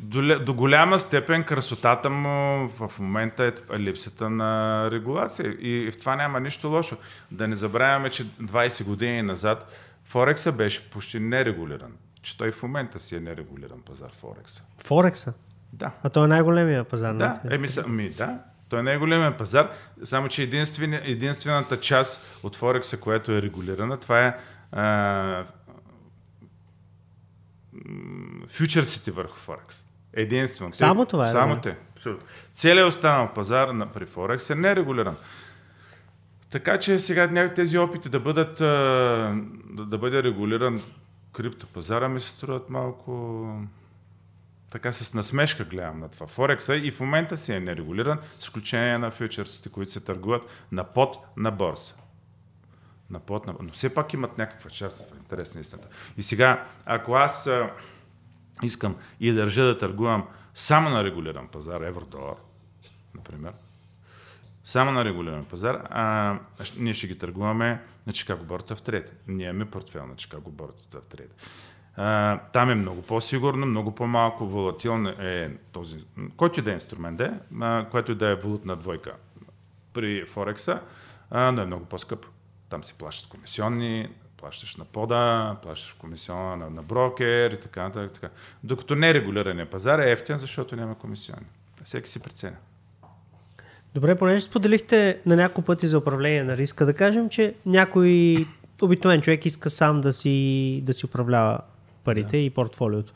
до, 0.00 0.38
до 0.38 0.54
голяма 0.54 0.98
степен 0.98 1.44
красотата 1.44 2.10
му 2.10 2.28
в 2.70 2.92
момента 2.98 3.44
е 3.70 3.78
липсата 3.78 4.30
на 4.30 4.50
регулация. 4.90 5.46
И 5.50 5.90
в 5.90 5.98
това 5.98 6.16
няма 6.16 6.40
нищо 6.40 6.68
лошо. 6.68 6.96
Да 7.30 7.48
не 7.48 7.56
забравяме, 7.56 8.10
че 8.10 8.26
20 8.26 8.84
години 8.84 9.22
назад 9.22 9.70
Форекса 10.04 10.52
беше 10.52 10.90
почти 10.90 11.20
нерегулиран. 11.20 11.92
Че 12.22 12.38
той 12.38 12.50
в 12.50 12.62
момента 12.62 13.00
си 13.00 13.16
е 13.16 13.20
нерегулиран 13.20 13.80
пазар 13.80 14.10
Форекса. 14.12 14.62
Форекса. 14.78 15.32
Да. 15.72 15.90
А 16.02 16.10
той 16.10 16.24
е 16.24 16.28
най-големия 16.28 16.84
пазар. 16.84 17.14
Да, 17.14 17.40
еми, 17.44 17.68
са- 17.68 17.88
ми, 17.88 18.10
да. 18.10 18.38
Той 18.72 18.80
е 18.80 18.82
най-големия 18.82 19.36
пазар, 19.36 19.70
само 20.04 20.28
че 20.28 20.42
единствен, 20.42 20.94
единствената 20.94 21.80
част 21.80 22.40
от 22.42 22.56
Форекса, 22.56 23.00
която 23.00 23.32
е 23.32 23.42
регулирана, 23.42 23.96
това 23.96 24.26
е 24.26 24.36
а, 24.72 25.44
фьючерсите 28.48 29.10
върху 29.10 29.36
Форекс. 29.36 29.86
Единствено. 30.12 30.70
Те- 30.70 30.76
Само 30.76 31.06
това 31.06 31.26
е, 31.26 31.28
Само 31.28 31.54
да. 31.54 31.60
те. 31.60 31.76
Абсолютно. 31.92 32.26
Целият 32.52 32.88
останал 32.88 33.32
пазар 33.34 33.68
на, 33.68 33.92
при 33.92 34.06
Форекс 34.06 34.50
е 34.50 34.54
нерегулиран. 34.54 35.16
Така 36.50 36.78
че 36.78 37.00
сега 37.00 37.26
някакви 37.26 37.54
тези 37.54 37.78
опити 37.78 38.08
да 38.08 38.20
бъдат 38.20 38.54
да, 38.54 39.34
да 39.86 39.98
бъде 39.98 40.22
регулиран 40.22 40.82
криптопазара 41.32 42.08
ми 42.08 42.20
се 42.20 42.28
струват 42.28 42.70
малко 42.70 43.46
така 44.72 44.92
с 44.92 45.14
насмешка 45.14 45.64
гледам 45.64 46.00
на 46.00 46.08
това. 46.08 46.26
Форекса 46.26 46.76
и 46.76 46.90
в 46.90 47.00
момента 47.00 47.36
си 47.36 47.52
е 47.52 47.60
нерегулиран, 47.60 48.18
с 48.38 48.42
изключение 48.42 48.98
на 48.98 49.10
фьючерсите, 49.10 49.68
които 49.68 49.92
се 49.92 50.00
търгуват 50.00 50.66
на 50.72 50.84
под 50.84 51.16
на 51.36 51.50
борса. 51.50 51.96
На 53.10 53.20
под 53.20 53.46
на... 53.46 53.54
Но 53.62 53.72
все 53.72 53.94
пак 53.94 54.12
имат 54.12 54.38
някаква 54.38 54.70
част 54.70 55.10
в 55.10 55.16
интерес 55.18 55.54
на 55.54 55.60
истината. 55.60 55.88
И 56.16 56.22
сега, 56.22 56.66
ако 56.86 57.14
аз 57.14 57.46
а, 57.46 57.70
искам 58.62 58.96
и 59.20 59.32
държа 59.32 59.64
да 59.64 59.78
търгувам 59.78 60.26
само 60.54 60.90
на 60.90 61.04
регулиран 61.04 61.48
пазар, 61.48 61.80
евро-долар, 61.80 62.36
например, 63.14 63.52
само 64.64 64.92
на 64.92 65.04
регулиран 65.04 65.44
пазар, 65.44 65.86
а, 65.90 66.38
ние 66.78 66.94
ще 66.94 67.06
ги 67.06 67.18
търгуваме 67.18 67.82
на 68.06 68.12
Чикаго 68.12 68.44
борта 68.44 68.76
в 68.76 68.82
трет. 68.82 69.22
Ние 69.28 69.48
имаме 69.48 69.70
портфел 69.70 70.06
на 70.06 70.16
Чикаго 70.16 70.50
борта 70.50 71.00
в 71.00 71.06
трет. 71.06 71.34
Там 72.52 72.70
е 72.70 72.74
много 72.74 73.02
по-сигурно, 73.02 73.66
много 73.66 73.94
по-малко 73.94 74.46
волатилно 74.46 75.08
е 75.08 75.50
този, 75.72 75.96
който 76.36 76.62
да 76.62 76.70
е 76.70 76.74
инструмент 76.74 77.16
да 77.16 77.24
е, 77.24 77.32
а, 77.60 77.86
което 77.90 78.14
да 78.14 78.28
е 78.28 78.34
валутна 78.34 78.76
двойка 78.76 79.12
при 79.92 80.24
Форекса, 80.24 80.80
а, 81.30 81.52
но 81.52 81.62
е 81.62 81.66
много 81.66 81.84
по-скъпо. 81.84 82.28
Там 82.68 82.84
се 82.84 82.98
плащат 82.98 83.30
комисионни, 83.30 84.08
Плащаш 84.42 84.76
на 84.76 84.84
пода, 84.84 85.56
плащаш 85.62 85.92
комисиона 85.92 86.56
на, 86.56 86.70
на 86.70 86.82
брокер 86.82 87.50
и 87.50 87.60
така 87.60 87.82
нататък. 87.82 88.12
Така. 88.12 88.28
Докато 88.64 88.94
нерегулирания 88.94 89.70
пазар 89.70 89.98
е 89.98 90.10
ефтен, 90.10 90.38
защото 90.38 90.76
няма 90.76 90.98
комисиони. 90.98 91.46
Всеки 91.84 92.08
си 92.08 92.20
преценя. 92.20 92.56
Добре, 93.94 94.18
понеже 94.18 94.44
споделихте 94.44 95.20
на 95.26 95.36
няколко 95.36 95.62
пъти 95.62 95.86
за 95.86 95.98
управление 95.98 96.44
на 96.44 96.56
риска, 96.56 96.86
да 96.86 96.94
кажем, 96.94 97.28
че 97.28 97.54
някой 97.66 98.36
обикновен 98.82 99.20
човек 99.20 99.46
иска 99.46 99.70
сам 99.70 100.00
да 100.00 100.12
си, 100.12 100.80
да 100.84 100.92
си 100.92 101.06
управлява 101.06 101.58
парите 102.04 102.30
да. 102.30 102.36
и 102.36 102.50
портфолиото. 102.50 103.12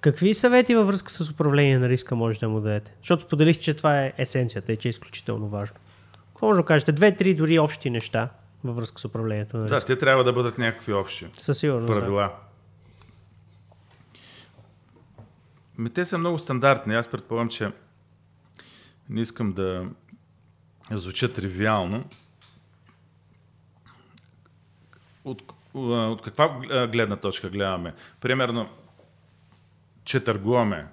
Какви 0.00 0.34
съвети 0.34 0.74
във 0.74 0.86
връзка 0.86 1.10
с 1.10 1.30
управление 1.30 1.78
на 1.78 1.88
риска 1.88 2.16
може 2.16 2.38
да 2.38 2.48
му 2.48 2.60
дадете? 2.60 2.94
Защото 2.98 3.22
споделих, 3.22 3.58
че 3.58 3.74
това 3.74 4.02
е 4.02 4.12
есенцията 4.18 4.72
и 4.72 4.76
че 4.76 4.88
е 4.88 4.90
изключително 4.90 5.48
важно. 5.48 5.76
Какво 6.28 6.46
може 6.46 6.60
да 6.60 6.66
кажете? 6.66 6.92
Две-три 6.92 7.34
дори 7.34 7.58
общи 7.58 7.90
неща 7.90 8.28
във 8.64 8.76
връзка 8.76 9.00
с 9.00 9.04
управлението 9.04 9.56
на 9.56 9.62
риска. 9.64 9.80
Да, 9.80 9.84
те 9.86 9.98
трябва 9.98 10.24
да 10.24 10.32
бъдат 10.32 10.58
някакви 10.58 10.92
общи 10.92 11.26
Със 11.36 11.58
сигурност. 11.58 11.94
правила. 11.94 12.22
Да. 12.22 12.32
Ми, 15.78 15.90
те 15.90 16.04
са 16.04 16.18
много 16.18 16.38
стандартни. 16.38 16.94
Аз 16.94 17.08
предполагам, 17.08 17.48
че 17.48 17.72
не 19.08 19.20
искам 19.20 19.52
да 19.52 19.86
звуча 20.90 21.32
тривиално. 21.32 22.04
От, 25.24 25.42
от 25.86 26.22
каква 26.22 26.50
гледна 26.92 27.16
точка 27.16 27.48
гледаме? 27.48 27.94
Примерно, 28.20 28.66
че 30.04 30.20
търгуваме. 30.20 30.86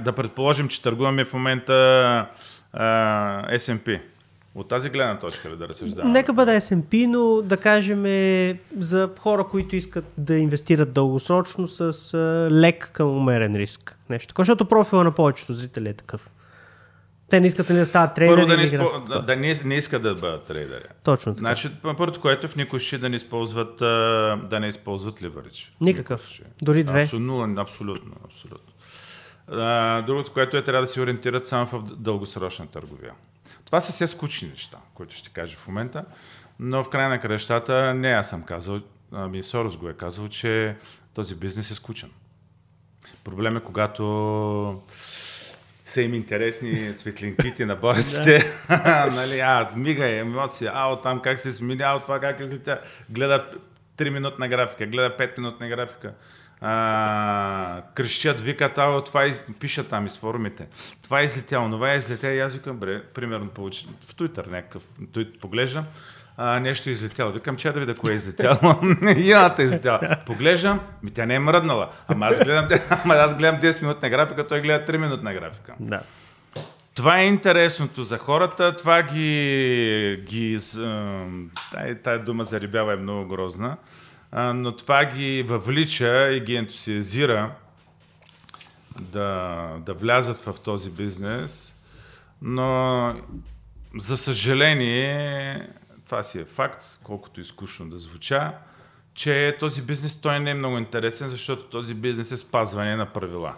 Да, 0.00 0.12
предположим, 0.16 0.68
че 0.68 0.82
търгуваме 0.82 1.24
в 1.24 1.32
момента 1.32 1.72
S&P. 3.52 4.00
От 4.54 4.68
тази 4.68 4.90
гледна 4.90 5.18
точка 5.18 5.50
ли 5.50 5.56
да 5.56 5.68
разсъждаваме? 5.68 6.12
Нека 6.12 6.32
бъде 6.32 6.60
S&P, 6.60 7.06
но 7.06 7.42
да 7.42 7.56
кажем 7.56 8.06
е 8.06 8.58
за 8.78 9.10
хора, 9.18 9.44
които 9.44 9.76
искат 9.76 10.04
да 10.18 10.34
инвестират 10.34 10.92
дългосрочно 10.92 11.66
с 11.66 12.14
лек 12.52 12.90
към 12.92 13.08
умерен 13.08 13.56
риск. 13.56 13.98
Нещо 14.10 14.34
защото 14.38 14.68
профила 14.68 15.04
на 15.04 15.12
повечето 15.12 15.52
зрители 15.52 15.88
е 15.88 15.94
такъв. 15.94 16.30
Те 17.30 17.40
не 17.40 17.46
искат 17.46 17.66
да 17.66 17.86
стават 17.86 18.14
трейдери? 18.14 18.36
Първо 18.36 18.48
да, 18.48 18.56
не, 18.56 18.62
изпо... 18.62 19.00
да, 19.08 19.22
да 19.22 19.36
не, 19.36 19.54
не 19.64 19.74
искат 19.74 20.02
да 20.02 20.14
бъдат 20.14 20.44
трейдери. 20.44 20.84
Точно 21.02 21.32
така. 21.32 21.38
Значи, 21.38 21.70
първото, 21.82 22.20
което 22.20 22.48
в 22.48 22.56
никой 22.56 22.78
ще 22.78 22.98
да 22.98 23.08
не 23.08 23.16
използват, 23.16 23.76
да 24.48 24.58
не 24.60 24.68
използват 24.68 25.22
ливърич. 25.22 25.72
Никакъв. 25.80 26.40
Дори 26.62 26.84
две. 26.84 27.02
Абсолютно, 27.02 27.60
абсолютно. 27.60 28.12
абсолютно. 28.24 28.72
другото, 30.06 30.32
което 30.32 30.56
е, 30.56 30.62
трябва 30.62 30.82
да 30.82 30.86
се 30.86 31.00
ориентират 31.00 31.46
само 31.46 31.66
в 31.66 31.82
дългосрочна 31.82 32.66
търговия. 32.66 33.12
Това 33.64 33.80
са 33.80 33.92
все 33.92 34.06
скучни 34.06 34.48
неща, 34.48 34.78
които 34.94 35.14
ще 35.14 35.30
кажа 35.30 35.56
в 35.56 35.68
момента, 35.68 36.04
но 36.58 36.84
в 36.84 36.88
края 36.88 37.08
на 37.08 37.20
кращата 37.20 37.94
не 37.94 38.08
аз 38.08 38.30
съм 38.30 38.42
казал, 38.42 38.80
ами 39.12 39.42
Сорос 39.42 39.76
го 39.76 39.88
е 39.88 39.92
казал, 39.92 40.28
че 40.28 40.76
този 41.14 41.34
бизнес 41.34 41.70
е 41.70 41.74
скучен. 41.74 42.10
Проблем 43.24 43.56
е 43.56 43.60
когато 43.60 44.82
са 45.86 46.02
им 46.02 46.14
интересни 46.14 46.90
светлинките 46.94 47.66
на 47.66 47.76
борсите. 47.76 48.44
нали, 49.12 49.40
а, 49.40 49.68
мига 49.76 50.08
е, 50.08 50.18
емоция, 50.18 50.72
а, 50.74 51.00
там 51.00 51.20
как 51.20 51.38
се 51.38 51.52
смени, 51.52 51.82
а, 51.82 51.98
това 51.98 52.20
как 52.20 52.40
излетя. 52.40 52.80
Гледа 53.10 53.44
3 53.96 54.10
минутна 54.10 54.48
графика, 54.48 54.86
гледа 54.86 55.16
5 55.16 55.38
минутна 55.38 55.68
графика. 55.68 56.12
А, 56.60 57.82
крещят, 57.94 58.40
викат, 58.40 58.78
а, 58.78 59.04
това 59.04 59.26
из... 59.26 59.46
пишат 59.60 59.88
там 59.88 60.06
из 60.06 60.18
форумите. 60.18 60.66
Това 61.02 61.20
е 61.20 61.24
излетяло, 61.24 61.70
това 61.70 61.92
е 61.92 61.96
излетяло. 61.96 62.34
И 62.34 62.40
аз 62.40 62.54
викам, 62.54 62.76
бре, 62.76 63.02
примерно 63.02 63.48
получи, 63.48 63.86
в 64.06 64.14
Twitter 64.14 64.46
някакъв, 64.46 64.82
той 65.12 65.32
поглеждам, 65.40 65.86
а, 66.36 66.60
нещо 66.60 66.90
излетяло. 66.90 67.32
Викам, 67.32 67.56
че 67.56 67.72
да 67.72 67.80
видя 67.80 67.94
кое 67.94 68.12
е 68.12 68.16
излетяло. 68.16 68.58
Яната 69.16 69.62
е 69.62 69.64
излетяла. 69.64 70.00
Поглеждам, 70.26 70.80
ми 71.02 71.10
тя 71.10 71.26
не 71.26 71.34
е 71.34 71.38
мръднала. 71.38 71.90
Ама 72.08 72.26
аз 72.26 72.44
гледам, 72.44 72.68
ама 73.04 73.14
аз 73.14 73.36
гледам 73.36 73.60
10 73.60 73.82
минутна 73.82 74.10
графика, 74.10 74.46
той 74.46 74.60
гледа 74.60 74.92
3 74.92 74.96
минутна 74.96 75.34
графика. 75.34 75.74
Да. 75.80 76.02
Това 76.94 77.18
е 77.18 77.26
интересното 77.26 78.02
за 78.02 78.18
хората, 78.18 78.76
това 78.76 79.02
ги... 79.02 80.22
ги 80.24 80.58
тая, 81.72 82.02
тая 82.02 82.24
дума 82.24 82.44
за 82.44 82.60
рибява 82.60 82.92
е 82.92 82.96
много 82.96 83.28
грозна, 83.28 83.76
но 84.32 84.76
това 84.76 85.04
ги 85.04 85.42
въвлича 85.42 86.28
и 86.32 86.40
ги 86.40 86.56
ентусиазира 86.56 87.50
да, 89.00 89.68
да 89.86 89.94
влязат 89.94 90.36
в 90.36 90.54
този 90.64 90.90
бизнес, 90.90 91.74
но 92.42 93.14
за 93.98 94.16
съжаление 94.16 95.68
това 96.06 96.22
си 96.22 96.40
е 96.40 96.44
факт, 96.44 96.98
колкото 97.02 97.40
изкушно 97.40 97.90
да 97.90 97.98
звуча, 97.98 98.52
че 99.14 99.56
този 99.60 99.82
бизнес 99.82 100.20
той 100.20 100.40
не 100.40 100.50
е 100.50 100.54
много 100.54 100.78
интересен, 100.78 101.28
защото 101.28 101.62
този 101.62 101.94
бизнес 101.94 102.32
е 102.32 102.36
спазване 102.36 102.96
на 102.96 103.12
правила. 103.12 103.54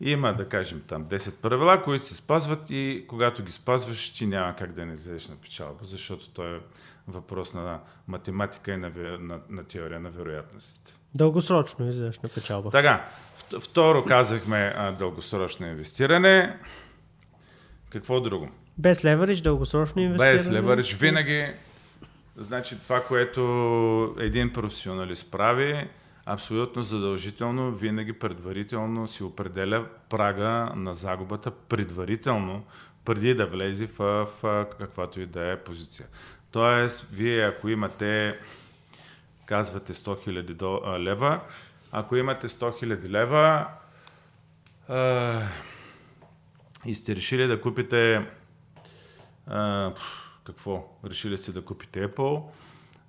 Има, 0.00 0.34
да 0.34 0.48
кажем, 0.48 0.82
там 0.86 1.04
10 1.04 1.34
правила, 1.34 1.82
които 1.82 2.04
се 2.04 2.14
спазват 2.14 2.70
и 2.70 3.04
когато 3.08 3.42
ги 3.42 3.52
спазваш, 3.52 4.10
ти 4.10 4.26
няма 4.26 4.56
как 4.56 4.72
да 4.72 4.86
не 4.86 4.92
вземеш 4.92 5.28
на 5.28 5.36
печалба, 5.36 5.78
защото 5.82 6.30
той 6.30 6.56
е 6.56 6.60
въпрос 7.08 7.54
на 7.54 7.80
математика 8.08 8.72
и 8.72 8.76
на, 8.76 8.90
на, 9.20 9.40
на 9.48 9.64
теория 9.64 10.00
на 10.00 10.10
вероятностите. 10.10 10.92
Дългосрочно 11.14 11.88
излезеш 11.88 12.18
на 12.18 12.28
печалба. 12.28 12.70
Така, 12.70 13.08
второ 13.60 14.04
казахме 14.04 14.74
а, 14.76 14.92
дългосрочно 14.92 15.66
инвестиране. 15.66 16.58
Какво 17.90 18.20
друго? 18.20 18.50
Без 18.78 19.04
леверидж, 19.04 19.40
дългосрочно 19.40 20.02
инвестиране. 20.02 20.36
Без 20.36 20.50
леверидж, 20.50 20.94
винаги 20.94 21.52
Значи 22.36 22.82
това, 22.82 23.04
което 23.04 24.16
един 24.18 24.52
професионалист 24.52 25.30
прави, 25.30 25.88
абсолютно 26.26 26.82
задължително, 26.82 27.72
винаги 27.72 28.12
предварително 28.12 29.08
си 29.08 29.22
определя 29.22 29.86
прага 30.08 30.72
на 30.76 30.94
загубата 30.94 31.50
предварително, 31.50 32.64
преди 33.04 33.34
да 33.34 33.46
влезе 33.46 33.86
в, 33.86 34.28
в 34.42 34.66
каквато 34.78 35.20
и 35.20 35.26
да 35.26 35.52
е 35.52 35.56
позиция. 35.56 36.06
Тоест, 36.50 37.08
вие 37.12 37.46
ако 37.46 37.68
имате, 37.68 38.38
казвате 39.46 39.94
100 39.94 40.28
000 40.28 40.98
лева, 40.98 41.40
ако 41.92 42.16
имате 42.16 42.48
100 42.48 42.84
000 42.84 43.08
лева 43.08 43.66
а, 44.88 45.40
и 46.86 46.94
сте 46.94 47.16
решили 47.16 47.46
да 47.46 47.60
купите 47.60 48.26
а, 49.46 49.92
какво? 50.44 50.98
Решили 51.04 51.38
си 51.38 51.52
да 51.52 51.64
купите 51.64 52.08
Apple. 52.08 52.42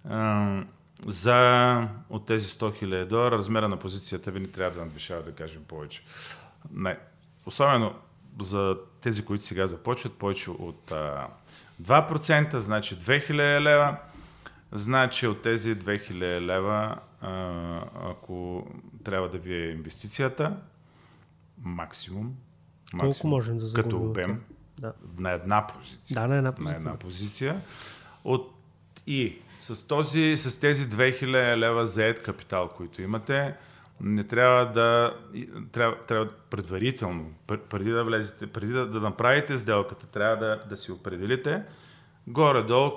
А, 0.09 0.63
за 1.07 1.87
от 2.09 2.25
тези 2.25 2.47
100 2.47 2.83
000 2.83 3.05
долара, 3.05 3.37
размера 3.37 3.67
на 3.67 3.77
позицията 3.77 4.31
ви 4.31 4.39
не 4.39 4.47
трябва 4.47 4.79
да 4.79 4.85
надвишава, 4.85 5.23
да 5.23 5.31
кажем, 5.31 5.63
повече. 5.67 6.03
Не. 6.71 6.97
Особено 7.45 7.93
за 8.41 8.77
тези, 9.01 9.25
които 9.25 9.43
сега 9.43 9.67
започват, 9.67 10.13
повече 10.13 10.51
от 10.51 10.91
а, 10.91 11.27
2%, 11.81 12.57
значи 12.57 12.95
2000 12.95 13.61
лева. 13.61 13.97
Значи 14.71 15.27
от 15.27 15.41
тези 15.41 15.75
2000 15.75 16.41
лева, 16.41 16.99
а, 17.21 17.31
ако 18.09 18.67
трябва 19.03 19.29
да 19.29 19.37
ви 19.37 19.55
е 19.55 19.71
инвестицията, 19.71 20.57
максимум, 21.61 22.35
максимум 22.93 23.13
Колко 23.13 23.27
можем 23.27 23.57
да 23.57 23.67
загубим? 23.67 23.83
Като 23.83 24.05
обем, 24.05 24.41
да. 24.83 24.93
на 25.17 25.31
една 25.31 25.67
позиция. 25.67 26.21
Да, 26.21 26.27
на 26.27 26.35
една 26.35 26.51
позиция. 26.51 26.73
На 26.73 26.77
една 26.77 26.95
позиция. 26.95 27.61
От, 28.23 28.53
и 29.07 29.37
с, 29.57 29.87
този, 29.87 30.37
с 30.37 30.59
тези 30.59 30.89
2000 30.89 31.57
лева 31.57 31.85
заед 31.85 32.23
капитал, 32.23 32.69
които 32.69 33.01
имате, 33.01 33.55
не 34.01 34.23
трябва 34.23 34.71
да 34.71 35.17
трябва, 35.71 35.99
трябва 35.99 36.29
предварително, 36.49 37.31
преди 37.69 37.91
да 37.91 38.03
влезете, 38.03 38.47
преди 38.47 38.73
да, 38.73 38.85
да 38.85 38.99
направите 38.99 39.57
сделката, 39.57 40.07
трябва 40.07 40.37
да, 40.37 40.63
да 40.69 40.77
си 40.77 40.91
определите 40.91 41.63
горе-долу 42.27 42.91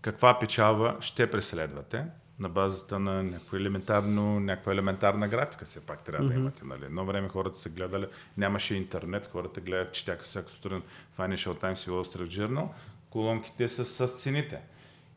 каква 0.00 0.38
печалба 0.38 0.96
ще 1.00 1.30
преследвате 1.30 2.04
на 2.38 2.48
базата 2.48 2.98
на 2.98 3.22
някаква, 3.22 3.58
елементарно, 3.58 4.40
някаква 4.40 4.72
елементарна 4.72 5.28
графика, 5.28 5.64
все 5.64 5.80
пак 5.80 6.04
трябва 6.04 6.26
mm-hmm. 6.26 6.32
да 6.32 6.34
имате. 6.34 6.64
Нали? 6.64 6.84
Едно 6.84 7.04
време 7.04 7.28
хората 7.28 7.56
са 7.58 7.70
гледали, 7.70 8.06
нямаше 8.36 8.74
интернет, 8.74 9.28
хората 9.32 9.60
гледат, 9.60 9.92
четяха 9.92 10.22
всяка 10.22 10.48
сутрин 10.48 10.82
Financial 11.18 11.60
Times 11.62 11.88
и 11.88 11.90
Wall 11.90 12.16
Street 12.16 12.28
Journal, 12.28 12.68
колонките 13.10 13.68
са 13.68 13.84
с 13.84 14.12
цените. 14.12 14.60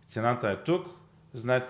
Цената 0.08 0.50
е 0.50 0.64
тук, 0.64 0.88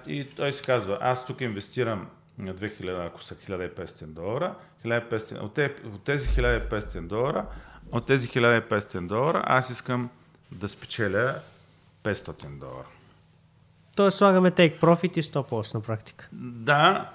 и 0.07 0.27
той 0.35 0.53
си 0.53 0.63
казва, 0.63 0.97
аз 1.01 1.25
тук 1.25 1.41
инвестирам 1.41 2.07
на 2.37 2.55
2000, 2.55 3.07
ако 3.07 3.23
са 3.23 3.35
1500 3.35 4.05
долара, 4.05 4.55
1500, 4.85 5.41
от, 5.41 6.03
тези 6.03 6.27
1500 6.27 7.01
долара, 7.01 7.45
от 7.91 8.05
тези 8.05 8.27
1500 8.27 9.07
долара 9.07 9.43
аз 9.45 9.69
искам 9.69 10.09
да 10.51 10.67
спечеля 10.67 11.41
500 12.03 12.59
долара. 12.59 12.87
Тоест 13.97 14.17
слагаме 14.17 14.51
take 14.51 14.79
profit 14.79 15.17
и 15.17 15.23
stop 15.23 15.49
loss 15.49 15.73
на 15.73 15.81
практика. 15.81 16.29
Да, 16.31 17.11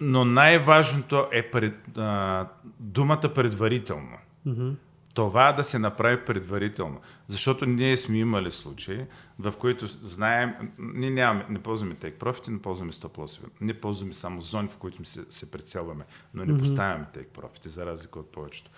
но 0.00 0.24
най-важното 0.24 1.28
е 1.32 1.50
пред, 1.50 1.98
а, 1.98 2.46
думата 2.80 3.32
предварително. 3.34 4.16
Mm-hmm. 4.46 4.74
това 5.14 5.52
да 5.52 5.64
се 5.64 5.78
направи 5.78 6.24
предварително. 6.24 7.00
Защото 7.28 7.66
ние 7.66 7.96
сме 7.96 8.18
имали 8.18 8.50
случаи, 8.50 9.04
в 9.38 9.54
които 9.58 9.86
знаем, 9.86 10.54
ние 10.78 11.10
нямаме, 11.10 11.46
не 11.48 11.58
ползваме 11.58 11.94
take 11.94 12.18
profit, 12.18 12.48
не 12.48 12.62
ползваме 12.62 12.92
стоп 12.92 13.18
лосове. 13.18 13.48
Не 13.60 13.74
ползваме 13.74 14.12
само 14.12 14.40
зони, 14.40 14.68
в 14.68 14.76
които 14.76 15.04
се, 15.04 15.24
се 15.30 15.50
прицелваме, 15.50 16.04
но 16.34 16.44
не 16.44 16.52
mm-hmm. 16.52 16.58
поставяме 16.58 17.06
take 17.14 17.40
profit, 17.40 17.68
за 17.68 17.86
разлика 17.86 18.18
от 18.18 18.32
повечето. 18.32 18.70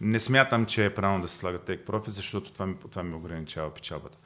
Не 0.00 0.20
смятам, 0.20 0.66
че 0.66 0.84
е 0.84 0.94
правилно 0.94 1.22
да 1.22 1.28
се 1.28 1.36
слага 1.36 1.58
take 1.58 1.84
profit, 1.84 2.08
защото 2.08 2.52
това 2.52 2.66
ми, 2.66 2.74
това 2.90 3.02
ми 3.02 3.14
ограничава 3.14 3.74
печалбата. 3.74 4.18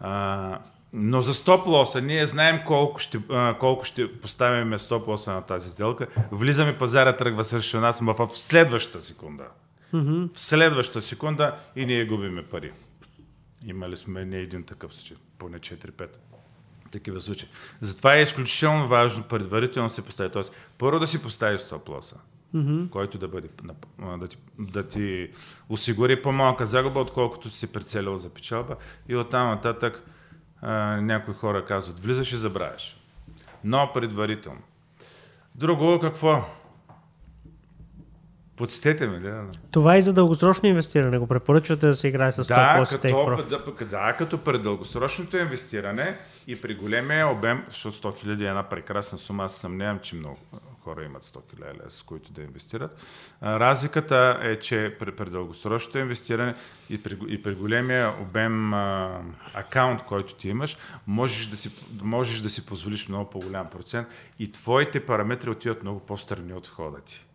А, 0.00 0.58
но 0.92 1.22
за 1.22 1.34
стоп 1.34 1.66
лоса 1.66 2.00
ние 2.00 2.26
знаем 2.26 2.60
колко 2.66 2.98
ще, 2.98 3.20
а, 3.30 3.58
колко 3.58 3.84
ще 3.84 4.20
поставим 4.20 4.78
стоп 4.78 5.06
лоса 5.06 5.32
на 5.32 5.42
тази 5.42 5.70
сделка. 5.70 6.06
Влизаме 6.32 6.78
пазара, 6.78 7.16
тръгва 7.16 7.44
срещу 7.44 7.80
нас, 7.80 8.00
но 8.00 8.14
в 8.14 8.28
следващата 8.34 9.02
секунда. 9.02 9.44
Mm-hmm. 9.94 10.34
В 10.34 10.40
следващата 10.40 11.00
секунда 11.00 11.56
и 11.76 11.86
ние 11.86 12.04
губиме 12.04 12.42
пари. 12.42 12.72
Имали 13.66 13.96
сме 13.96 14.24
не 14.24 14.36
един 14.36 14.62
такъв 14.62 14.94
случай, 14.94 15.16
поне 15.38 15.58
4-5 15.58 16.08
такива 16.90 17.20
случаи. 17.20 17.48
Затова 17.80 18.14
е 18.14 18.22
изключително 18.22 18.88
важно 18.88 19.24
предварително 19.24 19.88
да 19.88 19.94
се 19.94 20.04
постави. 20.04 20.30
Тоест, 20.30 20.52
първо 20.78 21.00
да 21.00 21.06
си 21.06 21.22
постави 21.22 21.58
стоп 21.58 21.88
лоса, 21.88 22.16
mm-hmm. 22.54 22.90
който 22.90 23.18
да, 23.18 23.28
бъде, 23.28 23.48
да, 24.18 24.26
ти, 24.28 24.36
да 24.58 24.88
ти 24.88 25.30
осигури 25.68 26.22
по-малка 26.22 26.66
загуба, 26.66 27.00
отколкото 27.00 27.50
си 27.50 27.72
прицелил 27.72 28.16
за 28.16 28.28
печалба. 28.28 28.76
И 29.08 29.16
оттам 29.16 29.48
нататък 29.48 30.02
а, 30.62 31.00
някои 31.00 31.34
хора 31.34 31.64
казват, 31.64 32.00
влизаш 32.00 32.32
и 32.32 32.36
забравяш. 32.36 32.96
Но 33.64 33.90
предварително. 33.94 34.60
Друго 35.54 35.98
какво? 36.00 36.44
Подстете 38.56 39.06
ме, 39.06 39.18
да. 39.18 39.44
Това 39.70 39.94
е 39.94 39.98
и 39.98 40.02
за 40.02 40.12
дългосрочно 40.12 40.68
инвестиране. 40.68 41.18
Го 41.18 41.26
препоръчвате 41.26 41.86
да 41.86 41.94
се 41.94 42.08
играе 42.08 42.32
с 42.32 42.46
да, 42.46 42.84
като, 42.90 43.36
да, 43.36 43.84
да, 43.86 44.14
като 44.18 44.44
при 44.44 44.58
дългосрочното 44.58 45.36
инвестиране 45.36 46.18
и 46.46 46.60
при 46.60 46.74
големия 46.74 47.28
обем, 47.28 47.64
защото 47.68 47.96
100 47.96 48.26
000 48.26 48.44
е 48.44 48.48
една 48.48 48.62
прекрасна 48.62 49.18
сума, 49.18 49.44
аз 49.44 49.56
съмнявам, 49.56 49.98
че 49.98 50.16
много 50.16 50.38
хора 50.84 51.04
имат 51.04 51.24
100 51.24 51.54
000 51.60 51.88
с 51.88 52.02
които 52.02 52.32
да 52.32 52.42
инвестират. 52.42 53.02
разликата 53.42 54.38
е, 54.42 54.58
че 54.58 54.96
при, 54.98 55.16
при 55.16 55.30
дългосрочното 55.30 55.98
инвестиране 55.98 56.54
и 56.90 57.02
при, 57.02 57.18
и 57.28 57.42
при 57.42 57.54
големия 57.54 58.12
обем 58.20 58.74
а, 58.74 59.20
акаунт, 59.54 60.02
който 60.02 60.34
ти 60.34 60.48
имаш, 60.48 60.76
можеш 61.06 61.46
да, 61.46 61.56
си, 61.56 61.70
можеш 62.02 62.40
да 62.40 62.50
си 62.50 62.66
позволиш 62.66 63.08
много 63.08 63.30
по-голям 63.30 63.70
процент 63.70 64.08
и 64.38 64.52
твоите 64.52 65.06
параметри 65.06 65.50
отиват 65.50 65.82
много 65.82 66.00
по-страни 66.00 66.54
от 66.54 66.66
входа 66.66 67.00
ти. 67.00 67.26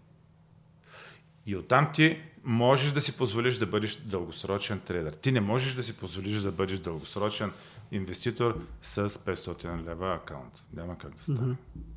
И 1.45 1.55
оттам 1.55 1.91
ти 1.93 2.21
можеш 2.43 2.91
да 2.91 3.01
си 3.01 3.17
позволиш 3.17 3.57
да 3.57 3.65
бъдеш 3.65 3.95
дългосрочен 3.95 4.79
трейдер. 4.79 5.11
Ти 5.11 5.31
не 5.31 5.41
можеш 5.41 5.73
да 5.73 5.83
си 5.83 5.97
позволиш 5.97 6.35
да 6.35 6.51
бъдеш 6.51 6.79
дългосрочен 6.79 7.51
инвеститор 7.91 8.61
с 8.81 9.09
500 9.09 9.85
лева 9.85 10.15
акаунт. 10.15 10.63
Няма 10.73 10.97
как 10.97 11.15
да 11.15 11.21
стане. 11.21 11.39
Mm-hmm. 11.39 11.94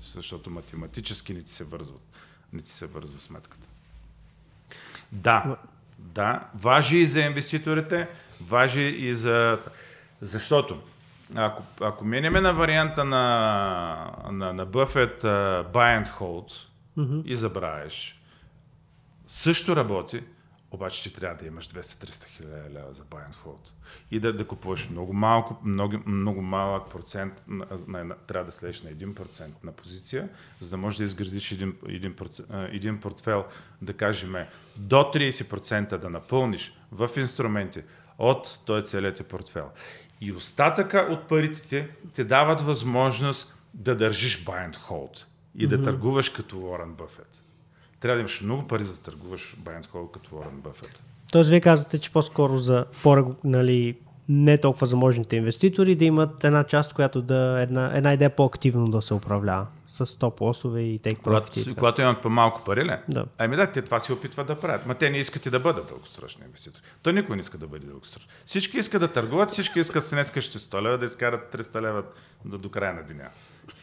Защото 0.00 0.50
математически 0.50 1.34
не 1.34 1.42
ти 1.42 1.52
се 1.52 1.64
вързват. 1.64 2.02
Не 2.52 2.62
ти 2.62 2.70
се 2.70 2.86
вързва 2.86 3.20
сметката. 3.20 3.68
Да, 5.12 5.56
да, 5.98 6.48
важи 6.54 6.96
и 6.96 7.06
за 7.06 7.20
инвеститорите, 7.20 8.08
важи 8.40 8.82
и 8.82 9.14
за... 9.14 9.58
Защото 10.20 10.82
ако, 11.34 11.62
ако 11.80 12.04
минеме 12.04 12.40
на 12.40 12.52
варианта 12.52 13.04
на, 13.04 14.14
на, 14.30 14.52
на 14.52 14.66
Buffett 14.66 15.22
uh, 15.22 15.72
buy 15.72 16.04
and 16.04 16.08
hold 16.18 16.52
mm-hmm. 16.98 17.24
и 17.24 17.36
забравиш, 17.36 18.20
също 19.26 19.76
работи, 19.76 20.22
обаче 20.70 21.02
ти 21.02 21.14
трябва 21.14 21.36
да 21.36 21.46
имаш 21.46 21.68
200-300 21.68 22.26
хиляди 22.26 22.74
лева 22.74 22.92
за 22.92 23.02
buy 23.02 23.28
and 23.28 23.34
hold. 23.46 23.70
И 24.10 24.20
да, 24.20 24.32
да 24.32 24.46
купуваш 24.46 24.88
много, 24.88 25.12
малко, 25.12 25.56
много, 25.64 25.96
много 26.06 26.42
малък 26.42 26.90
процент, 26.90 27.42
на, 27.48 27.66
на, 27.86 28.04
на, 28.04 28.14
трябва 28.14 28.46
да 28.46 28.52
следиш 28.52 28.82
на 28.82 28.90
1% 28.90 29.42
на 29.64 29.72
позиция, 29.72 30.28
за 30.60 30.70
да 30.70 30.76
можеш 30.76 30.98
да 30.98 31.04
изградиш 31.04 31.52
един, 31.52 31.76
един, 31.88 32.14
един 32.50 33.00
портфел, 33.00 33.44
да 33.82 33.92
кажем 33.92 34.34
до 34.76 34.96
30% 34.96 35.96
да 35.96 36.10
напълниш 36.10 36.72
в 36.92 37.10
инструменти 37.16 37.82
от 38.18 38.58
този 38.64 38.86
целият 38.86 39.26
портфел. 39.26 39.70
И 40.20 40.32
остатъка 40.32 41.08
от 41.10 41.28
парите 41.28 41.62
ти 41.62 41.84
ти 42.14 42.24
дават 42.24 42.60
възможност 42.60 43.54
да 43.74 43.96
държиш 43.96 44.44
buy 44.44 44.70
and 44.70 44.76
hold 44.76 45.24
и 45.54 45.64
mm-hmm. 45.64 45.68
да 45.68 45.82
търгуваш 45.82 46.28
като 46.28 46.58
Уорън 46.58 46.94
Бъфет 46.94 47.42
трябва 48.00 48.16
да 48.16 48.20
имаш 48.20 48.40
много 48.40 48.68
пари 48.68 48.84
за 48.84 48.92
да 48.92 49.00
търгуваш 49.00 49.56
Байент 49.58 49.86
Хол 49.86 50.06
като 50.06 50.36
Уорън 50.36 50.60
Бъфет. 50.64 51.02
Тоест, 51.32 51.50
вие 51.50 51.60
казвате, 51.60 51.98
че 51.98 52.12
по-скоро 52.12 52.58
за 52.58 52.84
по 53.02 53.34
нали, 53.44 53.96
не 54.28 54.58
толкова 54.58 54.86
заможните 54.86 55.36
инвеститори 55.36 55.94
да 55.94 56.04
имат 56.04 56.44
една 56.44 56.64
част, 56.64 56.94
която 56.94 57.22
да 57.22 57.60
една, 57.60 57.90
една 57.94 58.12
идея 58.12 58.30
по-активно 58.30 58.88
да 58.88 59.02
се 59.02 59.14
управлява 59.14 59.66
с 59.88 60.18
топ 60.18 60.40
лосове 60.40 60.80
и 60.80 60.98
тейк 60.98 61.18
Когато, 61.22 61.52
когато 61.74 62.02
имат 62.02 62.22
по-малко 62.22 62.64
пари, 62.64 62.84
ли? 62.84 62.96
Да. 63.08 63.24
Ами 63.38 63.56
да, 63.56 63.66
те 63.66 63.82
това 63.82 64.00
си 64.00 64.12
опитват 64.12 64.46
да 64.46 64.60
правят. 64.60 64.86
Ма 64.86 64.94
те 64.94 65.10
не 65.10 65.18
искат 65.18 65.46
и 65.46 65.50
да 65.50 65.60
бъдат 65.60 65.88
дългосрочни 65.88 66.44
инвеститори. 66.46 66.82
То 67.02 67.12
никой 67.12 67.36
не 67.36 67.40
иска 67.40 67.58
да 67.58 67.66
бъде 67.66 67.86
дългосрочен. 67.86 68.28
Всички 68.46 68.78
искат 68.78 69.00
да 69.00 69.12
търгуват, 69.12 69.50
всички 69.50 69.78
искат 69.80 70.04
с 70.04 70.10
днес 70.10 70.30
ще 70.30 70.58
100 70.58 70.82
лева 70.82 70.98
да 70.98 71.04
изкарат 71.04 71.54
300 71.54 71.82
лева 71.82 72.02
до, 72.44 72.58
до 72.58 72.68
края 72.68 72.94
на 72.94 73.02
деня. 73.02 73.28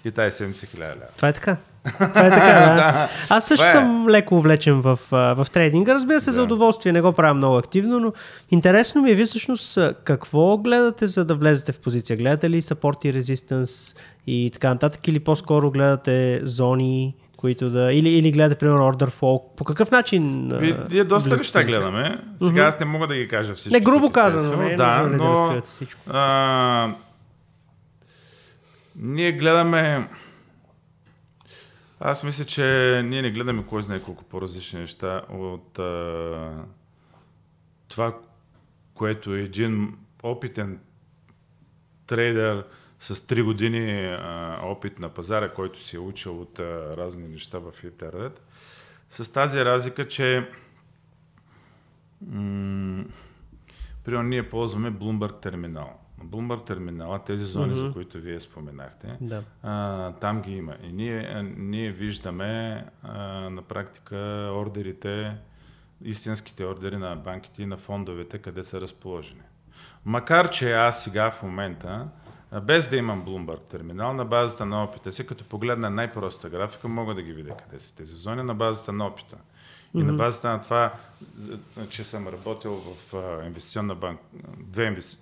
И 0.06 0.12
тая 0.12 0.32
70 0.32 0.68
хиляди 0.68 1.00
лева. 1.00 1.08
Това 1.16 1.30
е 1.30 1.34
така. 1.34 1.58
Това 1.84 2.06
е 2.06 2.30
така, 2.30 2.54
да. 2.54 2.76
да. 2.76 3.10
Аз 3.30 3.48
също 3.48 3.66
е. 3.66 3.72
съм 3.72 4.10
леко 4.10 4.38
увлечен 4.38 4.82
в, 4.82 5.00
в 5.12 5.48
трейдинга. 5.54 5.94
Разбира 5.94 6.20
се, 6.20 6.30
да. 6.30 6.32
за 6.32 6.44
удоволствие 6.44 6.92
не 6.92 7.02
го 7.02 7.14
правя 7.14 7.34
много 7.34 7.58
активно, 7.58 8.00
но 8.00 8.14
интересно 8.52 9.02
ми 9.02 9.12
е 9.12 9.16
вие 9.16 9.26
всъщност 9.26 9.80
какво 10.04 10.58
гледате, 10.58 11.08
за 11.08 11.26
да 11.26 11.36
влезете 11.36 11.72
в 11.72 11.80
позиция? 11.80 12.18
Гледате 12.18 12.50
ли 12.50 12.62
support 12.62 13.06
и 13.06 13.14
resistance 13.14 13.98
и 14.28 14.52
така 14.54 14.70
нататък 14.70 15.08
или 15.08 15.20
по-скоро 15.20 15.72
гледате 15.72 16.42
зони, 16.44 17.16
които 17.38 17.70
да... 17.70 17.94
Или, 17.94 18.10
или 18.10 18.32
гледате, 18.32 18.60
примерно, 18.60 18.92
order 18.92 19.10
flow. 19.10 19.56
По 19.58 19.64
какъв 19.64 19.92
начин... 19.92 20.52
Вие, 20.58 20.78
вие 20.90 21.04
доста 21.04 21.38
неща 21.38 21.64
гледаме. 21.64 22.24
Сега 22.40 22.64
аз 22.64 22.80
не 22.80 22.86
мога 22.86 23.08
да 23.08 23.16
ги 23.16 23.28
кажа 23.28 23.54
всички. 23.54 23.74
Не, 23.74 23.80
грубо 23.80 24.12
казано. 24.12 24.64
Не, 24.64 24.76
да, 24.76 25.02
но... 25.02 25.54
Да 25.54 25.62
всичко. 25.62 26.02
А, 26.08 26.96
ние 28.96 29.32
гледаме... 29.32 30.08
Аз 32.00 32.24
мисля, 32.24 32.46
че 32.46 33.02
ние 33.06 33.22
не 33.22 33.32
гледаме 33.32 33.64
кой 33.64 33.84
знае 33.84 34.00
колко 34.00 34.24
по-различни 34.24 34.80
неща 34.80 35.22
от 35.34 35.80
а, 35.80 36.52
това, 37.88 38.16
което 38.94 39.34
един 39.34 39.94
опитен 40.24 40.80
трейдер 42.08 42.64
с 43.06 43.16
3 43.16 43.44
години 43.44 44.06
а, 44.06 44.60
опит 44.64 45.00
на 45.00 45.10
пазара, 45.10 45.50
който 45.50 45.82
си 45.82 45.96
е 45.96 46.00
учил 46.00 46.42
от 46.42 46.60
а, 46.60 46.98
разни 46.98 47.28
неща 47.28 47.60
в 47.60 47.74
интернет, 47.84 48.42
с 49.10 49.34
тази 49.34 49.66
разлика, 49.66 50.08
че 50.08 50.50
м- 52.22 53.06
примерно 54.04 54.30
ние 54.30 54.50
ползваме 54.50 54.92
Bloomberg 54.92 55.42
терминал. 55.42 56.00
Bloomberg 56.24 56.66
терминала, 56.66 57.24
тези 57.24 57.46
зони, 57.46 57.74
mm-hmm. 57.74 57.88
за 57.88 57.94
които 57.94 58.18
вие 58.18 58.40
споменахте, 58.40 59.18
да. 59.22 59.44
а, 59.64 60.12
там 60.12 60.42
ги 60.42 60.52
има. 60.52 60.76
И 60.84 60.94
ние, 60.94 61.44
ние 61.58 61.92
виждаме 61.92 62.86
а, 63.04 63.18
на 63.50 63.62
практика 63.62 64.16
ордерите, 64.54 65.38
истинските 66.04 66.66
ордери 66.66 66.98
на 66.98 67.16
банките 67.16 67.64
и 67.64 67.66
на 67.66 67.78
фондовете, 67.78 68.38
къде 68.38 68.64
са 68.64 68.82
разположени. 68.82 69.42
Макар, 70.06 70.50
че 70.50 70.74
аз 70.74 71.04
сега 71.04 71.32
в 71.32 71.44
момента, 71.44 72.08
без 72.62 72.90
да 72.90 72.98
имам 72.98 73.26
Bloomberg 73.26 73.60
терминал, 73.70 74.14
на 74.14 74.26
базата 74.26 74.66
на 74.66 74.84
опита 74.84 75.12
си, 75.12 75.28
като 75.28 75.44
погледна 75.44 75.90
най-проста 75.90 76.50
графика, 76.50 76.88
мога 76.88 77.16
да 77.16 77.22
ги 77.22 77.34
видя 77.34 77.58
къде 77.58 77.80
са 77.80 77.96
тези 77.96 78.16
зони, 78.16 78.44
на 78.44 78.56
базата 78.56 78.92
на 78.92 79.08
опита. 79.08 79.38
И 79.94 79.98
mm-hmm. 79.98 80.04
на 80.04 80.14
базата 80.14 80.50
на 80.50 80.62
това, 80.62 80.94
че 81.90 82.04
съм 82.04 82.28
работил 82.28 82.76
в 82.76 83.14
инвестиционна 83.46 83.96
банка, 83.96 84.24
две 84.58 84.86
инвести 84.86 85.18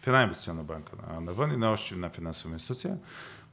в 0.00 0.06
една 0.06 0.22
инвестиционна 0.22 0.62
банка 0.62 0.92
навън 1.20 1.52
и 1.52 1.56
на 1.56 1.72
още 1.72 1.94
една 1.94 2.10
финансова 2.10 2.54
институция. 2.54 2.96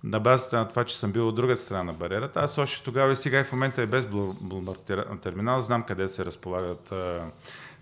На 0.03 0.19
базата 0.19 0.57
на 0.57 0.67
това, 0.67 0.83
че 0.83 0.97
съм 0.97 1.11
бил 1.11 1.27
от 1.27 1.35
другата 1.35 1.61
страна 1.61 1.83
на 1.83 1.93
бариерата, 1.93 2.39
аз 2.39 2.57
още 2.57 2.83
тогава 2.83 3.11
и 3.11 3.15
сега 3.15 3.39
и 3.39 3.43
в 3.43 3.51
момента 3.51 3.81
е 3.81 3.85
без 3.85 4.05
Bloomberg 4.05 5.21
терминал, 5.21 5.59
знам 5.59 5.83
къде 5.83 6.07
се 6.07 6.25
разполагат 6.25 6.93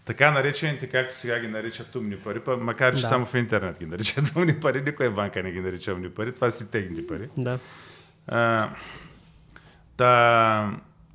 така 0.05 0.31
наречените, 0.31 0.87
както 0.87 1.15
сега 1.15 1.39
ги 1.39 1.47
наричат 1.47 1.95
умни 1.95 2.17
пари, 2.17 2.41
макар 2.47 2.95
че 2.95 3.01
да. 3.01 3.07
само 3.07 3.25
в 3.25 3.33
интернет 3.33 3.79
ги 3.79 3.85
наричат 3.85 4.31
умни 4.35 4.59
пари, 4.59 4.81
никоя 4.81 5.11
банка 5.11 5.43
не 5.43 5.51
ги 5.51 5.61
нарича 5.61 5.93
умни 5.93 6.09
пари, 6.09 6.33
това 6.33 6.51
си 6.51 6.71
техни 6.71 7.07
пари. 7.07 7.29
Да. 7.37 7.59
А, 8.27 8.69
та, 9.97 10.71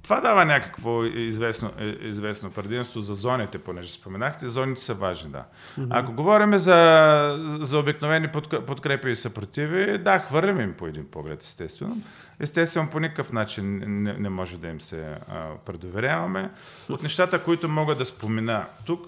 Това 0.09 0.21
дава 0.21 0.45
някакво 0.45 1.05
известно, 1.05 1.71
известно 2.01 2.51
предимство 2.51 3.01
за 3.01 3.15
зоните, 3.15 3.59
понеже 3.59 3.93
споменахте. 3.93 4.49
Зоните 4.49 4.81
са 4.81 4.95
важни, 4.95 5.31
да. 5.31 5.45
Mm-hmm. 5.79 5.87
Ако 5.91 6.13
говорим 6.13 6.59
за, 6.59 7.59
за 7.61 7.79
обикновени 7.79 8.29
подкрепи 8.67 9.11
и 9.11 9.17
съпротиви, 9.17 9.99
да, 9.99 10.19
хвърляме 10.19 10.63
им 10.63 10.75
по 10.75 10.87
един 10.87 11.07
поглед, 11.11 11.43
естествено. 11.43 11.97
Естествено, 12.41 12.91
по 12.91 13.01
никакъв 13.01 13.33
начин 13.33 13.83
не, 13.87 14.13
не 14.13 14.29
може 14.29 14.59
да 14.59 14.69
им 14.69 14.81
се 14.81 15.17
а, 15.29 15.47
предоверяваме. 15.67 16.51
От 16.89 17.03
нещата, 17.03 17.45
които 17.45 17.69
мога 17.69 17.95
да 17.95 18.05
спомена 18.05 18.67
тук, 18.87 19.07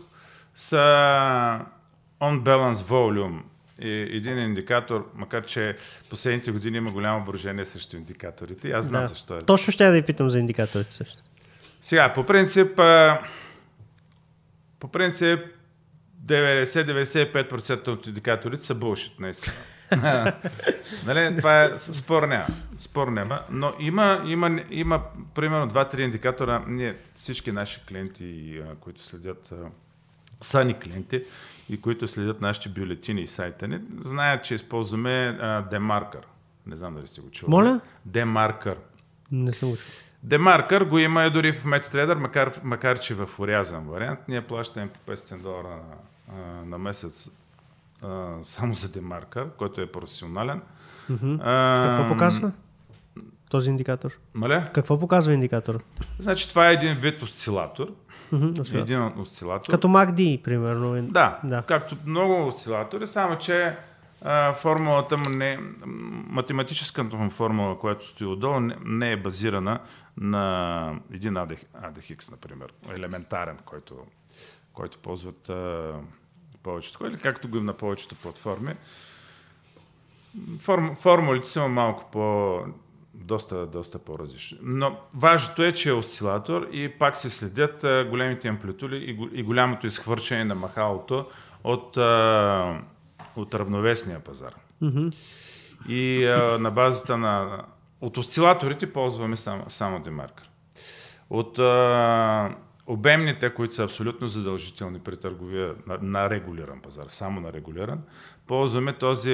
са 0.55 0.76
on 2.20 2.42
balance 2.42 2.72
volume 2.72 3.40
и 3.81 4.16
един 4.16 4.39
индикатор, 4.39 5.11
макар 5.14 5.45
че 5.45 5.76
последните 6.11 6.51
години 6.51 6.76
има 6.76 6.91
голямо 6.91 7.24
брожение 7.24 7.64
срещу 7.64 7.97
индикаторите. 7.97 8.70
Аз 8.72 8.85
знам 8.85 9.03
Да. 9.03 9.09
защо 9.09 9.37
е. 9.37 9.39
Точно 9.41 9.72
ще 9.72 9.85
я 9.85 9.91
да 9.91 9.97
ви 9.97 10.03
питам 10.03 10.31
за 10.31 10.39
индикаторите 10.39 10.93
също. 10.95 11.22
Сега, 11.81 12.12
по 12.12 12.26
принцип, 12.26 12.81
по 14.81 14.89
принцип 14.89 15.41
90-95% 16.26 17.89
от 17.89 18.07
индикаторите 18.07 18.62
са 18.62 18.74
булшит, 18.74 19.20
наистина. 19.20 19.55
нали, 21.07 21.37
това 21.37 21.64
е 21.64 21.78
спор 21.78 22.22
няма. 22.22 22.47
Спор 22.78 23.09
няма. 23.09 23.41
Но 23.51 23.74
има, 23.81 24.22
има, 24.26 24.61
има 24.70 25.03
примерно 25.35 25.70
2-3 25.70 25.99
индикатора. 26.01 26.62
Ние, 26.66 26.97
всички 27.14 27.53
наши 27.53 27.81
клиенти, 27.89 28.61
които 28.81 29.05
следят, 29.05 29.53
са 30.41 30.64
ни 30.64 30.78
клиенти 30.78 31.22
и 31.68 31.80
които 31.80 32.09
следят 32.09 32.41
нашите 32.41 32.68
бюлетини 32.68 33.22
и 33.22 33.26
сайта 33.26 33.68
ни, 33.68 33.78
знаят, 33.99 34.45
че 34.45 34.55
използваме 34.55 35.38
а, 35.41 35.62
демаркър. 35.62 36.20
Не 36.66 36.76
знам 36.76 36.95
дали 36.95 37.07
сте 37.07 37.20
го 37.20 37.30
чували. 37.30 37.51
Моля? 37.51 37.80
Демаркър. 38.05 38.76
Не 39.32 39.53
съм 39.53 39.72
учил. 39.72 39.84
Демаркър 40.22 40.84
го 40.84 40.99
има 40.99 41.24
и 41.24 41.30
дори 41.30 41.53
в 41.53 41.64
MetaTrader, 41.64 42.14
макар, 42.14 42.61
макар 42.62 43.01
че 43.01 43.14
в 43.14 43.28
урязан 43.38 43.84
вариант. 43.84 44.18
Ние 44.28 44.41
плащаме 44.47 44.88
по 44.88 45.12
500 45.12 45.36
долара 45.43 45.78
на, 46.32 46.64
на 46.64 46.78
месец 46.78 47.30
а, 48.03 48.34
само 48.43 48.74
за 48.74 48.88
демаркър, 48.93 49.49
който 49.57 49.80
е 49.80 49.93
професионален. 49.93 50.62
А, 51.41 51.82
Какво 51.86 52.09
показва 52.14 52.53
този 53.51 53.70
индикатор? 53.70 54.18
Маля? 54.34 54.66
Какво 54.74 55.01
показва 55.01 55.32
индикатор? 55.32 55.84
Значи 56.18 56.49
това 56.49 56.70
е 56.70 56.72
един 56.72 56.95
вид 56.95 57.22
осцилатор. 57.22 57.95
Освен. 58.61 58.81
Един 58.81 59.12
осцилатор. 59.18 59.70
Като 59.70 59.89
MACD, 59.89 60.43
примерно. 60.43 61.03
Да, 61.03 61.39
Да. 61.45 61.62
както 61.62 61.97
много 62.07 62.47
осцилатори, 62.47 63.07
само 63.07 63.39
че 63.39 63.76
а, 64.22 64.53
формулата 64.55 65.16
му 65.16 65.28
не, 65.28 65.59
математическата 66.31 67.16
му 67.16 67.31
формула, 67.31 67.78
която 67.78 68.07
стои 68.07 68.26
отдолу, 68.26 68.61
не, 68.61 68.76
не 68.85 69.12
е 69.12 69.16
базирана 69.16 69.78
на 70.16 70.95
един 71.12 71.35
ADH, 71.35 71.64
ADX, 71.83 72.31
например, 72.31 72.72
елементарен, 72.95 73.59
който, 73.64 73.95
който 74.72 74.99
ползват 74.99 75.49
а, 75.49 75.93
повечето 76.62 77.07
или 77.07 77.18
както 77.18 77.49
го 77.49 77.57
има 77.57 77.66
на 77.66 77.72
повечето 77.72 78.14
платформи. 78.14 78.74
Форм, 80.61 80.97
формулите 80.97 81.49
са 81.49 81.68
малко 81.68 82.11
по 82.12 82.59
доста, 83.15 83.67
доста 83.67 83.99
по-различни. 83.99 84.59
Но 84.63 84.97
важното 85.15 85.63
е, 85.63 85.73
че 85.73 85.89
е 85.89 85.93
осцилатор 85.93 86.69
и 86.73 86.89
пак 86.89 87.17
се 87.17 87.31
следят 87.31 87.85
а, 87.85 88.05
големите 88.11 88.49
амплитуди 88.49 88.97
и, 88.97 89.15
го- 89.15 89.29
и 89.33 89.43
голямото 89.43 89.87
изхвърчане 89.87 90.45
на 90.45 90.55
махалото 90.55 91.27
от, 91.65 91.97
а, 91.97 92.81
от 93.37 93.55
равновесния 93.55 94.21
пазар. 94.21 94.55
И 95.89 96.27
а, 96.27 96.59
на 96.59 96.71
базата 96.71 97.19
на... 97.19 97.65
От 98.01 98.17
осцилаторите 98.17 98.93
ползваме 98.93 99.37
само, 99.37 99.65
само 99.69 100.01
демаркър. 100.01 100.51
От 101.31 101.59
а, 101.59 102.55
обемните, 102.87 103.55
които 103.55 103.75
са 103.75 103.85
абсолютно 103.85 104.29
задължителни 104.29 104.99
при 104.99 105.17
търговия 105.17 105.75
на, 105.87 105.99
на 106.03 106.31
регулиран 106.31 106.81
пазар, 106.81 107.05
само 107.09 107.41
на 107.41 107.53
регулиран, 107.53 108.01
ползваме 108.47 108.93
този 108.93 109.31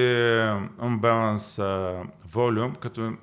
unbalance 0.81 1.61
volume, 2.33 2.77
като 2.77 3.13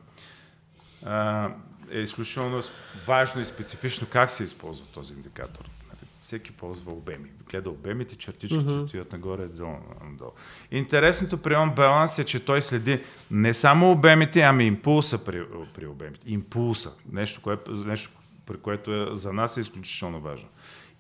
е 1.91 1.99
изключително 2.01 2.63
важно 3.07 3.41
и 3.41 3.47
специфично 3.47 4.07
как 4.11 4.31
се 4.31 4.45
използва 4.45 4.87
този 4.87 5.13
индикатор. 5.13 5.65
Нали, 5.89 5.99
Всеки 6.21 6.53
ползва 6.53 6.93
обеми. 6.93 7.31
Гледа 7.51 7.71
обемите, 7.71 8.17
чертичките 8.17 8.73
Мгм. 8.73 8.89
стоят 8.89 9.13
нагоре, 9.13 9.47
долу, 9.47 9.77
надолу. 10.11 10.31
Интересното 10.71 11.39
при 11.39 11.55
On 11.55 11.77
Balance 11.77 12.23
е, 12.23 12.25
че 12.25 12.45
той 12.45 12.63
следи 12.63 13.03
не 13.31 13.55
само 13.55 13.91
обемите, 13.93 14.41
ами 14.41 14.65
импулса 14.65 15.25
при, 15.25 15.47
при 15.75 15.87
обемите. 15.87 16.31
Импулса. 16.31 16.93
Нещо, 17.13 17.41
кое, 17.43 17.59
нещо, 17.69 18.11
при 18.47 18.57
което 18.57 18.93
е, 18.95 19.09
за 19.13 19.33
нас 19.33 19.57
е 19.57 19.61
изключително 19.61 20.21
важно. 20.21 20.49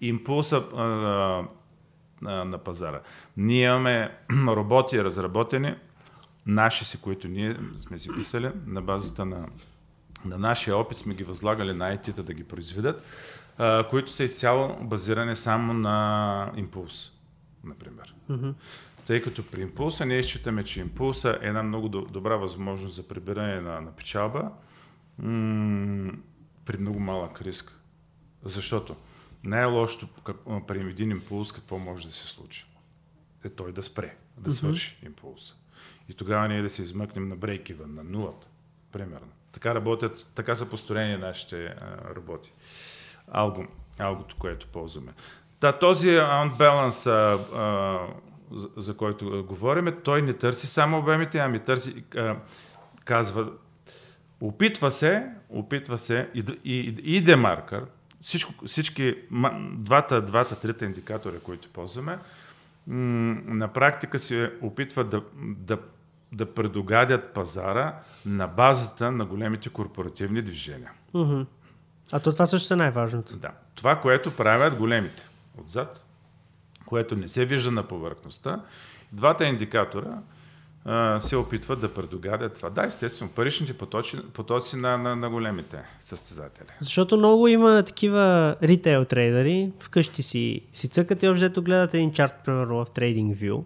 Импулса 0.00 0.56
а, 0.56 0.82
а, 2.24 2.44
на 2.44 2.58
пазара. 2.58 3.00
Ние 3.36 3.66
имаме 3.66 4.16
роботи 4.46 5.04
разработени, 5.04 5.74
наши 6.46 6.84
си, 6.84 7.00
които 7.00 7.28
ние 7.28 7.56
сме 7.76 7.98
си 7.98 8.08
писали, 8.16 8.50
на 8.66 8.82
базата 8.82 9.24
на, 9.24 9.46
на 10.24 10.38
нашия 10.38 10.76
опит 10.76 10.98
сме 10.98 11.14
ги 11.14 11.24
възлагали 11.24 11.72
на 11.72 11.96
IT-та 11.96 12.22
да 12.22 12.34
ги 12.34 12.44
произведат, 12.44 13.02
а, 13.58 13.88
които 13.88 14.10
са 14.10 14.24
изцяло 14.24 14.76
базирани 14.80 15.36
само 15.36 15.72
на 15.74 16.52
импулс, 16.56 17.12
например. 17.64 18.14
Мгм. 18.28 18.50
Тъй 19.06 19.22
като 19.22 19.46
при 19.46 19.60
импулса 19.62 20.06
ние 20.06 20.22
считаме, 20.22 20.64
че 20.64 20.80
импулса 20.80 21.38
е 21.42 21.48
една 21.48 21.62
много 21.62 21.88
до- 21.88 22.04
добра 22.04 22.36
възможност 22.36 22.94
за 22.94 23.08
прибиране 23.08 23.60
на, 23.60 23.80
на 23.80 23.92
печалба 23.92 24.50
м- 25.18 26.12
при 26.64 26.78
много 26.78 27.00
малък 27.00 27.42
риск. 27.42 27.78
Защото 28.42 28.96
най-лошото 29.44 30.08
при 30.66 30.80
един 30.80 31.10
импулс 31.10 31.52
какво 31.52 31.78
може 31.78 32.06
да 32.06 32.12
се 32.12 32.26
случи? 32.26 32.66
Е 33.44 33.48
той 33.48 33.72
да 33.72 33.82
спре, 33.82 34.16
да 34.38 34.50
свърши 34.50 34.98
импулса. 35.06 35.54
И 36.08 36.14
тогава 36.14 36.48
ние 36.48 36.62
да 36.62 36.70
се 36.70 36.82
измъкнем 36.82 37.28
на 37.28 37.36
брейкивън, 37.36 37.94
на 37.94 38.04
нулата, 38.04 38.48
примерно. 38.92 39.28
Така 39.54 39.74
работят, 39.74 40.28
така 40.34 40.54
са 40.54 40.68
построени 40.70 41.16
нашите 41.16 41.64
а, 41.64 42.14
роботи. 42.14 42.52
Алго, 43.32 43.64
алгото, 43.98 44.36
което 44.38 44.66
ползваме. 44.66 45.12
Та, 45.60 45.72
този 45.72 46.08
unbalance, 46.08 47.06
а, 47.06 47.56
а, 47.58 47.98
за, 48.52 48.68
за 48.76 48.96
който 48.96 49.44
говорим, 49.48 49.94
той 50.04 50.22
не 50.22 50.32
търси 50.32 50.66
само 50.66 50.98
обемите, 50.98 51.38
ами 51.38 51.58
търси, 51.58 52.04
а, 52.16 52.36
казва, 53.04 53.50
опитва 54.40 54.90
се, 54.90 55.26
опитва 55.48 55.98
се 55.98 56.30
и, 56.34 56.44
и, 56.64 56.78
и 57.16 57.20
демаркър, 57.20 57.84
всичко, 58.20 58.66
всички, 58.66 59.16
двата, 59.72 60.22
двата, 60.22 60.60
трите 60.60 60.84
индикатора, 60.84 61.36
които 61.44 61.68
ползваме, 61.68 62.18
на 62.86 63.68
практика 63.68 64.18
се 64.18 64.52
опитват 64.62 65.08
да, 65.08 65.22
да, 65.36 65.78
да 66.34 66.54
предугадят 66.54 67.34
пазара 67.34 67.94
на 68.26 68.46
базата 68.46 69.10
на 69.12 69.24
големите 69.24 69.68
корпоративни 69.68 70.42
движения. 70.42 70.90
Мгм. 71.14 71.42
А 72.12 72.20
то 72.20 72.32
това 72.32 72.46
също 72.46 72.74
е 72.74 72.76
най-важното. 72.76 73.36
Да. 73.36 73.50
Това, 73.74 74.00
което 74.00 74.36
правят 74.36 74.74
големите 74.74 75.28
отзад, 75.64 76.04
което 76.86 77.16
не 77.16 77.28
се 77.28 77.44
вижда 77.44 77.70
на 77.70 77.82
повърхността, 77.82 78.60
двата 79.12 79.44
индикатора 79.44 80.18
а, 80.84 81.20
се 81.20 81.36
опитват 81.36 81.80
да 81.80 81.94
предугадят 81.94 82.54
това. 82.54 82.70
Да, 82.70 82.84
естествено, 82.84 83.30
паричните 83.30 83.72
потоци, 83.72 84.16
потоци 84.32 84.76
на, 84.76 84.98
на, 84.98 85.16
на 85.16 85.30
големите 85.30 85.82
състезатели. 86.00 86.66
Защото 86.80 87.16
много 87.16 87.48
има 87.48 87.82
такива 87.86 88.56
ритейл 88.62 89.04
трейдери, 89.04 89.72
вкъщи 89.80 90.22
си, 90.22 90.60
си 90.72 90.88
цъкат 90.88 91.22
и 91.22 91.28
общо 91.28 91.62
гледат 91.62 91.94
един 91.94 92.12
чарт, 92.12 92.32
примерно 92.44 92.84
в 92.84 92.90
TradingView. 92.90 93.64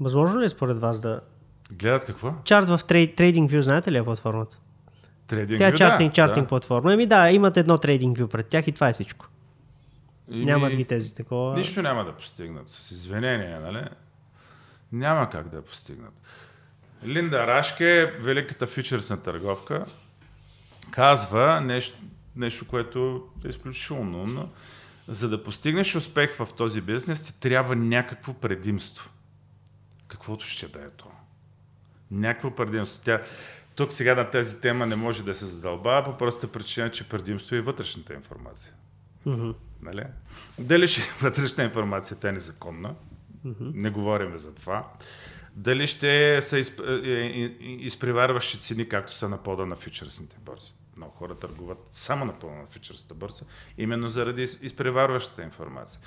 Възможно 0.00 0.40
ли 0.40 0.44
е 0.44 0.48
според 0.48 0.78
вас 0.78 1.00
да... 1.00 1.20
Гледат 1.72 2.04
какво? 2.04 2.34
Чарт 2.44 2.68
в 2.68 2.80
трей, 2.86 3.14
TradingView, 3.14 3.60
знаете 3.60 3.92
ли 3.92 3.96
е 3.96 4.04
платформата? 4.04 4.58
Трейдинг. 5.26 5.58
Тя 5.58 5.68
е 5.68 5.74
чартинг, 5.74 6.14
чартинг 6.14 6.48
платформа. 6.48 6.92
Еми 6.92 7.06
да, 7.06 7.30
имат 7.30 7.56
едно 7.56 7.78
TradingView 7.78 8.26
пред 8.26 8.46
тях 8.46 8.66
и 8.66 8.72
това 8.72 8.88
е 8.88 8.92
всичко. 8.92 9.26
Ими, 10.30 10.44
Нямат 10.44 10.76
ги 10.76 10.84
тези 10.84 11.14
такова. 11.14 11.56
Нищо 11.56 11.82
няма 11.82 12.04
да 12.04 12.12
постигнат. 12.12 12.68
С 12.68 12.90
извинение, 12.90 13.58
нали? 13.58 13.84
Няма 14.92 15.30
как 15.30 15.48
да 15.48 15.56
я 15.56 15.62
постигнат. 15.62 16.12
Линда 17.06 17.46
Рашке, 17.46 18.12
великата 18.20 18.66
фичърсна 18.66 19.22
търговка, 19.22 19.84
казва 20.90 21.60
нещо, 21.60 21.98
нещо, 22.36 22.66
което 22.66 23.22
е 23.44 23.48
изключително 23.48 24.22
умно. 24.22 24.48
За 25.08 25.28
да 25.28 25.42
постигнеш 25.42 25.96
успех 25.96 26.34
в 26.34 26.48
този 26.56 26.80
бизнес, 26.80 27.22
ти 27.22 27.40
трябва 27.40 27.76
някакво 27.76 28.34
предимство. 28.34 29.10
Каквото 30.08 30.46
ще 30.46 30.68
да 30.68 30.78
е 30.78 30.90
то. 30.96 31.06
Някакво 32.10 32.50
предимство. 32.50 33.02
Тя, 33.04 33.22
тук 33.76 33.92
сега 33.92 34.14
на 34.14 34.30
тази 34.30 34.60
тема 34.60 34.86
не 34.86 34.96
може 34.96 35.24
да 35.24 35.34
се 35.34 35.46
задълбава 35.46 36.04
по 36.04 36.18
простата 36.18 36.52
причина, 36.52 36.90
че 36.90 37.08
предимство 37.08 37.56
е 37.56 37.60
вътрешната 37.60 38.14
информация. 38.14 38.74
Мгм. 39.26 39.50
Нали? 39.82 40.04
Дали 40.58 40.88
ще 40.88 41.00
е 41.00 41.04
вътрешна 41.20 41.64
информация, 41.64 42.16
тя 42.20 42.28
е 42.28 42.32
незаконна, 42.32 42.94
не 43.60 43.90
говорим 43.90 44.38
за 44.38 44.54
това. 44.54 44.88
Дали 45.56 45.86
ще 45.86 46.42
са 46.42 46.58
изп... 46.58 46.80
е, 46.80 46.92
е, 47.04 47.54
изпреварващи 47.62 48.60
цени, 48.60 48.88
както 48.88 49.12
са 49.12 49.28
на 49.28 49.42
пода 49.42 49.66
на 49.66 49.76
фьючерсните 49.76 50.36
борси. 50.40 50.74
Много 50.96 51.12
хора 51.12 51.34
търгуват 51.34 51.78
само 51.92 52.24
на 52.24 52.38
пълна 52.38 52.56
на 52.56 52.66
фьючерсната 52.66 53.14
борса, 53.14 53.44
именно 53.78 54.08
заради 54.08 54.42
из- 54.42 54.58
изпреварващата 54.62 55.42
информация. 55.42 56.00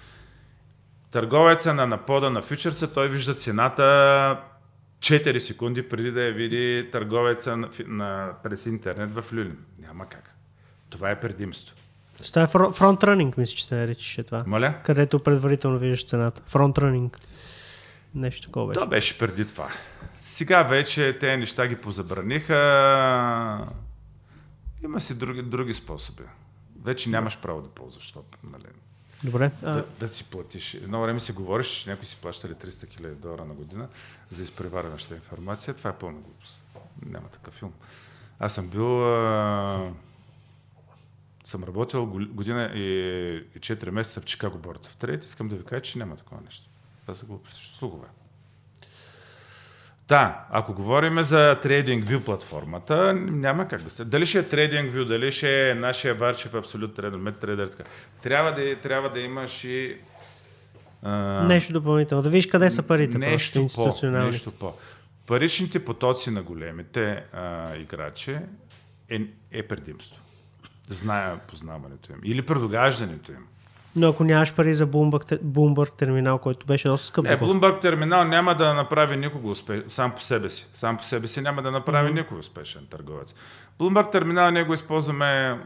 Търговеца 1.11 1.73
на 1.73 1.87
напода 1.87 2.29
на 2.29 2.41
фьючерса, 2.41 2.93
той 2.93 3.09
вижда 3.09 3.33
цената 3.33 4.43
4 4.99 5.37
секунди 5.37 5.89
преди 5.89 6.11
да 6.11 6.21
я 6.21 6.33
види 6.33 6.89
търговеца 6.91 7.57
на, 7.57 7.69
на, 7.85 8.33
през 8.43 8.65
интернет 8.65 9.11
в 9.13 9.25
Люлин. 9.33 9.57
Няма 9.79 10.05
как. 10.09 10.35
Това 10.89 11.11
е 11.11 11.19
предимство. 11.19 11.75
Това 12.27 12.41
е 12.41 12.47
фро- 12.47 12.73
фронтранинг, 12.73 13.37
мисля, 13.37 13.55
че 13.55 13.65
се 13.65 13.75
наричаше 13.75 14.23
това. 14.23 14.43
Моля? 14.47 14.73
Където 14.85 15.23
предварително 15.23 15.79
виждаш 15.79 16.05
цената. 16.05 16.41
Фронтранинг. 16.45 17.19
Нещо 18.15 18.47
такова 18.47 18.67
беше. 18.67 18.79
То 18.79 18.87
беше 18.87 19.17
преди 19.17 19.45
това. 19.45 19.69
Сега 20.17 20.63
вече 20.63 21.17
те 21.19 21.37
неща 21.37 21.67
ги 21.67 21.75
позабраниха. 21.75 23.67
Има 24.83 25.01
си 25.01 25.17
други, 25.17 25.41
други 25.41 25.73
способи. 25.73 26.23
Вече 26.83 27.09
нямаш 27.09 27.37
право 27.37 27.61
да 27.61 27.69
ползваш 27.69 28.11
това. 28.11 28.21
Нали? 28.51 28.63
Добре. 29.23 29.51
А, 29.63 29.71
Да, 29.71 29.85
да 29.99 30.07
си 30.07 30.23
платиш. 30.23 30.73
Едно 30.73 31.01
време 31.01 31.19
си 31.19 31.31
говориш, 31.31 31.67
че 31.67 31.89
някой 31.89 32.05
си 32.05 32.17
плащали 32.21 32.53
300 32.53 32.87
хиляди 32.87 33.15
долара 33.15 33.45
на 33.45 33.53
година 33.53 33.87
за 34.29 34.43
изпреварваща 34.43 35.15
информация. 35.15 35.73
Това 35.73 35.89
е 35.89 35.95
пълна 35.95 36.19
глупост. 36.19 36.65
Няма 37.05 37.27
такъв 37.27 37.53
филм. 37.53 37.73
Аз 38.39 38.53
съм 38.53 38.67
бил... 38.67 39.05
А... 39.05 39.91
Съм 41.43 41.63
работил 41.63 42.05
година 42.05 42.71
и, 42.75 42.79
и 43.55 43.59
4 43.59 43.89
месеца 43.89 44.21
в 44.21 44.25
Чикаго 44.25 44.57
Борд 44.57 44.85
в 44.85 44.95
Трейд. 44.95 45.25
Искам 45.25 45.47
да 45.47 45.55
ви 45.55 45.63
кажа, 45.65 45.81
че 45.81 45.99
няма 45.99 46.15
такова 46.15 46.41
нещо. 46.41 46.69
Това 47.01 47.15
са 47.15 47.25
глупости. 47.25 47.77
Слухове. 47.77 48.07
Да, 50.09 50.45
ако 50.49 50.73
говорим 50.73 51.23
за 51.23 51.59
TradingView 51.63 52.19
платформата, 52.19 53.13
няма 53.13 53.67
как 53.67 53.81
да 53.81 53.89
се. 53.89 54.05
Дали 54.05 54.25
ще 54.25 54.39
е 54.39 54.43
TradingView, 54.43 55.05
дали 55.05 55.31
ще 55.31 55.69
е 55.69 55.75
нашия 55.75 56.15
Варчев 56.15 56.53
Абсолют 56.53 56.95
Трейдер, 56.95 57.17
MedTrader, 57.19 57.71
така. 57.71 57.89
Трябва 58.23 58.51
да, 58.51 58.75
трябва 58.75 59.09
да 59.09 59.19
имаш 59.19 59.63
и 59.63 59.97
а, 61.03 61.43
нещо 61.43 61.73
допълнително. 61.73 62.21
Да 62.23 62.29
видиш 62.29 62.47
къде 62.47 62.69
са 62.69 62.83
парите. 62.83 63.11
просто 63.11 63.29
нещо 63.29 63.53
по, 63.53 63.61
институционални. 63.61 64.31
нещо 64.31 64.51
по. 64.51 64.73
Паричните 65.27 65.85
потоци 65.85 66.31
на 66.31 66.43
големите 66.43 67.23
а, 67.33 67.75
играчи 67.75 68.37
е, 69.09 69.21
е 69.51 69.63
предимство. 69.63 70.21
Зная 70.87 71.39
познаването 71.39 72.11
им. 72.11 72.19
Или 72.23 72.41
предогаждането 72.41 73.31
им. 73.31 73.47
Но 73.95 74.09
ако 74.09 74.23
нямаш 74.23 74.55
пари 74.55 74.73
за 74.73 74.87
Bloomberg, 74.87 75.39
Bloomberg 75.39 75.97
терминал, 75.97 76.37
който 76.37 76.65
беше 76.65 76.87
доста 76.87 77.07
скъп. 77.07 77.25
Не, 77.25 77.39
Bloomberg 77.39 77.81
терминал 77.81 78.23
няма 78.23 78.55
да 78.55 78.73
направи 78.73 79.17
никого 79.17 79.49
успешен, 79.49 79.83
сам 79.87 80.11
по 80.11 80.21
себе 80.21 80.49
си. 80.49 80.67
Сам 80.73 80.97
по 80.97 81.03
себе 81.03 81.27
си 81.27 81.41
няма 81.41 81.61
да 81.61 81.71
направи 81.71 82.09
mm-hmm. 82.09 82.13
никой 82.13 82.39
успешен 82.39 82.85
търговец. 82.89 83.35
Bloomberg 83.79 84.11
терминал 84.11 84.51
ние 84.51 84.63
го 84.63 84.73
използваме 84.73 85.59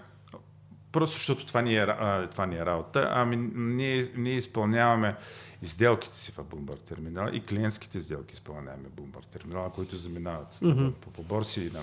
просто 0.92 1.18
защото 1.18 1.46
това 1.46 1.62
ни 1.62 1.76
е, 1.76 1.82
а, 1.82 2.28
това 2.28 2.46
ни 2.46 2.56
е 2.56 2.66
работа, 2.66 3.10
ами 3.12 3.50
ние, 3.56 4.08
ние 4.16 4.34
изпълняваме 4.34 5.16
и 5.62 5.68
сделките 5.68 6.18
си 6.18 6.32
в 6.32 6.44
Bloomberg 6.44 6.84
терминал 6.84 7.30
и 7.34 7.46
клиентските 7.46 8.02
сделки 8.02 8.34
изпълняваме 8.34 8.90
Bloomberg 8.90 9.26
терминал, 9.32 9.70
които 9.70 9.96
заминават 9.96 10.54
mm-hmm. 10.54 10.92
по, 10.92 11.10
по 11.10 11.24
борси 11.24 11.62
и 11.62 11.70
на, 11.70 11.80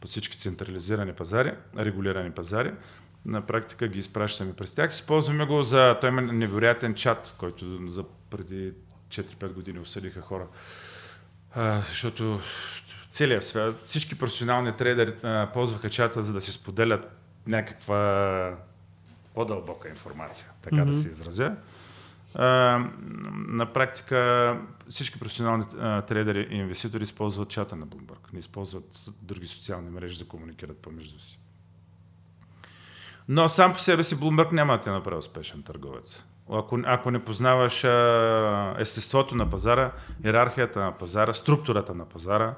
по 0.00 0.06
всички 0.06 0.38
централизирани 0.38 1.12
пазари, 1.12 1.52
регулирани 1.78 2.30
пазари. 2.30 2.72
На 3.26 3.46
практика 3.46 3.88
ги 3.88 3.98
изпращаме 3.98 4.52
през 4.52 4.74
тях. 4.74 4.92
Използваме 4.92 5.46
го 5.46 5.62
за... 5.62 5.98
Той 6.00 6.10
има 6.10 6.22
невероятен 6.22 6.94
чат, 6.94 7.34
който 7.38 7.86
за 7.86 8.04
преди 8.30 8.72
4-5 9.08 9.52
години 9.52 9.78
осъдиха 9.78 10.20
хора. 10.20 10.46
А, 11.54 11.82
защото 11.82 12.40
целият 13.10 13.44
свят, 13.44 13.80
всички 13.82 14.18
професионални 14.18 14.72
трейдери 14.76 15.14
а, 15.22 15.50
ползваха 15.52 15.90
чата, 15.90 16.22
за 16.22 16.32
да 16.32 16.40
си 16.40 16.52
споделят 16.52 17.20
някаква 17.46 18.56
по-дълбока 19.34 19.88
информация, 19.88 20.50
така 20.62 20.76
mm-hmm. 20.76 20.84
да 20.84 20.94
се 20.94 21.08
изразя. 21.08 21.56
А, 22.34 22.46
на 23.48 23.72
практика 23.72 24.60
всички 24.88 25.18
професионални 25.18 25.64
а, 25.78 26.02
трейдери 26.02 26.48
и 26.50 26.56
инвеститори 26.56 27.02
използват 27.02 27.48
чата 27.48 27.76
на 27.76 27.86
Bloomberg, 27.86 28.32
не 28.32 28.38
използват 28.38 29.06
други 29.22 29.46
социални 29.46 29.90
мрежи 29.90 30.18
да 30.18 30.28
комуникират 30.28 30.78
помежду 30.78 31.18
си. 31.18 31.38
Но 33.28 33.48
сам 33.48 33.72
по 33.72 33.78
себе 33.78 34.02
си 34.02 34.16
Bloomberg 34.16 34.52
няма 34.52 34.78
да 34.78 34.84
те 34.84 34.90
направи 34.90 35.18
успешен 35.18 35.62
търговец. 35.62 36.24
Ако, 36.52 36.78
ако 36.84 37.10
не 37.10 37.24
познаваш 37.24 37.84
а, 37.84 38.74
естеството 38.78 39.34
на 39.36 39.50
пазара, 39.50 39.92
иерархията 40.24 40.80
на 40.80 40.92
пазара, 40.92 41.34
структурата 41.34 41.94
на 41.94 42.04
пазара, 42.04 42.54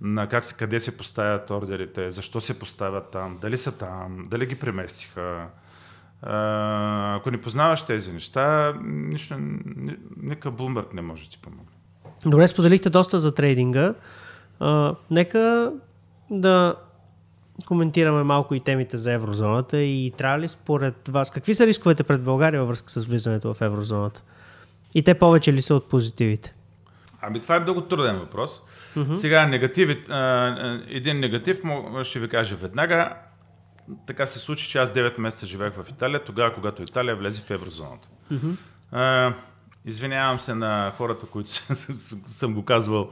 на 0.00 0.28
как 0.28 0.44
се, 0.44 0.56
къде 0.56 0.80
се 0.80 0.96
поставят 0.96 1.50
ордерите, 1.50 2.10
защо 2.10 2.40
се 2.40 2.58
поставят 2.58 3.10
там, 3.10 3.38
дали 3.40 3.56
са 3.56 3.78
там, 3.78 4.26
дали 4.30 4.46
ги 4.46 4.58
преместиха. 4.58 5.46
А, 6.22 7.16
ако 7.16 7.30
не 7.30 7.40
познаваш 7.40 7.82
тези 7.82 8.12
неща, 8.12 8.74
нищо, 8.84 9.34
ни, 9.38 9.96
никакъв 10.16 10.54
Bloomberg 10.54 10.94
не 10.94 11.02
може 11.02 11.24
да 11.24 11.30
ти 11.30 11.38
помогне. 11.38 11.72
Добре, 12.26 12.48
споделихте 12.48 12.90
доста 12.90 13.20
за 13.20 13.34
трейдинга. 13.34 13.94
А, 14.60 14.94
нека 15.10 15.72
да 16.30 16.74
коментираме 17.64 18.22
малко 18.22 18.54
и 18.54 18.60
темите 18.60 18.98
за 18.98 19.12
еврозоната 19.12 19.78
и 19.78 20.12
трябва 20.18 20.38
ли 20.38 20.48
според 20.48 21.08
вас, 21.08 21.30
какви 21.30 21.54
са 21.54 21.66
рисковете 21.66 22.02
пред 22.02 22.22
България 22.22 22.60
във 22.60 22.68
връзка 22.68 22.90
с 22.90 23.04
влизането 23.04 23.54
в 23.54 23.60
еврозоната? 23.60 24.22
И 24.94 25.02
те 25.02 25.14
повече 25.14 25.52
ли 25.52 25.62
са 25.62 25.74
от 25.74 25.88
позитивите? 25.88 26.54
Ами 27.22 27.40
това 27.40 27.56
е 27.56 27.60
много 27.60 27.80
труден 27.80 28.18
въпрос. 28.18 28.62
Mm-hmm. 28.96 29.14
Сега 29.14 29.46
негативи, 29.46 30.04
а, 30.08 30.80
един 30.88 31.20
негатив 31.20 31.60
ще 32.02 32.18
ви 32.18 32.28
кажа 32.28 32.56
веднага. 32.56 33.16
Така 34.06 34.26
се 34.26 34.38
случи, 34.38 34.68
че 34.68 34.78
аз 34.78 34.92
9 34.92 35.18
месеца 35.18 35.46
живеех 35.46 35.74
в 35.74 35.90
Италия, 35.90 36.24
тогава, 36.24 36.54
когато 36.54 36.82
Италия 36.82 37.16
влезе 37.16 37.42
в 37.42 37.50
еврозоната. 37.50 38.08
Mm-hmm. 38.32 38.56
А, 38.92 39.34
извинявам 39.84 40.40
се 40.40 40.54
на 40.54 40.92
хората, 40.96 41.26
които 41.26 41.50
съм 42.26 42.54
го 42.54 42.64
казвал 42.64 43.10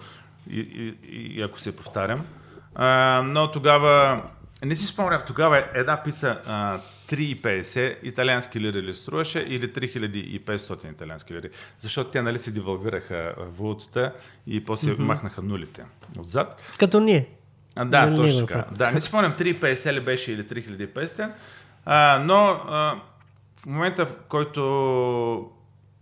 и, 0.51 0.61
и, 0.61 0.97
и 1.09 1.43
ако 1.43 1.61
се 1.61 1.77
повтарям. 1.77 2.27
А, 2.75 3.22
но 3.31 3.51
тогава, 3.51 4.22
не 4.64 4.75
си 4.75 4.87
спомням, 4.87 5.22
тогава 5.27 5.64
една 5.75 6.03
пица 6.03 6.41
а, 6.47 6.79
3,50 7.09 7.97
италиански 8.03 8.61
лири 8.61 8.83
ли 8.83 8.95
струваше 8.95 9.39
или 9.41 9.72
3500 9.72 10.91
италиански 10.93 11.35
лири. 11.35 11.51
Защото 11.79 12.11
те 12.11 12.22
нали 12.22 12.39
се 12.39 12.53
девалвираха 12.53 13.35
валутата 13.39 14.12
и 14.47 14.64
после 14.64 14.91
mm-hmm. 14.91 14.99
махнаха 14.99 15.43
нулите 15.43 15.85
отзад. 16.18 16.75
Като 16.79 17.01
ние. 17.01 17.29
А, 17.77 17.85
да, 17.85 18.07
Нали 18.07 18.16
точно 18.16 18.47
така. 18.47 18.64
Да, 18.72 18.91
не 18.91 19.01
си 19.01 19.09
спомням 19.09 19.33
3,50 19.33 19.93
ли 19.93 20.01
беше 20.01 20.33
или 20.33 20.43
3500. 20.43 21.31
А, 21.85 22.22
но 22.25 22.61
а, 22.68 23.01
в 23.57 23.66
момента, 23.66 24.07
в 24.07 24.16
който 24.29 25.51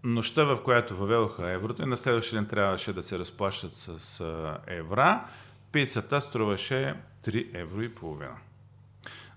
нощта, 0.04 0.44
в 0.44 0.58
която 0.64 0.96
въведоха 0.96 1.50
еврото 1.50 1.82
и 1.82 1.86
на 1.86 1.96
следващия 1.96 2.40
ден 2.40 2.48
трябваше 2.48 2.92
да 2.92 3.02
се 3.02 3.18
разплащат 3.18 3.72
с 3.72 4.20
а, 4.20 4.58
евра, 4.66 5.24
пицата 5.72 6.20
струваше 6.20 6.94
3 7.24 7.48
евро 7.54 7.82
и 7.82 7.94
половина. 7.94 8.36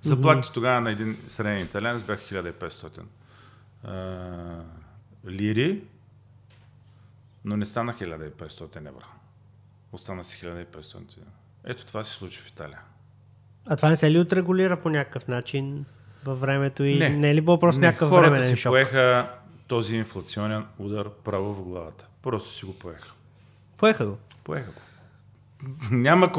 Заплатите 0.01 0.53
тогава 0.53 0.81
на 0.81 0.91
един 0.91 1.17
среден 1.27 1.61
италианец 1.65 2.03
бяха 2.03 2.23
1500 2.23 3.01
а, 3.83 4.63
лири, 5.27 5.83
но 7.45 7.57
не 7.57 7.65
стана 7.65 7.93
1500 7.93 8.77
евро. 8.77 9.05
Остана 9.91 10.23
си 10.23 10.45
1500. 10.45 11.17
Ето 11.63 11.85
това 11.85 12.03
се 12.03 12.13
случи 12.13 12.39
в 12.39 12.47
Италия. 12.47 12.79
А 13.67 13.75
това 13.75 13.89
не 13.89 13.95
се 13.95 14.11
ли 14.11 14.19
отрегулира 14.19 14.77
по 14.81 14.89
някакъв 14.89 15.27
начин 15.27 15.85
във 16.25 16.39
времето 16.39 16.83
и 16.83 16.99
не, 16.99 17.09
Не. 17.09 17.29
е 17.31 17.35
ли 17.35 17.41
било 17.41 17.59
просто 17.59 17.81
Не, 17.81 17.87
някакъв 17.87 18.09
хората 18.09 18.29
временен 18.29 18.49
си 18.49 18.57
шок? 18.57 18.71
поеха 18.71 19.31
този 19.67 19.95
инфлационен 19.95 20.65
удар 20.77 21.09
право 21.23 21.53
в 21.53 21.63
главата. 21.63 22.07
Просто 22.21 22.53
си 22.53 22.65
го 22.65 22.73
поеха. 22.79 23.11
Поеха 23.77 24.05
го. 24.05 24.17
Поеха 24.43 24.71
го. 24.71 24.79
Няма 25.91 26.31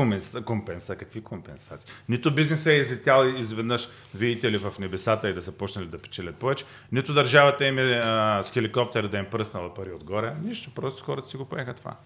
компенса. 0.45 0.97
Какви 0.97 1.23
компенсации? 1.23 1.95
Нито 2.09 2.35
бизнесът 2.35 2.67
е 2.67 2.73
излетял 2.73 3.25
изведнъж, 3.25 3.89
видите 4.15 4.51
ли, 4.51 4.59
в 4.59 4.75
небесата 4.79 5.29
и 5.29 5.35
да 5.35 5.43
са 5.43 5.59
почнали 5.59 5.87
да 5.87 5.99
печелят 5.99 6.37
повече, 6.37 6.65
нито 6.93 7.15
държавата 7.15 7.67
им 7.67 7.79
е 7.79 8.03
с 8.43 8.51
хеликоптер 8.53 9.09
да 9.09 9.19
им 9.19 9.27
пръснала 9.31 9.75
пари 9.75 9.93
отгоре. 9.93 10.35
Нищо, 10.43 10.71
просто 10.71 11.05
хората 11.05 11.29
си 11.29 11.37
го 11.37 11.45
поеха 11.45 11.75
това. 11.75 11.97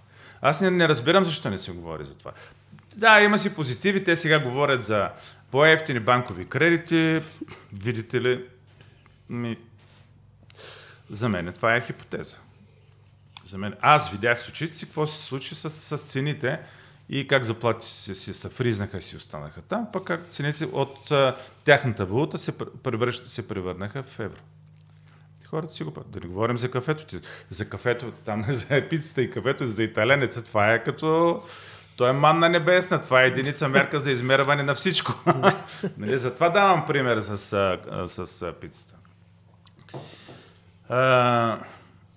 Аз 0.43 0.61
не, 0.61 0.71
не 0.71 0.89
разбирам 0.89 1.25
защо 1.25 1.51
не 1.51 1.59
се 1.59 1.73
говори 1.73 2.05
за 2.05 2.15
това. 2.15 2.33
Да, 2.97 3.21
има 3.21 3.39
си 3.39 3.55
позитиви. 3.55 4.05
Те 4.05 4.17
сега 4.17 4.39
говорят 4.39 4.83
за 4.83 5.11
по-ефтини 5.51 6.01
банкови 6.01 6.47
кредити. 6.47 7.21
Видите 7.73 8.21
ли, 8.21 8.45
ми... 9.29 9.57
за 11.11 11.29
мен 11.29 11.53
това 11.53 11.77
е 11.77 11.81
хипотеза. 11.81 12.37
За 13.45 13.59
мен. 13.59 13.75
Аз 13.81 14.11
видях 14.11 14.41
с 14.41 14.49
очите 14.49 14.75
си 14.75 14.87
какво 14.87 15.07
се 15.07 15.25
случи 15.25 15.55
с, 15.55 15.71
с 15.71 15.99
цените 15.99 16.61
и 17.13 17.27
как 17.29 17.45
заплати 17.45 17.87
се, 17.87 18.15
се 18.15 18.35
съфризнаха 18.35 18.99
и 18.99 19.03
си 19.03 19.17
останаха 19.17 19.63
там, 19.63 19.87
пък 19.93 20.05
как 20.05 20.29
цените 20.29 20.65
от 20.65 21.11
а, 21.11 21.37
тяхната 21.65 22.07
валута 22.07 22.39
се, 22.39 22.59
превръщ, 22.59 23.29
се 23.29 23.49
превърнаха 23.49 24.03
в 24.03 24.21
евро. 24.21 24.41
Хората 25.47 25.73
си 25.73 25.85
го 25.85 25.95
правят. 25.95 26.11
Да 26.11 26.21
не 26.21 26.27
говорим 26.27 26.59
за 26.59 26.71
кафето. 26.71 27.21
За 27.51 27.69
кафето, 27.69 28.13
там 28.25 28.45
за 28.49 28.89
пицата 28.91 29.23
и 29.23 29.31
кафето, 29.31 29.67
за 29.67 29.83
италянеца, 29.83 30.45
това 30.45 30.73
е 30.73 30.85
като 30.85 31.43
То 31.97 32.09
е 32.09 32.13
манна 32.13 32.49
небесна, 32.49 33.03
това 33.03 33.23
е 33.23 33.27
единица 33.27 33.69
мерка 33.69 34.01
за 34.01 34.11
измерване 34.11 34.63
на 34.63 34.75
всичко. 34.75 35.15
нали? 35.99 36.19
Затова 36.19 36.51
давам 36.51 36.87
пример 36.87 37.21
с, 37.21 37.39
с 38.07 38.43
а, 38.43 38.53
пицата. 38.53 38.95
А, 40.89 41.59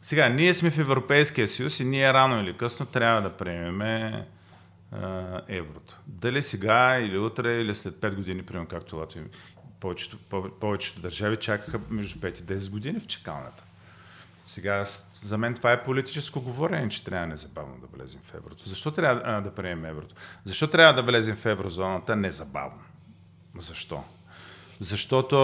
сега, 0.01 0.29
ние 0.29 0.53
сме 0.53 0.69
в 0.69 0.79
Европейския 0.79 1.47
съюз 1.47 1.79
и 1.79 1.85
ние 1.85 2.13
рано 2.13 2.41
или 2.41 2.57
късно 2.57 2.85
трябва 2.85 3.21
да 3.21 3.29
приемеме 3.29 4.25
еврото. 5.47 6.01
Дали 6.07 6.41
сега 6.41 6.99
или 6.99 7.17
утре 7.17 7.61
или 7.61 7.75
след 7.75 7.95
5 7.95 8.15
години, 8.15 8.43
примерно 8.43 8.67
както 8.67 8.97
Латвия, 8.97 9.25
повечето, 9.79 10.17
повечето 10.59 11.01
държави 11.01 11.37
чакаха 11.37 11.79
между 11.89 12.19
5 12.19 12.41
и 12.41 12.43
10 12.43 12.69
години 12.69 12.99
в 12.99 13.07
чекалната. 13.07 13.63
Сега, 14.45 14.83
за 15.13 15.37
мен 15.37 15.53
това 15.53 15.71
е 15.71 15.83
политическо 15.83 16.41
говорение, 16.41 16.89
че 16.89 17.03
трябва 17.03 17.27
незабавно 17.27 17.77
да 17.81 17.97
влезем 17.97 18.21
в 18.23 18.33
еврото. 18.33 18.69
Защо 18.69 18.91
трябва 18.91 19.21
а, 19.25 19.41
да 19.41 19.55
приемем 19.55 19.85
еврото? 19.85 20.15
Защо 20.45 20.67
трябва 20.67 20.93
да 20.93 21.03
влезем 21.03 21.35
в 21.35 21.45
еврозоната 21.45 22.15
незабавно? 22.15 22.81
Защо? 23.59 24.03
Защото 24.79 25.35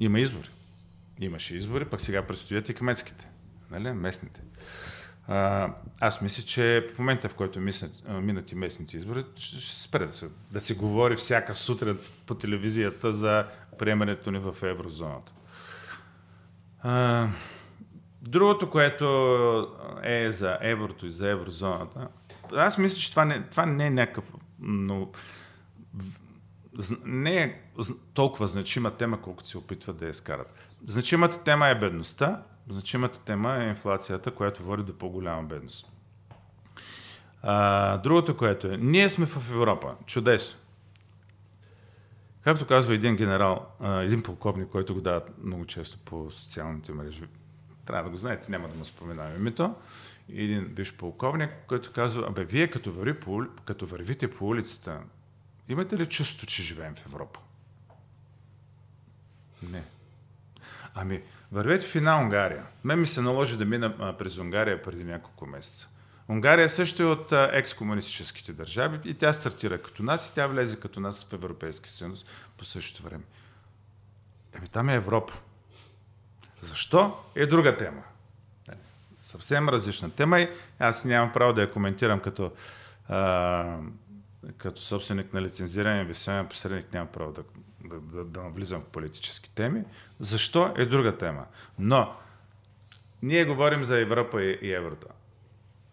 има 0.00 0.20
избори. 0.20 0.48
Имаше 1.20 1.56
избори, 1.56 1.84
пък 1.84 2.00
сега 2.00 2.22
предстоят 2.22 2.68
и 2.68 2.74
кметските, 2.74 3.28
нали? 3.70 3.92
местните. 3.92 4.40
Аз 6.00 6.20
мисля, 6.20 6.42
че 6.42 6.86
в 6.94 6.98
момента, 6.98 7.28
в 7.28 7.34
който 7.34 7.60
минат 8.08 8.52
и 8.52 8.54
местните 8.54 8.96
избори, 8.96 9.24
ще, 9.36 9.60
ще 9.60 9.82
спре 9.82 10.06
да 10.06 10.12
се, 10.12 10.28
да 10.52 10.60
се 10.60 10.74
говори 10.74 11.16
всяка 11.16 11.56
сутрин 11.56 11.98
по 12.26 12.34
телевизията 12.34 13.12
за 13.12 13.46
приемането 13.78 14.30
ни 14.30 14.38
в 14.38 14.56
еврозоната. 14.62 15.32
А, 16.82 17.28
Другото, 18.22 18.70
което 18.70 19.06
е 20.02 20.32
за 20.32 20.58
еврото 20.60 21.06
и 21.06 21.12
за 21.12 21.30
еврозоната, 21.30 22.08
аз 22.52 22.78
мисля, 22.78 22.98
че 22.98 23.10
това 23.10 23.24
не, 23.24 23.42
това 23.42 23.66
не 23.66 23.86
е 23.86 23.90
някакъв 23.90 24.24
но, 24.58 25.08
не 27.04 27.42
е 27.42 27.60
толкова 28.14 28.46
значима 28.46 28.90
тема, 28.90 29.20
колкото 29.20 29.48
се 29.48 29.58
опитват 29.58 29.96
да 29.96 30.04
я 30.04 30.10
изкарат. 30.10 30.54
Значимата 30.84 31.44
тема 31.44 31.68
е 31.68 31.78
бедността, 31.78 32.42
значимата 32.68 33.20
тема 33.20 33.56
е 33.56 33.68
инфлацията, 33.68 34.30
която 34.30 34.62
води 34.62 34.82
до 34.82 34.98
по-голяма 34.98 35.42
бедност. 35.42 35.92
А, 37.42 37.96
другото, 37.98 38.36
което 38.36 38.66
е, 38.66 38.76
ние 38.76 39.08
сме 39.08 39.26
в 39.26 39.50
Европа. 39.50 39.94
Чудесно. 40.06 40.58
Както 42.40 42.66
казва 42.66 42.94
един 42.94 43.16
генерал, 43.16 43.66
един 43.82 44.22
полковник, 44.22 44.68
който 44.68 44.94
го 44.94 45.00
дават 45.00 45.44
много 45.44 45.66
често 45.66 45.98
по 45.98 46.30
социалните 46.30 46.92
мрежи, 46.92 47.22
трябва 47.86 48.04
да 48.04 48.10
го 48.10 48.16
знаете, 48.16 48.50
няма 48.50 48.68
да 48.68 48.74
му 48.74 48.84
споменавам 48.84 49.36
името, 49.36 49.74
един 50.28 50.64
биш 50.68 50.92
полковник, 50.92 51.50
който 51.66 51.92
казва, 51.92 52.26
абе, 52.28 52.44
вие 52.44 52.70
като, 52.70 52.92
върви 52.92 53.20
по, 53.20 53.46
като 53.64 53.86
вървите 53.86 54.30
по 54.30 54.46
улицата, 54.46 55.00
имате 55.68 55.98
ли 55.98 56.06
чувство, 56.06 56.46
че 56.46 56.62
живеем 56.62 56.94
в 56.94 57.06
Европа? 57.06 57.40
Не. 59.70 59.82
Ами, 60.94 61.22
вървете 61.52 61.86
в 61.86 61.96
една 61.96 62.18
Унгария. 62.20 62.64
Мен 62.84 63.00
ми 63.00 63.06
се 63.06 63.20
наложи 63.20 63.56
да 63.56 63.64
мина 63.64 64.16
през 64.18 64.38
Унгария 64.38 64.82
преди 64.82 65.04
няколко 65.04 65.46
месеца. 65.46 65.88
Унгария 66.28 66.68
също 66.68 67.02
е 67.02 67.06
от 67.06 67.32
екс-комунистическите 67.32 68.52
държави 68.52 69.00
и 69.04 69.14
тя 69.14 69.32
стартира 69.32 69.82
като 69.82 70.02
нас 70.02 70.26
и 70.26 70.34
тя 70.34 70.46
влезе 70.46 70.80
като 70.80 71.00
нас 71.00 71.24
в 71.24 71.32
Европейския 71.32 71.92
съюз 71.92 72.24
по 72.56 72.64
същото 72.64 73.02
време. 73.02 73.24
Еми, 74.56 74.68
там 74.68 74.88
е 74.88 74.94
Европа. 74.94 75.32
Защо 76.60 77.18
е 77.34 77.46
друга 77.46 77.76
тема. 77.76 78.02
Съвсем 79.16 79.68
различна 79.68 80.10
тема 80.10 80.40
и 80.40 80.48
аз 80.78 81.04
нямам 81.04 81.32
право 81.32 81.52
да 81.52 81.60
я 81.60 81.70
коментирам 81.70 82.20
като, 82.20 82.52
а, 83.08 83.78
като 84.56 84.82
собственик 84.82 85.32
на 85.32 85.42
лицензиран 85.42 86.00
инвестиционен 86.00 86.48
посредник, 86.48 86.92
нямам 86.92 87.08
право 87.08 87.32
да, 87.32 87.42
да, 87.88 88.00
да, 88.00 88.24
да 88.24 88.42
навлизам 88.42 88.80
в 88.80 88.88
политически 88.88 89.50
теми. 89.50 89.84
Защо 90.20 90.74
е 90.76 90.86
друга 90.86 91.18
тема. 91.18 91.46
Но 91.78 92.16
ние 93.22 93.44
говорим 93.44 93.84
за 93.84 93.98
Европа 93.98 94.42
и, 94.42 94.58
и 94.62 94.72
еврото. 94.72 95.06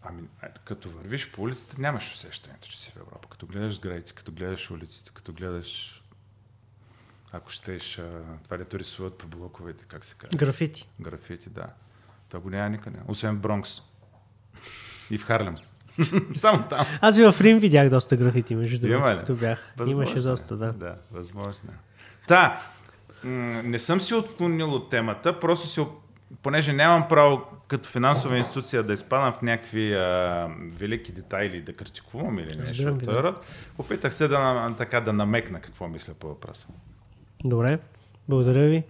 Ами, 0.02 0.22
като 0.64 0.90
вървиш 0.90 1.30
по 1.32 1.42
улицата, 1.42 1.76
нямаш 1.78 2.12
усещането, 2.12 2.68
че 2.68 2.80
си 2.80 2.90
в 2.90 2.96
Европа. 2.96 3.28
Като 3.28 3.46
гледаш 3.46 3.74
сградите, 3.74 4.12
като 4.12 4.32
гледаш 4.32 4.70
улиците, 4.70 5.10
като 5.14 5.32
гледаш 5.32 6.00
ако 7.36 7.50
щеш, 7.50 8.00
това 8.44 8.56
дето 8.56 8.78
рисуват 8.78 9.18
по 9.18 9.26
блоковете, 9.26 9.84
как 9.84 10.04
се 10.04 10.14
казва? 10.14 10.38
Графити. 10.38 10.88
Графити, 11.00 11.50
да. 11.50 11.66
Това 12.28 12.40
го 12.40 12.50
няма 12.50 12.68
никъде. 12.68 12.98
Освен 13.08 13.36
в 13.36 13.40
Бронкс. 13.40 13.80
И 15.10 15.18
в 15.18 15.24
Харлем. 15.24 15.56
Само 16.36 16.68
там. 16.68 16.86
Аз 17.00 17.18
и 17.18 17.22
в 17.22 17.34
Рим 17.40 17.58
видях 17.58 17.90
доста 17.90 18.16
графити, 18.16 18.54
между 18.54 18.88
другото, 18.88 19.18
като 19.18 19.34
бях. 19.34 19.72
Възможно 19.76 20.02
Имаше 20.02 20.20
доста, 20.20 20.56
да. 20.56 20.72
Да, 20.72 20.96
възможно. 21.12 21.70
Та, 22.26 22.60
не 23.64 23.78
съм 23.78 24.00
си 24.00 24.14
отклонил 24.14 24.74
от 24.74 24.90
темата, 24.90 25.40
просто 25.40 25.66
си, 25.66 25.86
понеже 26.42 26.72
нямам 26.72 27.08
право 27.08 27.42
като 27.68 27.88
финансова 27.88 28.38
институция 28.38 28.82
да 28.82 28.92
изпадам 28.92 29.32
в 29.32 29.42
някакви 29.42 29.94
а, 29.94 30.48
велики 30.60 31.12
детайли 31.12 31.60
да 31.60 31.72
критикувам 31.72 32.38
или 32.38 32.56
нещо 32.56 32.88
от 32.88 33.04
този 33.04 33.18
род, 33.18 33.46
опитах 33.78 34.14
се 34.14 34.28
да, 34.28 34.74
така, 34.78 35.00
да 35.00 35.12
намекна 35.12 35.60
какво 35.60 35.88
мисля 35.88 36.14
по 36.14 36.28
въпроса. 36.28 36.66
Добре, 37.44 37.78
благодаря 38.28 38.68
ви. 38.68 38.84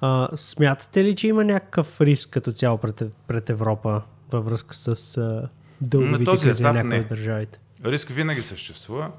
А, 0.00 0.28
смятате 0.34 1.04
ли, 1.04 1.16
че 1.16 1.28
има 1.28 1.44
някакъв 1.44 2.00
риск 2.00 2.30
като 2.30 2.52
цяло 2.52 2.78
пред, 2.78 3.02
пред 3.26 3.50
Европа 3.50 4.02
във 4.32 4.44
връзка 4.44 4.74
с 4.74 5.16
а, 5.16 5.48
дълговите 5.80 6.30
кризи 6.42 6.62
на 6.62 6.72
някои 6.72 6.98
от 6.98 7.08
държавите? 7.08 7.60
Риск 7.84 8.08
винаги 8.08 8.42
съществува. 8.42 9.10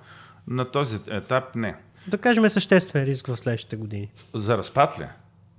На 0.48 0.72
този 0.72 1.00
етап 1.08 1.56
не. 1.56 1.76
Да 2.08 2.18
кажем 2.18 2.50
съществен 2.50 3.04
риск 3.04 3.28
в 3.28 3.38
следващите 3.38 3.76
години. 3.76 4.12
За 4.34 4.58
разпад 4.58 5.00
ли? 5.00 5.06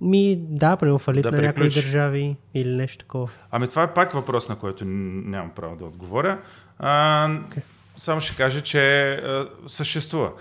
Ми, 0.01 0.37
да, 0.39 0.77
прямо 0.77 0.99
фалит 0.99 1.23
да 1.23 1.31
на 1.31 1.41
някои 1.41 1.69
държави 1.69 2.37
или 2.53 2.75
нещо 2.75 2.97
такова. 2.97 3.29
Ами 3.51 3.67
това 3.67 3.83
е 3.83 3.93
пак 3.93 4.11
въпрос, 4.11 4.49
на 4.49 4.55
който 4.55 4.85
нямам 4.85 5.51
право 5.55 5.75
да 5.75 5.85
отговоря. 5.85 6.41
А, 6.79 7.27
okay. 7.29 7.61
Само 7.97 8.21
ще 8.21 8.35
кажа, 8.35 8.61
че 8.61 9.13
а, 9.13 9.49
съществува. 9.67 10.31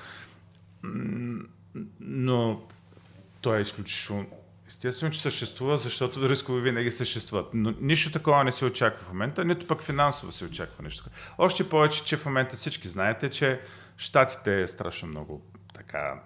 Но 2.00 2.60
той 3.40 3.58
е 3.58 3.62
изключително 3.62 4.26
Естествено, 4.72 5.12
че 5.12 5.22
съществува, 5.22 5.76
защото 5.76 6.28
рискове 6.28 6.60
винаги 6.60 6.90
съществуват. 6.90 7.46
Но 7.54 7.74
нищо 7.80 8.12
такова 8.12 8.44
не 8.44 8.52
се 8.52 8.64
очаква 8.64 9.04
в 9.04 9.08
момента, 9.08 9.44
нито 9.44 9.66
пък 9.66 9.82
финансово 9.82 10.32
се 10.32 10.44
очаква 10.44 10.84
нещо. 10.84 11.04
Още 11.38 11.68
повече, 11.68 12.04
че 12.04 12.16
в 12.16 12.26
момента 12.26 12.56
всички 12.56 12.88
знаете, 12.88 13.28
че 13.28 13.60
щатите 13.96 14.62
е 14.62 14.68
страшно 14.68 15.08
много 15.08 15.42
така 15.72 16.22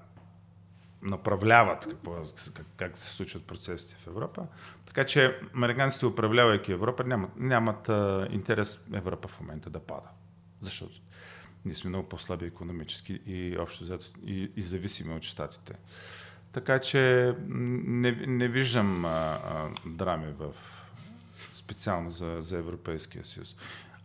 направляват 1.03 1.87
какво, 1.87 2.23
как, 2.55 2.67
как 2.77 2.99
се 2.99 3.11
случват 3.11 3.47
процесите 3.47 3.95
в 3.95 4.07
Европа. 4.07 4.47
Така 4.87 5.05
че 5.05 5.41
американците, 5.55 6.07
управлявайки 6.07 6.73
Европа, 6.73 7.05
нямат, 7.05 7.37
нямат 7.37 7.89
а, 7.89 8.29
интерес 8.31 8.81
Европа 8.95 9.29
в 9.29 9.41
момента 9.41 9.71
да 9.71 9.81
пада. 9.81 10.09
Защото 10.61 11.01
ние 11.65 11.75
сме 11.75 11.89
много 11.89 12.09
по-слаби 12.09 12.47
економически 12.47 13.21
и 13.27 13.57
общо 13.59 13.85
взето 13.85 14.07
и, 14.25 14.53
и 14.57 14.63
зависими 14.63 15.15
от 15.15 15.23
щатите. 15.23 15.75
Така 16.53 16.79
че 16.79 17.35
не, 17.49 18.13
не 18.13 18.49
виждам 18.49 19.05
а, 19.05 19.09
а, 19.09 19.71
драми 19.87 20.33
в, 20.39 20.55
специално 21.55 22.11
за, 22.11 22.37
за 22.41 22.59
Европейския 22.59 23.25
съюз. 23.25 23.57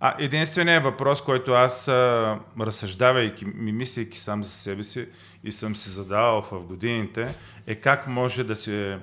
А 0.03 0.15
единственият 0.19 0.83
въпрос, 0.83 1.21
който 1.21 1.51
аз, 1.51 1.87
разсъждавайки, 2.59 3.45
ми 3.45 3.71
мислейки 3.71 4.19
сам 4.19 4.43
за 4.43 4.49
себе 4.49 4.83
си 4.83 5.07
и 5.43 5.51
съм 5.51 5.75
си 5.75 5.89
задавал 5.89 6.41
в 6.41 6.63
годините, 6.63 7.35
е 7.67 7.75
как 7.75 8.07
може 8.07 8.43
да 8.43 8.55
се 8.55 8.99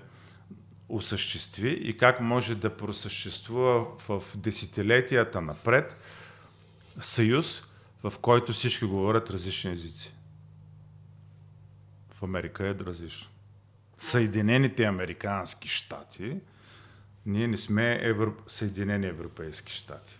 осъществи 0.89 1.71
и 1.71 1.97
как 1.97 2.21
може 2.21 2.55
да 2.55 2.77
просъществува 2.77 3.87
в 4.09 4.23
десетилетията 4.37 5.41
напред 5.41 5.97
съюз, 7.01 7.63
в 8.03 8.13
който 8.19 8.53
всички 8.53 8.85
говорят 8.85 9.31
различни 9.31 9.73
езици. 9.73 10.15
В 12.15 12.23
Америка 12.23 12.69
е 12.69 12.75
различно. 12.75 13.29
Съединените 13.99 14.85
Американски 14.85 15.69
щати, 15.69 16.37
ние 17.27 17.49
не 17.49 17.57
сме 17.57 17.99
Евро... 18.03 18.35
Съединени 18.47 19.07
Европейски 19.07 19.73
щати. 19.73 20.18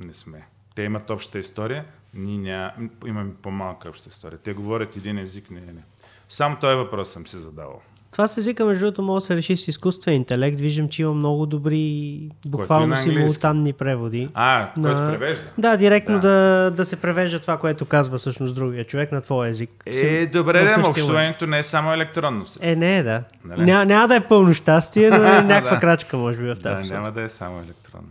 Не 0.00 0.14
сме. 0.14 0.46
Те 0.74 0.82
имат 0.82 1.10
обща 1.10 1.38
история, 1.38 1.84
ние 2.14 2.38
ня... 2.38 2.72
имаме 3.06 3.30
по-малка 3.42 3.88
обща 3.88 4.08
история. 4.08 4.38
Те 4.38 4.52
говорят 4.52 4.96
един 4.96 5.18
език, 5.18 5.50
не, 5.50 5.60
не. 5.60 5.84
Само 6.28 6.56
този 6.56 6.76
въпрос 6.76 7.12
съм 7.12 7.26
си 7.26 7.36
задавал. 7.36 7.80
Това 8.14 8.28
с 8.28 8.36
езика, 8.36 8.64
между 8.64 8.84
другото, 8.84 9.02
може 9.02 9.22
да 9.22 9.26
се 9.26 9.36
реши 9.36 9.56
с 9.56 9.68
изкуствен 9.68 10.14
интелект. 10.14 10.60
Виждам, 10.60 10.88
че 10.88 11.02
има 11.02 11.14
много 11.14 11.46
добри, 11.46 12.28
буквално 12.46 12.96
симултанни 12.96 13.72
преводи. 13.72 14.28
А, 14.34 14.70
на... 14.76 14.88
който 14.88 15.10
превежда? 15.10 15.44
Да, 15.58 15.76
директно 15.76 16.20
да. 16.20 16.28
да. 16.28 16.70
Да, 16.70 16.84
се 16.84 16.96
превежда 16.96 17.40
това, 17.40 17.56
което 17.56 17.84
казва 17.84 18.18
всъщност 18.18 18.54
другия 18.54 18.84
човек 18.84 19.12
на 19.12 19.20
твоя 19.20 19.50
език. 19.50 19.70
Е, 19.86 20.26
добре, 20.26 20.64
да, 20.64 20.88
общуването 20.88 21.46
не 21.46 21.58
е 21.58 21.62
само 21.62 21.92
електронно. 21.92 22.44
Е, 22.60 22.76
не 22.76 22.98
е, 22.98 23.02
да. 23.02 23.22
Нали? 23.44 23.64
Ня, 23.64 23.84
няма 23.84 24.08
да 24.08 24.16
е 24.16 24.20
пълно 24.20 24.54
щастие, 24.54 25.10
но 25.10 25.24
е 25.24 25.42
някаква 25.42 25.78
крачка, 25.78 26.16
може 26.16 26.38
би, 26.38 26.44
в 26.44 26.56
тази 26.62 26.88
Да, 26.88 26.94
няма 26.94 27.12
да 27.12 27.22
е 27.22 27.28
само 27.28 27.58
електронно. 27.58 28.08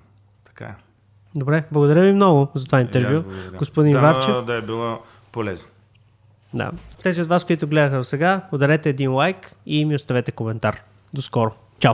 Е. 1.36 1.40
Добре, 1.40 1.64
благодаря 1.72 2.02
ви 2.02 2.14
много 2.14 2.48
за 2.56 2.66
това 2.66 2.80
И 2.80 2.82
интервю. 2.82 3.24
Господин 3.58 3.94
да, 3.94 4.00
Варчев. 4.00 4.46
Да 4.46 4.54
е 4.54 4.62
било 4.62 5.00
полезно. 5.32 5.68
Да. 6.54 6.72
Тези 7.04 7.22
от 7.22 7.28
вас, 7.28 7.44
които 7.44 7.68
гледаха 7.68 8.04
сега, 8.04 8.42
ударете 8.52 8.90
един 8.90 9.14
лайк 9.14 9.56
и 9.66 9.86
ми 9.86 9.96
оставете 9.96 10.32
коментар. 10.32 10.82
До 11.14 11.22
скоро. 11.22 11.52
Чао! 11.80 11.94